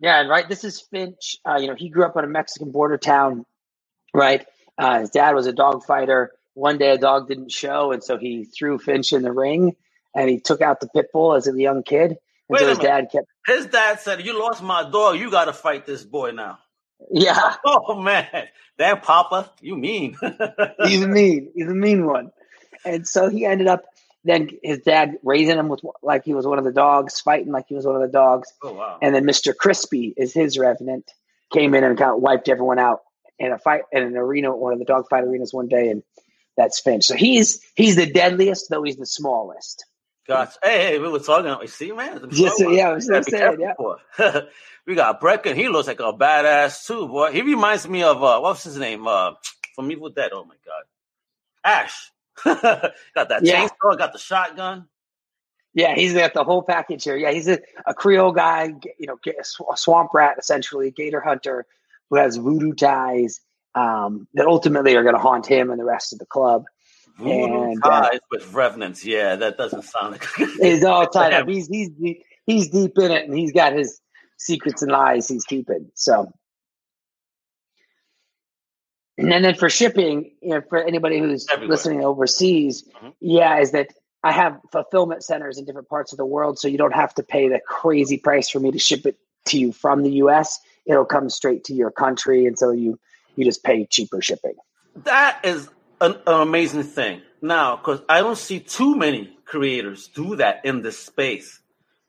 yeah, 0.00 0.20
and 0.20 0.28
right. 0.28 0.48
This 0.48 0.64
is 0.64 0.80
Finch. 0.80 1.36
Uh, 1.48 1.56
you 1.56 1.68
know, 1.68 1.76
he 1.76 1.88
grew 1.88 2.04
up 2.04 2.16
in 2.16 2.24
a 2.24 2.28
Mexican 2.28 2.72
border 2.72 2.98
town, 2.98 3.46
right? 4.12 4.44
Uh, 4.78 5.00
his 5.00 5.10
dad 5.10 5.34
was 5.34 5.46
a 5.46 5.52
dog 5.52 5.84
fighter. 5.84 6.32
One 6.54 6.78
day 6.78 6.90
a 6.90 6.98
dog 6.98 7.28
didn't 7.28 7.50
show, 7.50 7.92
and 7.92 8.02
so 8.02 8.18
he 8.18 8.44
threw 8.44 8.78
Finch 8.78 9.12
in 9.12 9.22
the 9.22 9.32
ring, 9.32 9.76
and 10.14 10.28
he 10.28 10.40
took 10.40 10.60
out 10.60 10.80
the 10.80 10.88
pit 10.88 11.06
bull 11.12 11.34
as 11.34 11.46
a 11.46 11.58
young 11.58 11.82
kid. 11.82 12.10
And 12.10 12.18
Wait 12.48 12.60
so 12.60 12.68
his 12.68 12.78
dad 12.78 13.08
kept. 13.10 13.26
His 13.46 13.66
dad 13.66 14.00
said, 14.00 14.24
"You 14.24 14.38
lost 14.38 14.62
my 14.62 14.88
dog. 14.88 15.18
You 15.18 15.30
got 15.30 15.46
to 15.46 15.52
fight 15.52 15.86
this 15.86 16.04
boy 16.04 16.32
now." 16.32 16.58
Yeah. 17.10 17.54
Oh 17.64 18.00
man, 18.00 18.48
that 18.78 19.02
Papa, 19.02 19.50
you 19.60 19.76
mean? 19.76 20.16
he's 20.84 21.02
a 21.02 21.08
mean. 21.08 21.50
He's 21.54 21.68
a 21.68 21.74
mean 21.74 22.06
one. 22.06 22.30
And 22.84 23.06
so 23.06 23.28
he 23.28 23.44
ended 23.44 23.66
up 23.66 23.84
then 24.24 24.50
his 24.62 24.78
dad 24.80 25.18
raising 25.22 25.58
him 25.58 25.68
with 25.68 25.80
like 26.02 26.24
he 26.24 26.34
was 26.34 26.46
one 26.46 26.58
of 26.58 26.64
the 26.64 26.72
dogs, 26.72 27.20
fighting 27.20 27.52
like 27.52 27.66
he 27.68 27.74
was 27.74 27.86
one 27.86 27.96
of 27.96 28.02
the 28.02 28.08
dogs. 28.08 28.52
Oh 28.62 28.72
wow! 28.72 28.98
And 29.02 29.14
then 29.14 29.24
Mister 29.24 29.52
Crispy 29.52 30.14
is 30.16 30.32
his 30.32 30.58
revenant, 30.58 31.10
came 31.52 31.74
in 31.74 31.84
and 31.84 31.98
kind 31.98 32.12
of 32.12 32.20
wiped 32.20 32.48
everyone 32.48 32.78
out 32.78 33.00
in 33.42 33.52
a 33.52 33.58
fight 33.58 33.82
in 33.92 34.02
an 34.02 34.16
arena, 34.16 34.54
one 34.54 34.72
of 34.72 34.78
the 34.78 34.84
dogfight 34.84 35.24
arenas 35.24 35.52
one 35.52 35.68
day, 35.68 35.88
and 35.88 36.02
that's 36.56 36.80
Finch. 36.80 37.04
So 37.04 37.16
he's 37.16 37.60
he's 37.74 37.96
the 37.96 38.06
deadliest, 38.06 38.70
though 38.70 38.82
he's 38.82 38.96
the 38.96 39.06
smallest. 39.06 39.84
Gotcha. 40.26 40.58
Hey, 40.62 40.78
hey, 40.82 40.98
we 40.98 41.08
were 41.08 41.18
talking. 41.18 41.54
You 41.60 41.66
see, 41.66 41.92
man. 41.92 42.28
Yeah, 42.30 42.90
I 42.90 42.92
was 42.92 43.06
just 43.06 43.30
saying, 43.30 43.58
yeah. 43.58 44.40
we 44.86 44.94
got 44.94 45.20
Brecken. 45.20 45.56
He 45.56 45.68
looks 45.68 45.88
like 45.88 45.98
a 45.98 46.12
badass 46.12 46.86
too, 46.86 47.08
boy. 47.08 47.32
He 47.32 47.42
reminds 47.42 47.88
me 47.88 48.04
of 48.04 48.22
uh, 48.22 48.38
what's 48.40 48.62
his 48.62 48.78
name? 48.78 49.06
Uh, 49.06 49.32
from 49.74 49.90
Evil 49.90 50.10
Dead. 50.10 50.30
Oh 50.32 50.44
my 50.44 50.54
god, 50.64 50.84
Ash. 51.64 52.10
got 52.44 53.28
that 53.28 53.40
yeah. 53.42 53.68
chainsaw. 53.68 53.98
Got 53.98 54.12
the 54.12 54.18
shotgun. 54.18 54.86
Yeah, 55.74 55.94
he's 55.94 56.12
got 56.12 56.34
the 56.34 56.44
whole 56.44 56.62
package 56.62 57.04
here. 57.04 57.16
Yeah, 57.16 57.32
he's 57.32 57.48
a, 57.48 57.58
a 57.86 57.94
Creole 57.94 58.32
guy, 58.32 58.74
you 58.98 59.06
know, 59.06 59.18
a 59.26 59.76
swamp 59.76 60.10
rat 60.12 60.36
essentially, 60.38 60.90
gator 60.90 61.20
hunter 61.20 61.66
who 62.12 62.18
has 62.18 62.36
voodoo 62.36 62.74
ties 62.74 63.40
um, 63.74 64.28
that 64.34 64.44
ultimately 64.44 64.94
are 64.96 65.02
going 65.02 65.14
to 65.14 65.20
haunt 65.20 65.46
him 65.46 65.70
and 65.70 65.80
the 65.80 65.84
rest 65.84 66.12
of 66.12 66.18
the 66.18 66.26
club. 66.26 66.64
Voodoo 67.16 67.62
and, 67.70 67.82
uh, 67.82 67.88
ties 68.02 68.16
uh, 68.16 68.26
with 68.30 68.52
revenants. 68.52 69.02
Yeah, 69.02 69.34
that 69.36 69.56
doesn't 69.56 69.84
sound 69.84 70.12
like 70.12 70.26
he's 70.60 70.84
all 70.84 71.06
tied 71.06 71.32
up. 71.32 71.48
He's 71.48 71.68
he's 71.68 71.90
he's 72.44 72.68
deep 72.68 72.98
in 72.98 73.10
it, 73.10 73.24
and 73.24 73.36
he's 73.36 73.52
got 73.52 73.72
his 73.72 73.98
secrets 74.36 74.82
and 74.82 74.92
lies 74.92 75.26
he's 75.26 75.44
keeping. 75.44 75.90
So, 75.94 76.30
and 79.16 79.32
then, 79.32 79.40
then 79.40 79.54
for 79.54 79.70
shipping, 79.70 80.32
you 80.42 80.50
know, 80.50 80.62
for 80.68 80.84
anybody 80.84 81.18
who's 81.18 81.46
Everywhere. 81.50 81.70
listening 81.70 82.04
overseas, 82.04 82.86
mm-hmm. 82.94 83.08
yeah, 83.20 83.58
is 83.58 83.72
that 83.72 83.88
I 84.22 84.32
have 84.32 84.60
fulfillment 84.70 85.24
centers 85.24 85.56
in 85.56 85.64
different 85.64 85.88
parts 85.88 86.12
of 86.12 86.18
the 86.18 86.26
world, 86.26 86.58
so 86.58 86.68
you 86.68 86.76
don't 86.76 86.94
have 86.94 87.14
to 87.14 87.22
pay 87.22 87.48
the 87.48 87.60
crazy 87.66 88.18
price 88.18 88.50
for 88.50 88.60
me 88.60 88.70
to 88.70 88.78
ship 88.78 89.06
it 89.06 89.16
to 89.46 89.58
you 89.58 89.72
from 89.72 90.02
the 90.02 90.10
U.S. 90.12 90.60
It'll 90.86 91.04
come 91.04 91.30
straight 91.30 91.64
to 91.64 91.74
your 91.74 91.90
country, 91.90 92.46
and 92.46 92.58
so 92.58 92.70
you 92.70 92.98
you 93.36 93.44
just 93.44 93.62
pay 93.62 93.86
cheaper 93.86 94.20
shipping. 94.20 94.54
That 95.04 95.40
is 95.44 95.68
an, 96.00 96.16
an 96.26 96.40
amazing 96.40 96.82
thing. 96.82 97.22
Now, 97.40 97.76
because 97.76 98.00
I 98.08 98.20
don't 98.20 98.38
see 98.38 98.60
too 98.60 98.96
many 98.96 99.36
creators 99.44 100.08
do 100.08 100.36
that 100.36 100.64
in 100.64 100.82
this 100.82 100.98
space. 100.98 101.60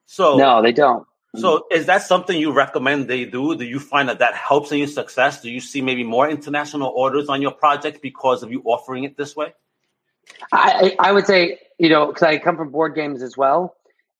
So 0.05 0.37
no, 0.37 0.61
they 0.61 0.71
don't. 0.71 1.07
So 1.35 1.65
is 1.71 1.87
that 1.87 2.03
something 2.03 2.39
you 2.39 2.51
recommend 2.51 3.07
they 3.07 3.25
do? 3.25 3.55
Do 3.55 3.65
you 3.65 3.79
find 3.79 4.07
that 4.09 4.19
that 4.19 4.35
helps 4.35 4.71
in 4.71 4.77
your 4.77 4.87
success? 4.87 5.41
Do 5.41 5.49
you 5.49 5.61
see 5.61 5.81
maybe 5.81 6.03
more 6.03 6.29
international 6.29 6.89
orders 6.95 7.27
on 7.27 7.41
your 7.41 7.51
project 7.51 8.03
because 8.03 8.43
of 8.43 8.51
you 8.51 8.61
offering 8.65 9.03
it 9.03 9.17
this 9.17 9.35
way? 9.35 9.55
I, 10.51 10.95
I 10.99 11.11
would 11.11 11.25
say, 11.25 11.59
you 11.79 11.89
know, 11.89 12.05
because 12.07 12.21
I 12.21 12.37
come 12.37 12.55
from 12.55 12.69
board 12.69 12.93
games 12.93 13.23
as 13.23 13.35
well, 13.35 13.75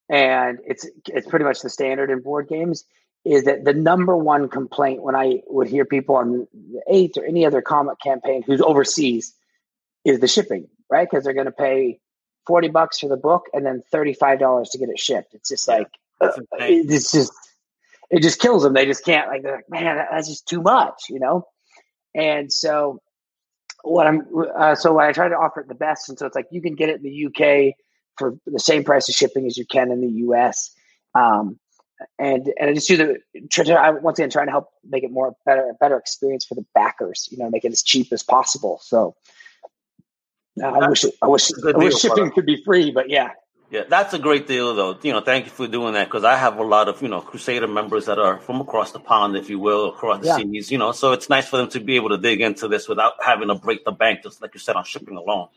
and 0.10 0.58
it's 0.66 0.88
it's 1.08 1.28
pretty 1.28 1.46
much 1.46 1.62
the 1.62 1.70
standard 1.70 2.10
in 2.10 2.22
board 2.22 2.48
games 2.50 2.86
is 3.26 3.46
that 3.46 3.64
the 3.64 3.74
number 3.74 4.18
one 4.18 4.50
complaint 4.50 5.02
when 5.02 5.16
I 5.16 5.42
would 5.48 5.68
hear 5.68 5.86
people 5.86 6.16
on 6.16 6.48
the 6.54 6.82
eighth 6.88 7.18
or 7.18 7.26
any 7.26 7.46
other 7.46 7.62
comic 7.62 8.00
campaign 8.00 8.44
who's 8.44 8.62
overseas 8.62 9.34
is 10.04 10.20
the 10.20 10.28
shipping, 10.28 10.68
right? 10.90 11.08
Because 11.10 11.24
they're 11.24 11.34
going 11.34 11.46
to 11.46 11.52
pay 11.52 12.00
40 12.48 12.70
bucks 12.70 13.00
for 13.00 13.08
the 13.08 13.18
book 13.18 13.46
and 13.54 13.66
then 13.66 13.82
$35 13.94 14.72
to 14.72 14.78
get 14.78 14.90
it 14.90 15.00
shipped. 15.00 15.34
It's 15.34 15.50
just 15.50 15.68
like, 15.68 15.88
uh, 16.20 16.32
it's 16.60 17.12
just, 17.12 17.32
it 18.10 18.22
just 18.22 18.40
kills 18.40 18.64
them. 18.64 18.74
They 18.74 18.86
just 18.86 19.06
can't, 19.06 19.30
like, 19.30 19.44
they're 19.44 19.56
like, 19.56 19.70
man, 19.70 20.06
that's 20.12 20.28
just 20.28 20.48
too 20.48 20.62
much, 20.62 21.04
you 21.10 21.20
know? 21.20 21.48
And 22.14 22.52
so, 22.52 23.00
what 23.84 24.06
I'm, 24.06 24.28
uh, 24.58 24.76
so 24.76 25.00
I 25.00 25.12
try 25.14 25.30
to 25.30 25.36
offer 25.36 25.62
it 25.62 25.68
the 25.68 25.76
best. 25.76 26.10
And 26.10 26.20
so 26.20 26.26
it's 26.26 26.36
like, 26.36 26.48
you 26.52 26.62
can 26.62 26.76
get 26.76 26.90
it 26.90 26.98
in 26.98 27.04
the 27.04 27.26
UK 27.28 27.76
for 28.18 28.38
the 28.46 28.60
same 28.60 28.84
price 28.84 29.10
of 29.10 29.16
shipping 29.16 29.46
as 29.46 29.58
you 29.58 29.66
can 29.66 29.92
in 29.92 30.02
the 30.02 30.12
US. 30.28 30.74
Um, 31.16 31.60
and 32.20 32.52
and 32.60 32.70
I 32.70 32.74
just 32.74 32.88
do 32.88 32.98
the 32.98 33.20
try, 33.50 33.92
once 33.92 34.20
again 34.20 34.30
trying 34.30 34.48
to 34.48 34.52
help 34.52 34.70
make 34.88 35.04
it 35.04 35.12
more 35.12 35.36
better 35.46 35.74
better 35.80 35.98
experience 35.98 36.46
for 36.46 36.56
the 36.56 36.66
backers. 36.74 37.28
You 37.32 37.38
know, 37.38 37.50
make 37.50 37.66
it 37.66 37.72
as 37.72 37.84
cheap 37.84 38.12
as 38.12 38.24
possible. 38.24 38.80
So 38.82 39.16
uh, 40.62 40.68
I 40.68 40.90
wish 40.90 41.04
it, 41.04 41.16
I 41.22 41.28
wish 41.28 41.52
I 41.66 41.78
wish 41.78 42.00
shipping 42.00 42.32
could 42.32 42.46
be 42.46 42.64
free, 42.64 42.92
but 42.92 43.10
yeah. 43.10 43.32
Yeah, 43.70 43.86
that's 43.90 44.14
a 44.14 44.20
great 44.20 44.46
deal, 44.46 44.76
though. 44.76 45.00
You 45.02 45.14
know, 45.14 45.22
thank 45.22 45.46
you 45.46 45.52
for 45.52 45.68
doing 45.68 45.94
that 45.94 46.06
because 46.06 46.24
I 46.24 46.36
have 46.36 46.60
a 46.60 46.64
lot 46.64 46.90
of 46.90 47.02
you 47.02 47.08
know 47.08 47.22
Crusader 47.22 47.68
members 47.68 48.06
that 48.06 48.20
are 48.20 48.38
from 48.38 48.62
across 48.62 48.92
the 48.92 49.00
pond, 49.00 49.36
if 49.36 49.50
you 49.50 49.58
will, 49.58 49.90
across 49.90 50.22
the 50.22 50.28
yeah. 50.28 50.38
seas. 50.38 50.72
You 50.72 50.78
know, 50.78 50.92
so 50.92 51.12
it's 51.12 51.28
nice 51.28 51.48
for 51.48 51.58
them 51.58 51.70
to 51.70 51.80
be 51.80 51.96
able 51.96 52.10
to 52.10 52.20
dig 52.20 52.40
into 52.42 52.68
this 52.68 52.88
without 52.88 53.14
having 53.26 53.48
to 53.48 53.56
break 53.56 53.84
the 53.84 53.92
bank, 53.92 54.22
just 54.22 54.44
like 54.44 54.54
you 54.54 54.60
said 54.60 54.76
on 54.76 54.84
shipping 54.84 55.18
alone. 55.18 55.48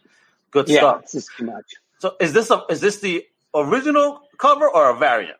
Good 0.50 0.66
yeah, 0.66 0.78
stuff. 0.78 1.00
It's 1.02 1.12
just 1.12 1.30
too 1.36 1.44
much. 1.44 1.74
So, 1.98 2.16
is 2.18 2.32
this 2.32 2.50
a 2.50 2.64
is 2.70 2.80
this 2.80 3.00
the 3.00 3.26
original 3.54 4.22
cover 4.38 4.66
or 4.66 4.88
a 4.88 4.96
variant? 4.96 5.36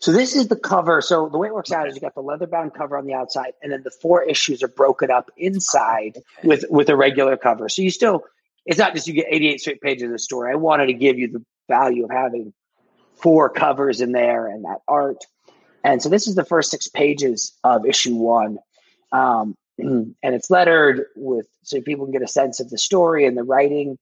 So 0.00 0.12
this 0.12 0.34
is 0.34 0.48
the 0.48 0.56
cover. 0.56 1.00
So 1.00 1.28
the 1.28 1.38
way 1.38 1.48
it 1.48 1.54
works 1.54 1.72
out 1.72 1.88
is 1.88 1.94
you 1.94 2.00
got 2.00 2.14
the 2.14 2.22
leather 2.22 2.46
bound 2.46 2.74
cover 2.74 2.96
on 2.96 3.06
the 3.06 3.14
outside, 3.14 3.52
and 3.62 3.72
then 3.72 3.82
the 3.82 3.90
four 3.90 4.22
issues 4.22 4.62
are 4.62 4.68
broken 4.68 5.10
up 5.10 5.30
inside 5.36 6.18
with 6.44 6.64
with 6.70 6.88
a 6.88 6.96
regular 6.96 7.36
cover. 7.36 7.68
So 7.68 7.82
you 7.82 7.90
still, 7.90 8.24
it's 8.64 8.78
not 8.78 8.94
just 8.94 9.06
you 9.06 9.14
get 9.14 9.26
88 9.30 9.60
straight 9.60 9.80
pages 9.80 10.04
of 10.04 10.12
the 10.12 10.18
story. 10.18 10.52
I 10.52 10.56
wanted 10.56 10.86
to 10.86 10.94
give 10.94 11.18
you 11.18 11.28
the 11.28 11.44
value 11.68 12.04
of 12.04 12.10
having 12.10 12.52
four 13.16 13.48
covers 13.48 14.00
in 14.00 14.12
there 14.12 14.46
and 14.46 14.64
that 14.64 14.80
art. 14.86 15.24
And 15.82 16.02
so 16.02 16.08
this 16.08 16.26
is 16.26 16.34
the 16.34 16.44
first 16.44 16.70
six 16.70 16.88
pages 16.88 17.52
of 17.64 17.86
issue 17.86 18.16
one. 18.16 18.58
Um, 19.12 19.54
and 19.78 20.14
it's 20.22 20.50
lettered 20.50 21.06
with 21.16 21.46
so 21.62 21.80
people 21.80 22.06
can 22.06 22.12
get 22.12 22.22
a 22.22 22.28
sense 22.28 22.60
of 22.60 22.70
the 22.70 22.78
story 22.78 23.26
and 23.26 23.36
the 23.36 23.42
writing 23.42 23.98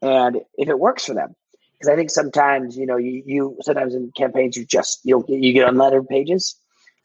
and 0.00 0.36
if 0.56 0.68
it 0.68 0.78
works 0.78 1.04
for 1.04 1.14
them 1.14 1.34
because 1.78 1.92
I 1.92 1.96
think 1.96 2.10
sometimes 2.10 2.76
you 2.76 2.86
know 2.86 2.96
you, 2.96 3.22
you 3.24 3.58
sometimes 3.62 3.94
in 3.94 4.12
campaigns 4.16 4.56
you 4.56 4.64
just 4.64 5.00
you 5.04 5.24
you 5.28 5.52
get 5.52 5.68
unlettered 5.68 6.08
pages, 6.08 6.56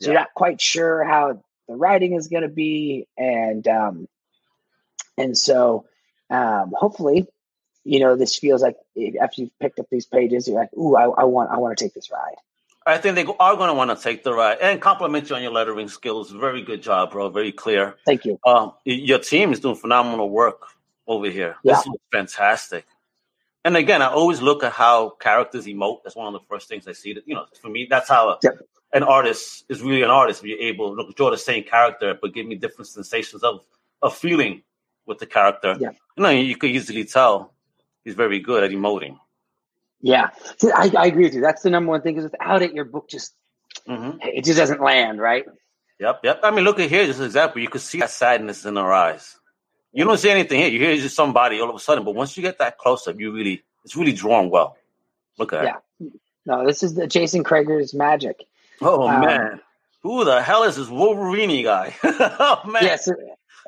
so 0.01 0.07
yeah. 0.07 0.13
you're 0.13 0.19
not 0.21 0.33
quite 0.36 0.62
sure 0.62 1.03
how 1.03 1.43
the 1.67 1.75
writing 1.75 2.13
is 2.13 2.27
going 2.27 2.43
to 2.43 2.49
be, 2.49 3.07
and 3.17 3.67
um, 3.67 4.07
and 5.17 5.38
so 5.38 5.86
um, 6.29 6.73
hopefully 6.75 7.27
you 7.83 7.99
know 7.99 8.15
this 8.15 8.38
feels 8.38 8.62
like 8.62 8.75
after 9.21 9.41
you've 9.41 9.59
picked 9.59 9.79
up 9.79 9.88
these 9.91 10.05
pages, 10.05 10.47
you're 10.47 10.57
like, 10.57 10.73
ooh, 10.73 10.95
I, 10.95 11.03
I 11.03 11.23
want 11.25 11.51
I 11.51 11.57
want 11.57 11.77
to 11.77 11.83
take 11.83 11.93
this 11.93 12.12
ride. 12.12 12.36
I 12.86 12.97
think 12.97 13.15
they 13.15 13.23
are 13.23 13.55
going 13.55 13.69
to 13.69 13.73
want 13.73 13.97
to 13.97 14.03
take 14.03 14.25
the 14.25 14.33
ride 14.33 14.57
and 14.62 14.81
compliment 14.81 15.29
you 15.29 15.38
on 15.38 15.41
your 15.41 15.53
lettering 15.53 15.88
skills. 15.88 16.31
Very 16.31 16.63
good 16.63 16.81
job, 16.81 17.12
bro. 17.12 17.29
Very 17.29 17.53
clear. 17.53 17.95
Thank 18.05 18.25
you. 18.25 18.38
Um, 18.45 18.73
your 18.83 19.19
team 19.19 19.53
is 19.53 19.62
doing 19.62 19.75
phenomenal 19.75 20.29
work 20.29 20.63
over 21.07 21.29
here. 21.29 21.55
Yeah. 21.63 21.75
This 21.75 21.86
is 21.86 21.93
fantastic 22.12 22.86
and 23.65 23.78
again, 23.78 24.02
I 24.02 24.08
always 24.08 24.41
look 24.41 24.63
at 24.63 24.73
how 24.73 25.12
characters 25.12 25.65
emote. 25.65 26.04
That's 26.04 26.15
one 26.15 26.28
of 26.28 26.34
the 26.34 26.45
first 26.47 26.67
things 26.67 26.88
I 26.88 26.93
see. 26.93 27.13
That 27.13 27.28
you 27.28 27.36
know, 27.36 27.45
for 27.62 27.69
me, 27.69 27.88
that's 27.89 28.10
how 28.10 28.38
yep. 28.43 28.58
an 28.91 29.04
artist 29.04 29.65
is 29.69 29.82
really 29.82 30.04
an 30.04 30.10
artist. 30.10 30.43
You're 30.43 30.60
able 30.60 30.95
to 30.95 31.13
draw 31.13 31.32
the 31.32 31.38
same 31.38 31.63
character, 31.63 32.17
but 32.19 32.34
give 32.34 32.45
me 32.45 32.56
different 32.56 32.88
sensations 32.88 33.43
of 33.43 33.62
of 34.02 34.15
feeling 34.15 34.63
with 35.06 35.19
the 35.19 35.26
character. 35.26 35.78
Yeah. 35.80 35.91
You 36.17 36.23
know, 36.23 36.30
you 36.30 36.58
could 36.58 36.71
easily 36.71 37.06
tell 37.06 37.54
he's 38.04 38.15
very 38.15 38.39
good 38.39 38.63
at 38.63 38.71
emoting. 38.71 39.17
Yeah, 40.02 40.32
See, 40.58 40.69
I, 40.69 40.91
I, 40.97 41.06
agree 41.06 41.23
with 41.23 41.34
you. 41.34 41.39
That's 41.39 41.62
the 41.62 41.69
number 41.69 41.91
one 41.91 42.02
thing. 42.02 42.17
Is 42.17 42.26
without 42.26 42.62
it, 42.62 42.73
your 42.73 42.84
book 42.84 43.10
just 43.10 43.34
mm-hmm. 43.88 44.17
it 44.21 44.43
just 44.43 44.60
doesn't 44.60 44.82
land 44.82 45.21
right. 45.21 45.45
Yep, 45.97 46.19
yep. 46.26 46.39
I 46.43 46.52
mean, 46.52 46.65
look 46.65 46.80
at 46.80 46.89
here, 46.89 47.06
just 47.06 47.19
an 47.19 47.26
example. 47.26 47.62
You 47.62 47.69
could 47.69 47.80
see 47.80 47.99
that 47.99 48.10
sadness 48.10 48.65
in 48.65 48.76
her 48.76 48.91
eyes. 48.91 49.39
You 49.93 50.03
don't 50.03 50.17
see 50.17 50.32
anything 50.32 50.60
here. 50.60 50.69
You 50.69 50.79
hear 50.79 50.95
just 50.95 51.15
somebody 51.15 51.62
all 51.62 51.69
of 51.69 51.75
a 51.75 51.79
sudden, 51.79 52.03
but 52.03 52.15
once 52.15 52.36
you 52.36 52.41
get 52.41 52.58
that 52.58 52.79
close 52.79 53.08
up, 53.08 53.19
you 53.19 53.32
really 53.32 53.63
it's 53.86 53.95
really 53.95 54.12
drawn 54.12 54.49
well. 54.49 54.75
Look 55.38 55.53
at 55.53 55.63
yeah. 55.63 56.08
No, 56.45 56.65
this 56.65 56.82
is 56.84 56.95
the 56.95 57.08
Jason 57.08 57.43
Krager's 57.43 57.93
magic. 57.93 58.43
Oh 58.82 59.08
um, 59.08 59.21
man, 59.21 59.62
who 60.01 60.25
the 60.25 60.41
hell 60.41 60.63
is 60.63 60.75
this 60.75 60.89
Wolverine 60.89 61.63
guy? 61.63 61.95
oh 62.03 62.62
man, 62.65 62.84
yes, 62.84 63.08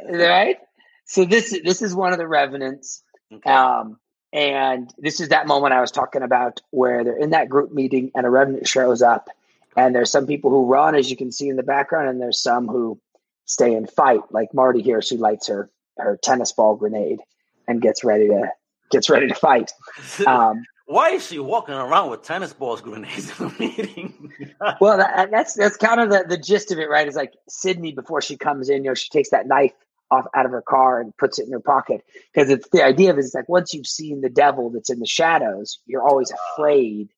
right. 0.10 0.58
So 1.06 1.26
this 1.26 1.58
this 1.64 1.84
is 1.84 1.94
one 1.94 2.12
of 2.12 2.18
the 2.18 2.28
revenants. 2.28 3.04
Okay. 3.32 3.50
Um, 3.50 4.00
and 4.34 4.92
this 4.98 5.20
is 5.20 5.30
that 5.30 5.48
moment 5.48 5.74
I 5.74 5.80
was 5.80 5.92
talking 5.92 6.24
about 6.24 6.60
where 6.72 7.04
they're 7.04 7.18
in 7.18 7.30
that 7.30 7.50
group 7.50 7.72
meeting 7.72 8.12
and 8.16 8.26
a 8.26 8.30
revenant 8.30 8.68
shows 8.68 9.02
up. 9.02 9.30
And 9.78 9.94
there's 9.94 10.12
some 10.12 10.26
people 10.26 10.50
who 10.50 10.66
run, 10.66 10.96
as 10.96 11.10
you 11.10 11.16
can 11.16 11.32
see 11.32 11.48
in 11.48 11.56
the 11.56 11.64
background, 11.64 12.10
and 12.10 12.20
there's 12.20 12.42
some 12.42 12.68
who 12.68 13.00
stay 13.46 13.74
and 13.74 13.90
fight, 13.90 14.22
like 14.32 14.54
Marty 14.54 14.82
here. 14.82 15.02
She 15.02 15.18
lights 15.18 15.48
her 15.48 15.70
her 15.98 16.20
tennis 16.22 16.52
ball 16.52 16.76
grenade 16.76 17.20
and 17.68 17.82
gets 17.82 18.04
ready 18.04 18.28
to 18.28 18.52
gets 18.92 19.10
ready 19.10 19.28
to 19.28 19.36
fight. 19.36 19.72
Um, 20.28 20.64
Why 20.86 21.10
is 21.10 21.26
she 21.26 21.40
walking 21.40 21.74
around 21.74 22.12
with 22.12 22.22
tennis 22.22 22.54
balls 22.54 22.80
grenades 22.82 23.40
in 23.40 23.48
the 23.48 23.56
meeting? 23.60 24.32
well, 24.82 24.98
that, 24.98 25.32
that's 25.32 25.56
that's 25.56 25.78
kind 25.78 26.00
of 26.00 26.10
the, 26.10 26.26
the 26.28 26.38
gist 26.38 26.72
of 26.72 26.78
it, 26.78 26.90
right? 26.90 27.08
Is 27.08 27.16
like 27.16 27.34
Sydney 27.50 27.92
before 27.92 28.22
she 28.22 28.38
comes 28.38 28.70
in, 28.70 28.84
you 28.84 28.92
know, 28.92 28.94
she 28.94 29.10
takes 29.10 29.32
that 29.32 29.48
knife 29.48 29.74
off 30.12 30.26
out 30.36 30.46
of 30.46 30.52
her 30.52 30.62
car 30.62 31.02
and 31.02 31.16
puts 31.18 31.40
it 31.40 31.48
in 31.48 31.52
her 31.52 31.60
pocket 31.60 32.04
because 32.34 32.50
it's 32.50 32.70
the 32.70 32.84
idea 32.84 33.10
of 33.10 33.18
it 33.18 33.22
is 33.22 33.34
like 33.34 33.50
once 33.50 33.74
you've 33.74 33.88
seen 33.88 34.22
the 34.22 34.30
devil 34.30 34.70
that's 34.70 34.90
in 34.90 35.00
the 35.00 35.08
shadows, 35.08 35.80
you're 35.88 36.08
always 36.08 36.32
afraid 36.32 37.10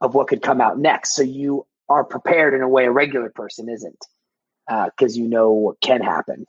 of 0.00 0.14
what 0.14 0.26
could 0.26 0.42
come 0.42 0.60
out 0.60 0.78
next. 0.78 1.14
So 1.14 1.22
you 1.22 1.66
are 1.88 2.04
prepared 2.04 2.54
in 2.54 2.62
a 2.62 2.68
way 2.68 2.86
a 2.86 2.90
regular 2.90 3.30
person 3.30 3.68
isn't 3.68 4.04
because 4.66 5.16
uh, 5.16 5.20
you 5.20 5.28
know 5.28 5.50
what 5.50 5.80
can 5.80 6.00
happen. 6.00 6.46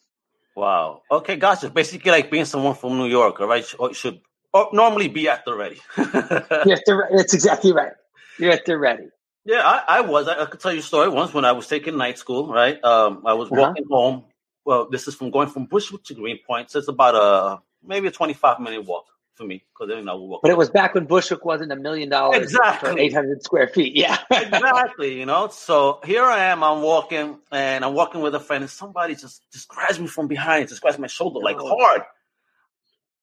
Wow. 0.55 1.01
Okay, 1.11 1.35
gotcha. 1.35 1.69
Basically, 1.69 2.11
like 2.11 2.31
being 2.31 2.45
someone 2.45 2.75
from 2.75 2.97
New 2.97 3.07
York, 3.07 3.39
all 3.39 3.47
right? 3.47 3.65
Or 3.77 3.93
should 3.93 4.21
or 4.53 4.69
normally 4.71 5.09
be 5.09 5.27
at 5.27 5.43
the 5.43 5.53
ready. 5.53 5.81
yes, 5.97 6.79
that's 6.87 7.33
exactly 7.33 7.73
right. 7.73 7.91
You're 8.39 8.53
at 8.53 8.65
the 8.65 8.77
ready. 8.77 9.07
Yeah, 9.43 9.61
I, 9.63 9.97
I 9.97 10.01
was. 10.01 10.27
I, 10.27 10.41
I, 10.41 10.45
could 10.45 10.59
tell 10.59 10.73
you 10.73 10.79
a 10.79 10.83
story 10.83 11.09
once 11.09 11.33
when 11.33 11.45
I 11.45 11.51
was 11.51 11.67
taking 11.67 11.97
night 11.97 12.17
school. 12.17 12.47
Right, 12.47 12.81
um, 12.83 13.21
I 13.25 13.33
was 13.33 13.51
uh-huh. 13.51 13.61
walking 13.61 13.85
home. 13.91 14.23
Well, 14.63 14.89
this 14.89 15.07
is 15.07 15.13
from 15.13 15.29
going 15.29 15.49
from 15.49 15.65
Bushwick 15.65 16.03
to 16.05 16.13
Greenpoint. 16.15 16.71
So 16.71 16.79
it's 16.79 16.87
about 16.87 17.15
a 17.15 17.61
maybe 17.85 18.07
a 18.07 18.11
twenty-five 18.11 18.59
minute 18.61 18.85
walk 18.85 19.05
for 19.35 19.45
me 19.45 19.63
because 19.73 19.95
you 19.95 20.03
know 20.03 20.21
we 20.21 20.39
But 20.41 20.51
it 20.51 20.57
was 20.57 20.69
back 20.69 20.95
when 20.95 21.05
Bushwick 21.05 21.45
wasn't 21.45 21.71
a 21.71 21.75
million 21.75 22.09
dollars 22.09 22.41
exactly 22.41 22.91
for 22.91 22.99
eight 22.99 23.13
hundred 23.13 23.43
square 23.43 23.67
feet. 23.67 23.95
Yeah, 23.95 24.17
exactly. 24.31 25.19
You 25.19 25.25
know, 25.25 25.49
so 25.49 25.99
here 26.03 26.23
I 26.23 26.45
am. 26.45 26.63
I'm 26.63 26.81
walking, 26.81 27.39
and 27.51 27.85
I'm 27.85 27.93
walking 27.93 28.21
with 28.21 28.35
a 28.35 28.39
friend, 28.39 28.63
and 28.63 28.71
somebody 28.71 29.15
just 29.15 29.43
just 29.51 29.67
grabs 29.67 29.99
me 29.99 30.07
from 30.07 30.27
behind, 30.27 30.69
just 30.69 30.81
grabs 30.81 30.97
my 30.97 31.07
shoulder 31.07 31.39
like 31.39 31.57
oh. 31.59 31.77
hard. 31.77 32.01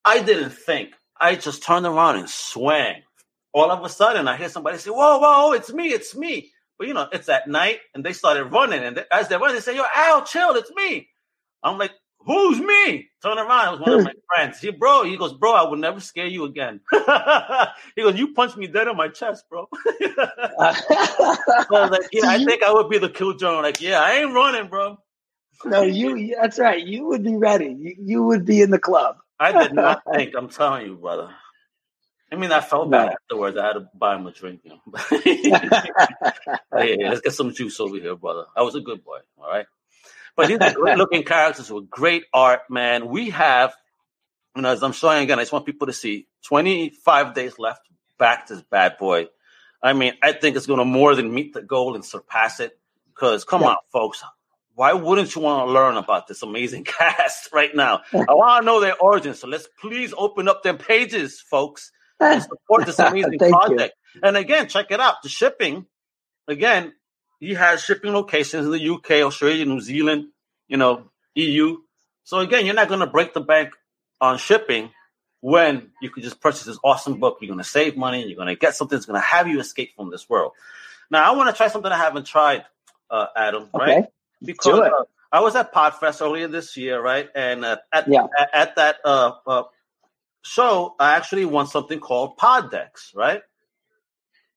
I 0.04 0.22
didn't 0.22 0.50
think. 0.50 0.94
I 1.20 1.36
just 1.36 1.62
turned 1.62 1.86
around 1.86 2.16
and 2.16 2.28
swang 2.28 3.02
all 3.52 3.70
of 3.70 3.84
a 3.84 3.88
sudden 3.88 4.28
I 4.28 4.36
hear 4.36 4.48
somebody 4.48 4.78
say, 4.78 4.90
"Whoa, 4.90 5.18
whoa, 5.18 5.52
it's 5.52 5.72
me, 5.72 5.88
it's 5.88 6.14
me." 6.16 6.50
But 6.78 6.88
you 6.88 6.94
know, 6.94 7.08
it's 7.12 7.28
at 7.28 7.48
night, 7.48 7.80
and 7.94 8.04
they 8.04 8.12
started 8.12 8.44
running, 8.44 8.82
and 8.82 8.96
they, 8.96 9.04
as 9.10 9.28
they 9.28 9.36
run, 9.36 9.54
they 9.54 9.60
say, 9.60 9.76
"Yo, 9.76 9.84
Al, 9.94 10.24
chill, 10.24 10.54
it's 10.54 10.72
me." 10.72 11.08
I'm 11.62 11.78
like, 11.78 11.92
"Who's 12.24 12.60
me?" 12.60 13.08
Turn 13.22 13.38
around, 13.38 13.68
it 13.68 13.70
was 13.72 13.80
one 13.80 13.98
of 14.00 14.04
my 14.04 14.12
friends. 14.34 14.60
He, 14.60 14.70
bro, 14.70 15.04
he 15.04 15.16
goes, 15.16 15.32
"Bro, 15.32 15.52
I 15.52 15.62
will 15.62 15.76
never 15.76 16.00
scare 16.00 16.26
you 16.26 16.44
again." 16.44 16.80
he 17.96 18.02
goes, 18.02 18.18
"You 18.18 18.32
punched 18.34 18.56
me 18.56 18.66
dead 18.66 18.88
on 18.88 18.96
my 18.96 19.08
chest, 19.08 19.44
bro." 19.48 19.68
I 20.00 21.66
was 21.70 21.90
like, 21.90 22.08
"Yeah, 22.12 22.28
I 22.28 22.44
think 22.44 22.62
I 22.62 22.72
would 22.72 22.88
be 22.88 22.98
the 22.98 23.10
killjoy." 23.10 23.60
Like, 23.60 23.80
yeah, 23.80 24.00
I 24.00 24.14
ain't 24.14 24.34
running, 24.34 24.68
bro. 24.68 24.98
No, 25.64 25.82
you. 25.82 26.34
That's 26.40 26.58
right. 26.58 26.84
You 26.84 27.06
would 27.06 27.22
be 27.22 27.36
ready. 27.36 27.76
You, 27.78 27.94
you 27.98 28.22
would 28.24 28.44
be 28.44 28.62
in 28.62 28.70
the 28.70 28.78
club. 28.78 29.16
I 29.38 29.52
did 29.52 29.74
not 29.74 30.02
think. 30.12 30.34
I'm 30.36 30.48
telling 30.48 30.86
you, 30.86 30.96
brother. 30.96 31.30
I 32.32 32.36
mean, 32.36 32.50
I 32.50 32.60
felt 32.60 32.90
bad 32.90 33.06
no. 33.06 33.12
afterwards. 33.12 33.56
I 33.58 33.66
had 33.66 33.72
to 33.74 33.88
buy 33.94 34.16
him 34.16 34.26
a 34.26 34.32
drink. 34.32 34.62
You 34.64 34.70
know? 34.70 34.80
hey, 36.72 36.96
let's 36.98 37.20
get 37.20 37.34
some 37.34 37.52
juice 37.52 37.78
over 37.78 37.96
here, 37.96 38.16
brother. 38.16 38.46
I 38.56 38.62
was 38.62 38.74
a 38.74 38.80
good 38.80 39.04
boy. 39.04 39.18
All 39.36 39.50
right. 39.50 39.66
But 40.37 40.49
these 40.49 40.59
are 40.59 40.72
great 40.72 40.97
looking 40.97 41.24
characters 41.24 41.70
with 41.70 41.91
great 41.91 42.24
art, 42.33 42.62
man. 42.70 43.09
We 43.09 43.30
have, 43.30 43.74
you 44.57 44.62
know, 44.62 44.70
as 44.70 44.83
I'm 44.83 44.93
showing 44.93 45.22
again, 45.22 45.39
I 45.39 45.43
just 45.43 45.53
want 45.53 45.66
people 45.66 45.87
to 45.89 45.93
see 45.93 46.26
25 46.47 47.35
days 47.35 47.59
left 47.59 47.83
back 48.18 48.47
to 48.47 48.55
this 48.55 48.64
bad 48.70 48.97
boy. 48.99 49.28
I 49.83 49.93
mean, 49.93 50.14
I 50.22 50.33
think 50.33 50.57
it's 50.57 50.66
going 50.66 50.78
to 50.78 50.85
more 50.85 51.14
than 51.14 51.35
meet 51.35 51.53
the 51.53 51.62
goal 51.62 51.95
and 51.95 52.05
surpass 52.05 52.61
it. 52.61 52.78
Because 53.09 53.45
come 53.45 53.62
yeah. 53.62 53.68
on, 53.68 53.76
folks, 53.93 54.22
why 54.74 54.95
wouldn't 54.95 55.35
you 55.35 55.43
want 55.43 55.68
to 55.68 55.72
learn 55.72 55.97
about 55.97 56.28
this 56.28 56.43
amazing 56.43 56.85
cast 56.99 57.53
right 57.53 57.74
now? 57.74 58.01
I 58.12 58.33
want 58.33 58.62
to 58.62 58.66
know 58.66 58.80
their 58.80 58.97
origins. 58.97 59.41
So 59.41 59.49
let's 59.49 59.68
please 59.80 60.14
open 60.16 60.49
up 60.49 60.62
their 60.62 60.74
pages, 60.74 61.41
folks, 61.41 61.93
and 62.20 62.43
support 62.43 62.87
this 62.87 62.99
amazing 63.01 63.39
project. 63.39 63.95
You. 64.14 64.20
And 64.22 64.37
again, 64.37 64.68
check 64.68 64.91
it 64.91 65.01
out. 65.01 65.22
The 65.22 65.28
shipping, 65.28 65.87
again, 66.49 66.95
he 67.43 67.55
has 67.55 67.82
shipping 67.82 68.12
locations 68.12 68.66
in 68.66 68.70
the 68.70 68.88
UK, 68.88 69.26
Australia, 69.26 69.64
New 69.64 69.80
Zealand, 69.80 70.28
you 70.68 70.76
know, 70.76 71.11
EU. 71.34 71.78
So 72.22 72.38
again, 72.38 72.64
you're 72.64 72.74
not 72.76 72.86
going 72.86 73.01
to 73.01 73.09
break 73.09 73.34
the 73.34 73.40
bank 73.40 73.70
on 74.20 74.38
shipping 74.38 74.90
when 75.40 75.90
you 76.01 76.09
could 76.09 76.22
just 76.22 76.40
purchase 76.40 76.62
this 76.62 76.78
awesome 76.84 77.18
book. 77.18 77.38
You're 77.40 77.49
going 77.49 77.59
to 77.59 77.64
save 77.64 77.97
money. 77.97 78.24
You're 78.24 78.36
going 78.36 78.47
to 78.47 78.55
get 78.55 78.76
something 78.76 78.97
that's 78.97 79.07
going 79.07 79.20
to 79.20 79.26
have 79.26 79.49
you 79.49 79.59
escape 79.59 79.97
from 79.97 80.09
this 80.09 80.30
world. 80.30 80.53
Now, 81.11 81.28
I 81.28 81.36
want 81.36 81.51
to 81.51 81.57
try 81.57 81.66
something 81.66 81.90
I 81.90 81.97
haven't 81.97 82.26
tried, 82.26 82.64
uh, 83.11 83.26
Adam. 83.36 83.68
Okay. 83.74 83.97
Right? 83.97 84.05
because 84.40 84.78
uh, 84.78 84.90
I 85.32 85.40
was 85.40 85.57
at 85.57 85.74
Podfest 85.74 86.22
earlier 86.24 86.47
this 86.47 86.76
year, 86.76 87.03
right? 87.03 87.28
And 87.34 87.64
uh, 87.64 87.78
at, 87.93 88.07
yeah. 88.07 88.26
at, 88.38 88.51
at 88.53 88.76
that 88.76 88.97
uh, 89.05 89.32
uh, 89.49 89.62
show, 90.43 90.95
I 90.97 91.16
actually 91.16 91.45
won 91.45 91.66
something 91.66 91.99
called 91.99 92.38
Poddex, 92.38 93.16
right? 93.16 93.43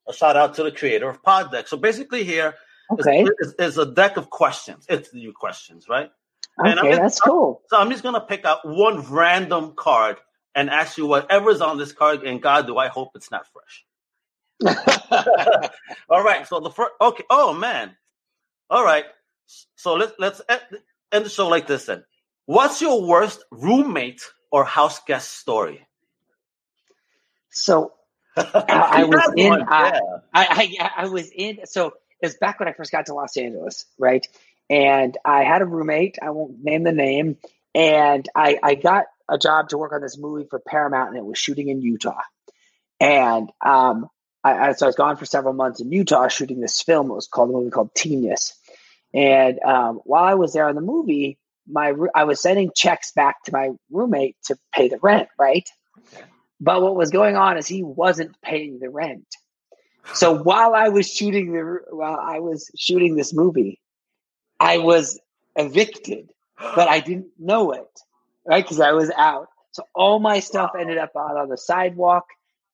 A 0.08 0.14
shout 0.14 0.38
out 0.38 0.54
to 0.56 0.64
the 0.64 0.72
creator 0.72 1.10
of 1.10 1.24
Poddex. 1.24 1.70
So 1.70 1.78
basically, 1.78 2.24
here 2.24 2.54
okay. 2.92 3.26
is, 3.40 3.54
is 3.60 3.78
a 3.78 3.86
deck 3.86 4.18
of 4.18 4.30
questions, 4.30 4.86
It's 4.90 5.10
interview 5.10 5.34
questions, 5.34 5.88
right? 5.90 6.12
Okay, 6.60 6.74
just, 6.76 7.02
that's 7.02 7.20
cool. 7.20 7.62
So 7.68 7.78
I'm 7.78 7.90
just 7.90 8.04
gonna 8.04 8.22
pick 8.22 8.46
out 8.46 8.60
one 8.64 9.02
random 9.12 9.74
card 9.76 10.18
and 10.54 10.70
ask 10.70 10.98
you 10.98 11.06
whatever's 11.06 11.62
on 11.62 11.78
this 11.78 11.92
card, 11.92 12.24
and 12.24 12.42
God, 12.42 12.66
do 12.68 12.78
I 12.78 12.88
hope 12.88 13.12
it's 13.16 13.30
not 13.30 13.46
fresh. 13.48 13.86
All 16.10 16.24
right. 16.24 16.48
So 16.48 16.62
the 16.62 16.70
first, 16.70 16.92
okay. 17.02 17.26
Oh 17.30 17.54
man. 17.54 17.96
All 18.70 18.84
right. 18.84 19.06
So 19.76 19.96
let's 19.96 20.14
let's 20.18 20.42
end 21.12 21.26
the 21.26 21.30
show 21.30 21.48
like 21.48 21.68
this 21.68 21.86
then. 21.86 22.06
What's 22.46 22.82
your 22.82 23.06
worst 23.06 23.44
roommate 23.52 24.22
or 24.52 24.64
house 24.64 25.02
guest 25.06 25.38
story? 25.38 25.86
So 27.50 27.94
I 28.38 29.04
was 29.04 29.34
in. 29.36 29.54
Yeah. 29.54 30.00
I, 30.34 30.80
I 30.80 30.92
I 31.04 31.08
was 31.08 31.32
in. 31.32 31.60
So 31.66 31.94
was 32.22 32.36
back 32.36 32.59
when 32.59 32.70
I 32.70 32.74
first 32.74 32.91
got 32.91 33.07
to 33.07 33.13
Los 33.13 33.38
Angeles, 33.38 33.86
right? 33.99 34.26
And 34.70 35.18
I 35.24 35.43
had 35.43 35.61
a 35.61 35.66
roommate. 35.66 36.18
I 36.22 36.32
won't 36.32 36.63
name 36.63 36.84
the 36.84 36.91
name. 36.91 37.38
And 37.74 38.28
I 38.36 38.57
I 38.61 38.76
got 38.76 39.05
a 39.30 39.38
job 39.38 39.70
to 39.70 39.78
work 39.78 39.93
on 39.93 40.01
this 40.01 40.18
movie 40.18 40.47
for 40.49 40.59
Paramount, 40.59 41.09
and 41.09 41.18
it 41.18 41.26
was 41.26 41.38
shooting 41.38 41.70
in 41.70 41.82
Utah. 41.82 42.22
And 42.99 43.51
um, 43.63 44.07
I, 44.43 44.70
I 44.70 44.72
so 44.74 44.86
I 44.86 44.89
was 44.89 44.95
gone 44.95 45.18
for 45.18 45.26
several 45.26 45.53
months 45.53 45.82
in 45.82 45.91
Utah 45.91 46.28
shooting 46.30 46.61
this 46.61 46.82
film. 46.82 47.11
It 47.11 47.16
was 47.16 47.28
called 47.28 47.49
a 47.49 47.53
movie 47.53 47.72
called 47.72 47.91
Genius 47.95 48.53
and 49.16 49.59
um, 49.63 50.01
while 50.03 50.26
I 50.26 50.34
was 50.34 50.51
there 50.51 50.68
on 50.68 50.76
the 50.76 50.82
movie, 50.82 51.39
my 51.68 51.93
I 52.13 52.26
was 52.26 52.41
sending 52.41 52.72
checks 52.76 53.13
back 53.13 53.41
to 53.45 53.53
my 53.53 53.70
roommate 53.89 54.36
to 54.47 54.57
pay 54.74 54.89
the 54.89 54.99
rent, 55.01 55.30
right? 55.39 55.68
But 56.59 56.82
what 56.82 56.97
was 56.97 57.11
going 57.11 57.38
on 57.38 57.57
is 57.57 57.66
he 57.66 57.82
wasn't 57.82 58.39
paying 58.41 58.78
the 58.80 58.89
rent. 58.89 59.26
So 60.14 60.38
while 60.38 60.74
I 60.74 60.89
was 60.89 61.12
shooting 61.12 61.53
the 61.53 61.80
while 61.89 62.20
I 62.20 62.39
was 62.39 62.70
shooting 62.78 63.16
this 63.16 63.34
movie, 63.34 63.80
I 64.60 64.78
was 64.78 65.20
evicted, 65.56 66.32
but 66.58 66.88
I 66.88 66.99
didn't 66.99 67.28
know 67.39 67.72
it, 67.72 67.99
right? 68.45 68.64
Because 68.64 68.80
I 68.80 68.91
was 68.91 69.12
out. 69.18 69.47
So 69.72 69.84
all 69.93 70.20
my 70.20 70.39
stuff 70.39 70.72
ended 70.80 70.97
up 70.97 71.12
out 71.18 71.38
on 71.38 71.49
the 71.49 71.58
sidewalk, 71.58 72.26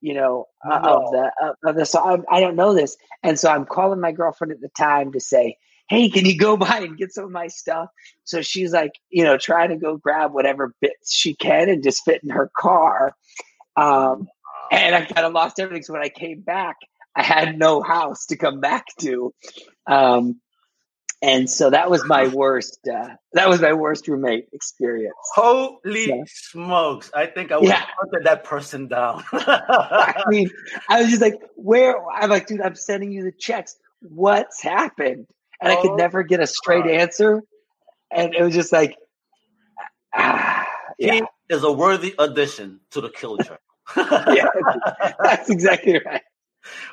you 0.02 0.14
know, 0.14 0.48
uh, 0.70 0.76
of 0.76 1.12
the 1.12 1.32
uh, 1.42 1.54
of 1.70 1.76
the. 1.76 1.86
So 1.86 2.00
I, 2.00 2.38
I 2.38 2.40
don't 2.40 2.56
know 2.56 2.74
this, 2.74 2.98
and 3.24 3.40
so 3.40 3.50
I'm 3.50 3.66
calling 3.66 4.00
my 4.00 4.12
girlfriend 4.12 4.52
at 4.52 4.62
the 4.62 4.70
time 4.70 5.12
to 5.14 5.20
say, 5.20 5.58
hey, 5.92 6.10
can 6.10 6.26
you 6.26 6.38
go 6.38 6.58
by 6.58 6.80
and 6.80 6.98
get 6.98 7.14
some 7.14 7.26
of 7.26 7.32
my 7.32 7.48
stuff? 7.48 7.90
So 8.24 8.42
she's 8.42 8.74
like, 8.74 8.94
you 9.10 9.24
know, 9.24 9.38
trying 9.38 9.70
to 9.70 9.78
go 9.78 9.98
grab 9.98 10.34
whatever 10.34 10.74
bits 10.82 11.14
she 11.14 11.36
can 11.36 11.70
and 11.70 11.84
just 11.84 12.04
fit 12.04 12.24
in 12.24 12.30
her 12.30 12.52
car. 12.58 13.16
Um, 13.76 14.28
and 14.72 14.96
I 14.96 15.06
kind 15.06 15.26
of 15.26 15.34
lost 15.34 15.60
everything. 15.60 15.84
So 15.84 15.94
when 15.94 16.02
I 16.02 16.10
came 16.10 16.40
back, 16.42 16.78
I 17.16 17.24
had 17.24 17.58
no 17.58 17.82
house 17.82 18.28
to 18.28 18.38
come 18.38 18.60
back 18.60 18.86
to. 19.02 19.34
Um, 19.88 20.40
and 21.22 21.50
so 21.50 21.70
that 21.70 21.90
was 21.90 22.06
my 22.06 22.28
worst. 22.34 22.80
Uh, 22.88 23.10
that 23.34 23.50
was 23.50 23.62
my 23.62 23.74
worst 23.74 24.08
roommate 24.08 24.48
experience. 24.54 25.14
Holy 25.36 26.08
so, 26.08 26.24
smokes! 26.28 27.12
I 27.14 27.28
think 27.28 27.52
I 27.52 27.58
would 27.58 27.68
yeah. 27.68 27.76
have 27.76 27.90
hunted 28.00 28.26
that 28.26 28.44
person 28.44 28.88
down. 28.88 29.24
I 29.32 30.24
mean, 30.28 30.50
I 30.90 31.02
was 31.02 31.10
just 31.10 31.22
like, 31.22 31.40
"Where?" 31.56 31.96
I'm 32.10 32.30
like, 32.30 32.48
"Dude, 32.48 32.62
I'm 32.62 32.76
sending 32.76 33.12
you 33.12 33.24
the 33.24 33.32
checks. 33.32 33.76
What's 34.00 34.64
happened?" 34.64 35.28
and 35.62 35.72
oh, 35.72 35.78
I 35.78 35.82
could 35.82 35.92
oh 35.92 35.96
never 35.96 36.24
get 36.24 36.40
a 36.40 36.48
straight 36.48 36.86
God. 36.86 36.92
answer. 36.92 37.44
And 38.10 38.34
it 38.34 38.44
was 38.44 38.54
just 38.54 38.74
like, 38.74 38.98
ah, 40.14 40.68
yeah. 41.00 41.14
He 41.14 41.24
is 41.50 41.64
a 41.64 41.72
worthy 41.72 42.14
addition 42.18 42.82
to 42.92 43.02
the 43.02 43.10
Killjoy. 43.10 43.58
yeah, 43.96 44.48
that's 45.20 45.50
exactly 45.50 46.00
right. 46.06 46.22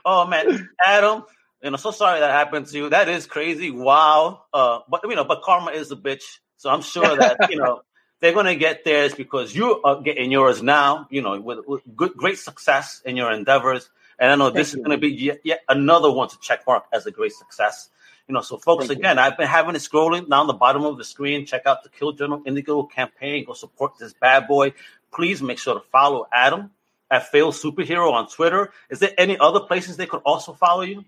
Oh 0.05 0.27
man, 0.27 0.71
Adam, 0.85 1.25
you 1.63 1.71
know, 1.71 1.77
so 1.77 1.91
sorry 1.91 2.21
that 2.21 2.31
happened 2.31 2.67
to 2.67 2.77
you. 2.77 2.89
That 2.91 3.09
is 3.09 3.27
crazy. 3.27 3.71
Wow. 3.71 4.43
Uh, 4.53 4.81
but 4.89 5.03
you 5.05 5.17
know, 5.17 5.25
but 5.25 5.43
karma 5.43 5.73
is 5.73 5.91
a 5.91 5.97
bitch. 5.97 6.39
So 6.57 6.71
I'm 6.71 6.83
sure 6.83 7.17
that 7.17 7.51
you 7.51 7.57
know 7.57 7.83
they're 8.21 8.35
gonna 8.35 8.57
get 8.57 8.85
theirs 8.85 9.15
because 9.15 9.55
you 9.55 9.81
are 9.83 10.01
getting 10.01 10.31
yours 10.31 10.63
now. 10.63 11.07
You 11.11 11.23
know, 11.23 11.41
with, 11.41 11.67
with 11.67 11.83
good, 11.97 12.15
great 12.15 12.39
success 12.39 13.03
in 13.05 13.17
your 13.17 13.33
endeavors. 13.33 13.91
And 14.19 14.33
I 14.33 14.35
know 14.35 14.47
Thank 14.47 14.57
this 14.57 14.73
you. 14.73 14.81
is 14.81 14.85
going 14.85 14.99
to 14.99 15.01
be 15.01 15.15
yet, 15.15 15.41
yet 15.45 15.61
another 15.69 16.11
one 16.11 16.29
to 16.29 16.39
check 16.41 16.67
mark 16.67 16.85
as 16.93 17.07
a 17.07 17.11
great 17.11 17.33
success. 17.33 17.89
You 18.27 18.35
know, 18.35 18.41
so 18.43 18.59
folks, 18.59 18.89
Thank 18.89 18.99
again, 18.99 19.17
you. 19.17 19.23
I've 19.23 19.39
been 19.39 19.47
having 19.47 19.75
it 19.75 19.79
scrolling 19.79 20.29
down 20.29 20.49
the 20.49 20.55
bottom 20.55 20.85
of 20.85 20.99
the 20.99 21.05
screen. 21.05 21.47
Check 21.47 21.63
out 21.67 21.83
the 21.83 21.89
Kill 21.89 22.13
Journal 22.13 22.41
Indiegogo 22.41 22.91
campaign. 22.91 23.45
Go 23.45 23.55
support 23.55 23.93
this 23.99 24.13
bad 24.13 24.49
boy. 24.49 24.75
Please 25.13 25.41
make 25.41 25.59
sure 25.59 25.75
to 25.75 25.81
follow 25.93 26.27
Adam 26.33 26.71
at 27.11 27.31
Failed 27.31 27.55
Superhero 27.55 28.13
on 28.13 28.29
Twitter. 28.29 28.73
Is 28.91 29.01
there 29.01 29.13
any 29.19 29.39
other 29.39 29.61
places 29.61 29.97
they 29.97 30.07
could 30.07 30.23
also 30.25 30.53
follow 30.53 30.83
you? 30.83 31.05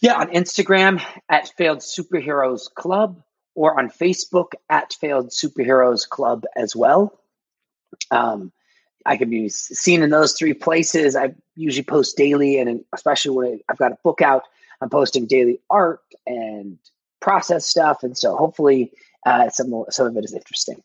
Yeah, 0.00 0.14
on 0.14 0.28
Instagram 0.28 1.02
at 1.28 1.48
Failed 1.56 1.78
Superheroes 1.78 2.72
Club 2.72 3.22
or 3.54 3.78
on 3.78 3.88
Facebook 3.88 4.52
at 4.68 4.92
Failed 4.92 5.30
Superheroes 5.30 6.08
Club 6.08 6.44
as 6.54 6.76
well. 6.76 7.18
Um, 8.10 8.52
I 9.06 9.16
can 9.16 9.30
be 9.30 9.48
seen 9.48 10.02
in 10.02 10.10
those 10.10 10.34
three 10.34 10.52
places. 10.52 11.16
I 11.16 11.34
usually 11.54 11.84
post 11.84 12.16
daily, 12.16 12.58
and 12.58 12.84
especially 12.92 13.36
when 13.36 13.60
I've 13.68 13.78
got 13.78 13.92
a 13.92 13.98
book 14.02 14.20
out, 14.20 14.42
I'm 14.80 14.90
posting 14.90 15.26
daily 15.26 15.60
art 15.70 16.00
and 16.26 16.78
process 17.20 17.66
stuff, 17.66 18.02
and 18.02 18.18
so 18.18 18.36
hopefully 18.36 18.92
uh, 19.24 19.48
some 19.48 19.84
some 19.90 20.06
of 20.08 20.16
it 20.16 20.24
is 20.24 20.34
interesting. 20.34 20.82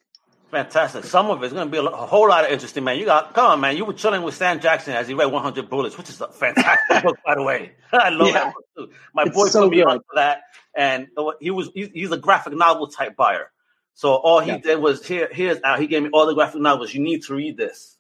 Fantastic. 0.52 1.06
Some 1.06 1.30
of 1.30 1.42
it's 1.44 1.54
going 1.54 1.68
to 1.68 1.72
be 1.72 1.78
a, 1.78 1.84
a, 1.84 2.06
whole 2.06 2.28
lot 2.28 2.44
of 2.44 2.52
interesting, 2.52 2.84
man. 2.84 3.00
You 3.00 3.06
got 3.06 3.34
come 3.34 3.52
on, 3.52 3.62
man. 3.62 3.78
You 3.78 3.86
were 3.86 3.94
chilling 3.94 4.22
with 4.22 4.36
Sam 4.36 4.60
Jackson 4.60 4.94
as 4.94 5.08
he 5.08 5.14
read 5.14 5.32
100 5.32 5.70
Bullets, 5.70 5.98
which 5.98 6.10
is 6.10 6.20
a 6.20 6.28
fantastic 6.28 7.04
book, 7.04 7.18
by 7.26 7.36
the 7.36 7.44
way. 7.44 7.72
I 7.94 8.10
love 8.10 8.28
yeah. 8.28 8.34
that 8.34 8.54
book 8.54 8.66
too. 8.78 8.94
My 9.14 9.24
it's 9.24 9.36
boy 9.36 9.48
so 9.48 9.64
put 9.64 9.72
me 9.72 9.84
on 9.84 10.00
for 10.00 10.16
that, 10.16 10.42
and 10.76 11.08
he 11.40 11.52
was 11.52 11.70
he's 11.74 12.12
a 12.12 12.18
graphic 12.18 12.54
novel 12.54 12.88
type 12.88 13.16
buyer. 13.16 13.50
So 13.94 14.14
all 14.14 14.40
he 14.40 14.52
yeah. 14.52 14.58
did 14.58 14.80
was 14.82 15.06
here 15.06 15.30
here's 15.32 15.62
out. 15.64 15.80
He 15.80 15.88
gave 15.88 16.04
me 16.04 16.10
all 16.12 16.26
the 16.26 16.34
graphic 16.34 16.62
novels. 16.62 16.94
You 16.94 17.02
need 17.02 17.24
to 17.24 17.34
read 17.34 17.56
this. 17.56 17.98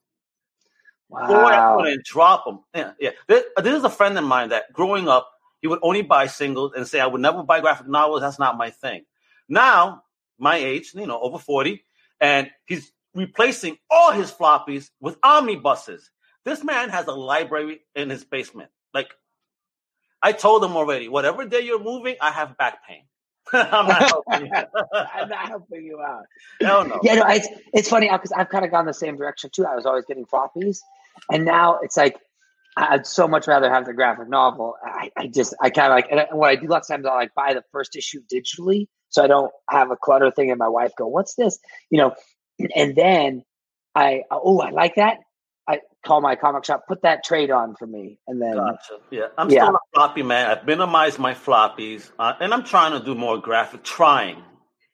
Wow. 1.07 1.77
Boy, 1.77 1.83
couldn't 1.83 2.05
drop 2.05 2.45
them. 2.45 2.59
Yeah, 2.75 2.91
yeah. 2.99 3.11
This, 3.27 3.43
this 3.63 3.77
is 3.77 3.83
a 3.83 3.89
friend 3.89 4.17
of 4.17 4.23
mine 4.25 4.49
that 4.49 4.73
growing 4.73 5.07
up 5.07 5.31
he 5.61 5.67
would 5.67 5.79
only 5.83 6.01
buy 6.01 6.27
singles 6.27 6.73
and 6.75 6.87
say, 6.87 6.99
I 6.99 7.05
would 7.05 7.21
never 7.21 7.43
buy 7.43 7.61
graphic 7.61 7.87
novels. 7.87 8.21
That's 8.21 8.39
not 8.39 8.57
my 8.57 8.71
thing. 8.71 9.05
Now, 9.47 10.03
my 10.39 10.55
age, 10.55 10.93
you 10.95 11.05
know, 11.05 11.19
over 11.21 11.37
40, 11.37 11.83
and 12.21 12.49
he's 12.67 12.91
replacing 13.13 13.77
all 13.89 14.11
his 14.11 14.31
floppies 14.31 14.89
with 15.01 15.17
omnibuses. 15.23 16.09
This 16.45 16.63
man 16.63 16.89
has 16.89 17.07
a 17.07 17.13
library 17.13 17.81
in 17.95 18.09
his 18.09 18.23
basement. 18.23 18.69
Like 18.93 19.09
I 20.21 20.31
told 20.31 20.63
him 20.63 20.77
already, 20.77 21.09
whatever 21.09 21.45
day 21.45 21.61
you're 21.61 21.83
moving, 21.83 22.15
I 22.21 22.31
have 22.31 22.57
back 22.57 22.87
pain. 22.87 23.03
I'm 23.53 23.87
not 23.87 24.03
helping 24.03 24.45
you. 24.45 24.51
I'm 24.93 25.29
not 25.29 25.49
helping 25.49 25.83
you 25.83 25.99
out. 25.99 26.25
Hell 26.61 26.87
no. 26.87 26.99
Yeah, 27.03 27.15
no, 27.15 27.27
it's 27.27 27.47
it's 27.73 27.89
funny 27.89 28.09
because 28.09 28.31
I've 28.31 28.49
kind 28.49 28.63
of 28.63 28.71
gone 28.71 28.85
the 28.85 28.93
same 28.93 29.17
direction 29.17 29.49
too. 29.53 29.65
I 29.65 29.75
was 29.75 29.85
always 29.85 30.05
getting 30.05 30.25
floppies, 30.25 30.79
and 31.31 31.43
now 31.43 31.79
it's 31.81 31.97
like 31.97 32.17
I'd 32.77 33.05
so 33.05 33.27
much 33.27 33.47
rather 33.47 33.69
have 33.69 33.85
the 33.85 33.93
graphic 33.93 34.29
novel. 34.29 34.75
I, 34.83 35.11
I 35.17 35.27
just 35.27 35.55
I 35.59 35.71
kind 35.71 35.91
of 35.91 35.95
like 35.95 36.07
and 36.11 36.39
what 36.39 36.49
I 36.49 36.55
do 36.55 36.67
lots 36.67 36.89
of 36.89 36.95
times 36.95 37.05
I 37.05 37.15
like 37.15 37.33
buy 37.33 37.53
the 37.53 37.63
first 37.71 37.95
issue 37.95 38.21
digitally, 38.31 38.87
so 39.11 39.23
I 39.23 39.27
don't 39.27 39.51
have 39.69 39.91
a 39.91 39.95
clutter 39.95 40.31
thing. 40.31 40.49
And 40.49 40.57
my 40.59 40.67
wife 40.69 40.93
go, 40.97 41.05
"What's 41.07 41.35
this?" 41.35 41.59
You 41.91 41.99
know, 41.99 42.15
and 42.75 42.95
then 42.95 43.43
I 43.95 44.23
oh 44.31 44.59
I 44.59 44.71
like 44.71 44.95
that. 44.95 45.19
I 45.67 45.81
call 46.05 46.21
my 46.21 46.35
comic 46.35 46.65
shop, 46.65 46.85
put 46.87 47.03
that 47.03 47.23
trade 47.23 47.51
on 47.51 47.75
for 47.75 47.85
me, 47.85 48.17
and 48.27 48.41
then 48.41 48.55
Gotcha. 48.55 48.97
Yeah, 49.11 49.27
I'm 49.37 49.49
Yeah. 49.51 49.65
still 49.65 49.75
a 49.75 49.79
floppy 49.93 50.23
man. 50.23 50.49
I've 50.49 50.65
minimized 50.65 51.19
my 51.19 51.33
floppies, 51.35 52.09
uh, 52.17 52.33
and 52.39 52.53
I'm 52.53 52.63
trying 52.63 52.97
to 52.99 53.05
do 53.05 53.13
more 53.13 53.37
graphic. 53.37 53.83
Trying. 53.83 54.43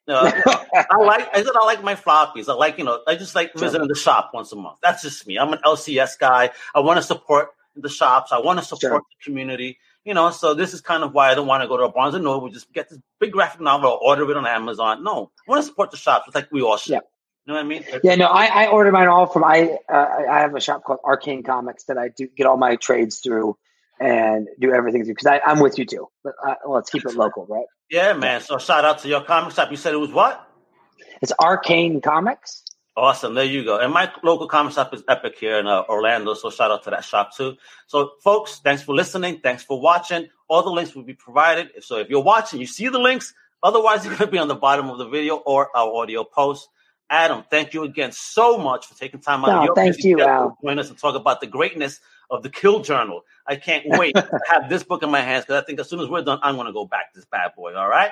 Uh, 0.07 0.31
I 0.91 0.97
like. 0.99 1.29
I 1.33 1.43
said 1.43 1.51
I 1.61 1.65
like 1.65 1.83
my 1.83 1.95
floppies. 1.95 2.49
I 2.49 2.53
like 2.53 2.77
you 2.77 2.83
know. 2.83 3.01
I 3.07 3.15
just 3.15 3.35
like 3.35 3.51
Sure. 3.51 3.61
visiting 3.61 3.87
the 3.87 3.95
shop 3.95 4.31
once 4.33 4.51
a 4.51 4.55
month. 4.55 4.77
That's 4.81 5.01
just 5.01 5.25
me. 5.27 5.37
I'm 5.37 5.51
an 5.53 5.59
LCS 5.65 6.17
guy. 6.19 6.51
I 6.75 6.79
want 6.79 6.97
to 6.97 7.03
support 7.03 7.49
the 7.75 7.89
shops. 7.89 8.31
I 8.31 8.39
want 8.39 8.59
to 8.59 8.65
support 8.65 8.81
Sure. 8.93 8.99
the 9.01 9.23
community. 9.23 9.77
You 10.07 10.13
know, 10.13 10.31
so 10.31 10.53
this 10.53 10.73
is 10.73 10.79
kind 10.79 11.03
of 11.03 11.13
why 11.13 11.29
I 11.29 11.35
don't 11.35 11.47
want 11.47 11.63
to 11.63 11.67
go 11.67 11.75
to 11.75 11.83
a 11.83 11.91
Barnes 11.91 12.15
and 12.15 12.23
Noble. 12.23 12.45
We 12.45 12.51
just 12.51 12.71
get 12.71 12.87
this 12.89 12.97
big 13.19 13.33
graphic 13.33 13.59
novel 13.59 13.89
or 13.89 14.11
order 14.11 14.31
it 14.31 14.37
on 14.37 14.47
Amazon. 14.47 15.03
No, 15.03 15.31
I 15.45 15.51
want 15.51 15.61
to 15.61 15.67
support 15.67 15.91
the 15.91 15.97
shops. 15.97 16.23
It's 16.27 16.35
like 16.35 16.47
we 16.49 16.61
all 16.61 16.77
should. 16.77 16.93
Yeah. 16.93 16.99
You 17.45 17.53
know 17.53 17.55
what 17.55 17.65
I 17.65 17.67
mean? 17.67 17.83
Yeah, 18.03 18.15
no, 18.15 18.27
I, 18.27 18.45
I 18.45 18.67
order 18.67 18.89
mine 18.93 19.09
all 19.09 19.25
from 19.25 19.43
I 19.43 19.77
uh, 19.91 20.07
I 20.31 20.39
have 20.39 20.55
a 20.55 20.61
shop 20.61 20.85
called 20.85 20.99
Arcane 21.03 21.43
Comics 21.43 21.83
that 21.85 21.97
I 21.97 22.07
do 22.07 22.29
get 22.37 22.47
all 22.47 22.55
my 22.55 22.77
trades 22.77 23.19
through 23.19 23.57
and 23.99 24.47
do 24.57 24.71
everything 24.71 25.03
through 25.03 25.15
because 25.15 25.41
I'm 25.45 25.59
with 25.59 25.77
you 25.77 25.85
too. 25.85 26.07
But, 26.23 26.35
uh, 26.41 26.55
let's 26.69 26.89
keep 26.89 27.05
it 27.05 27.15
local, 27.15 27.45
right? 27.45 27.65
Yeah, 27.89 28.13
man. 28.13 28.39
So 28.39 28.59
shout 28.59 28.85
out 28.85 28.99
to 28.99 29.09
your 29.09 29.25
comic 29.25 29.53
shop. 29.53 29.71
You 29.71 29.77
said 29.77 29.93
it 29.93 29.97
was 29.97 30.13
what? 30.13 30.41
It's 31.21 31.33
Arcane 31.37 31.99
Comics. 31.99 32.63
Awesome. 32.97 33.35
There 33.35 33.45
you 33.45 33.63
go. 33.63 33.77
And 33.77 33.93
my 33.93 34.11
local 34.23 34.47
comic 34.47 34.73
shop 34.73 34.91
is 34.91 35.03
Epic 35.07 35.37
here 35.39 35.59
in 35.59 35.67
uh, 35.67 35.83
Orlando. 35.87 36.33
So 36.33 36.49
shout 36.49 36.71
out 36.71 36.83
to 36.85 36.89
that 36.89 37.03
shop 37.03 37.35
too. 37.35 37.55
So 37.85 38.13
folks, 38.23 38.59
thanks 38.63 38.81
for 38.81 38.95
listening. 38.95 39.39
Thanks 39.41 39.61
for 39.63 39.79
watching. 39.79 40.27
All 40.47 40.63
the 40.63 40.71
links 40.71 40.95
will 40.95 41.03
be 41.03 41.13
provided. 41.13 41.69
So 41.83 41.99
if 41.99 42.09
you're 42.09 42.23
watching, 42.23 42.59
you 42.59 42.65
see 42.65 42.87
the 42.87 42.97
links. 42.97 43.35
Otherwise, 43.61 44.01
they're 44.01 44.15
going 44.15 44.25
to 44.25 44.31
be 44.31 44.39
on 44.39 44.47
the 44.47 44.55
bottom 44.55 44.89
of 44.89 44.97
the 44.97 45.07
video 45.07 45.35
or 45.35 45.69
our 45.77 45.93
audio 45.93 46.23
post. 46.23 46.69
Adam, 47.11 47.43
thank 47.51 47.73
you 47.75 47.83
again 47.83 48.11
so 48.11 48.57
much 48.57 48.87
for 48.87 48.97
taking 48.97 49.19
time 49.19 49.45
out 49.45 49.49
No, 49.49 49.57
of 49.59 49.65
your 49.65 49.75
thank 49.75 50.03
you, 50.03 50.19
Al. 50.21 50.49
to 50.49 50.55
join 50.63 50.79
us 50.79 50.89
and 50.89 50.97
talk 50.97 51.15
about 51.15 51.39
the 51.39 51.47
greatness 51.47 51.99
of 52.31 52.41
the 52.41 52.49
Kill 52.49 52.81
Journal. 52.81 53.21
I 53.45 53.57
can't 53.57 53.85
wait 53.87 54.15
to 54.15 54.39
have 54.49 54.69
this 54.69 54.83
book 54.83 55.03
in 55.03 55.11
my 55.11 55.21
hands 55.21 55.45
because 55.45 55.61
I 55.61 55.65
think 55.65 55.79
as 55.79 55.87
soon 55.87 55.99
as 55.99 56.09
we're 56.09 56.23
done, 56.23 56.39
I'm 56.41 56.55
going 56.55 56.67
to 56.67 56.73
go 56.73 56.85
back 56.85 57.13
to 57.13 57.19
this 57.19 57.25
bad 57.25 57.51
boy. 57.55 57.75
All 57.75 57.87
right. 57.87 58.11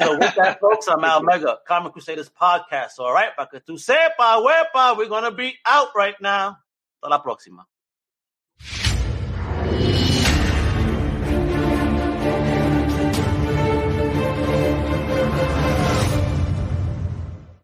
So 0.00 0.18
with 0.18 0.34
that, 0.34 0.60
folks, 0.60 0.88
I'm 0.88 1.04
Al 1.04 1.22
Mega, 1.22 1.58
Comic 1.66 1.92
Crusaders 1.92 2.28
podcast. 2.28 2.98
All 2.98 3.12
right, 3.12 3.34
para 3.34 3.48
que 3.48 3.60
tú 3.60 3.78
sepa, 3.78 4.42
wepa, 4.44 4.96
we're 4.96 5.08
gonna 5.08 5.30
be 5.30 5.54
out 5.66 5.88
right 5.94 6.16
now. 6.20 6.56
Hasta 7.02 7.08
la 7.08 7.22
próxima. 7.22 7.64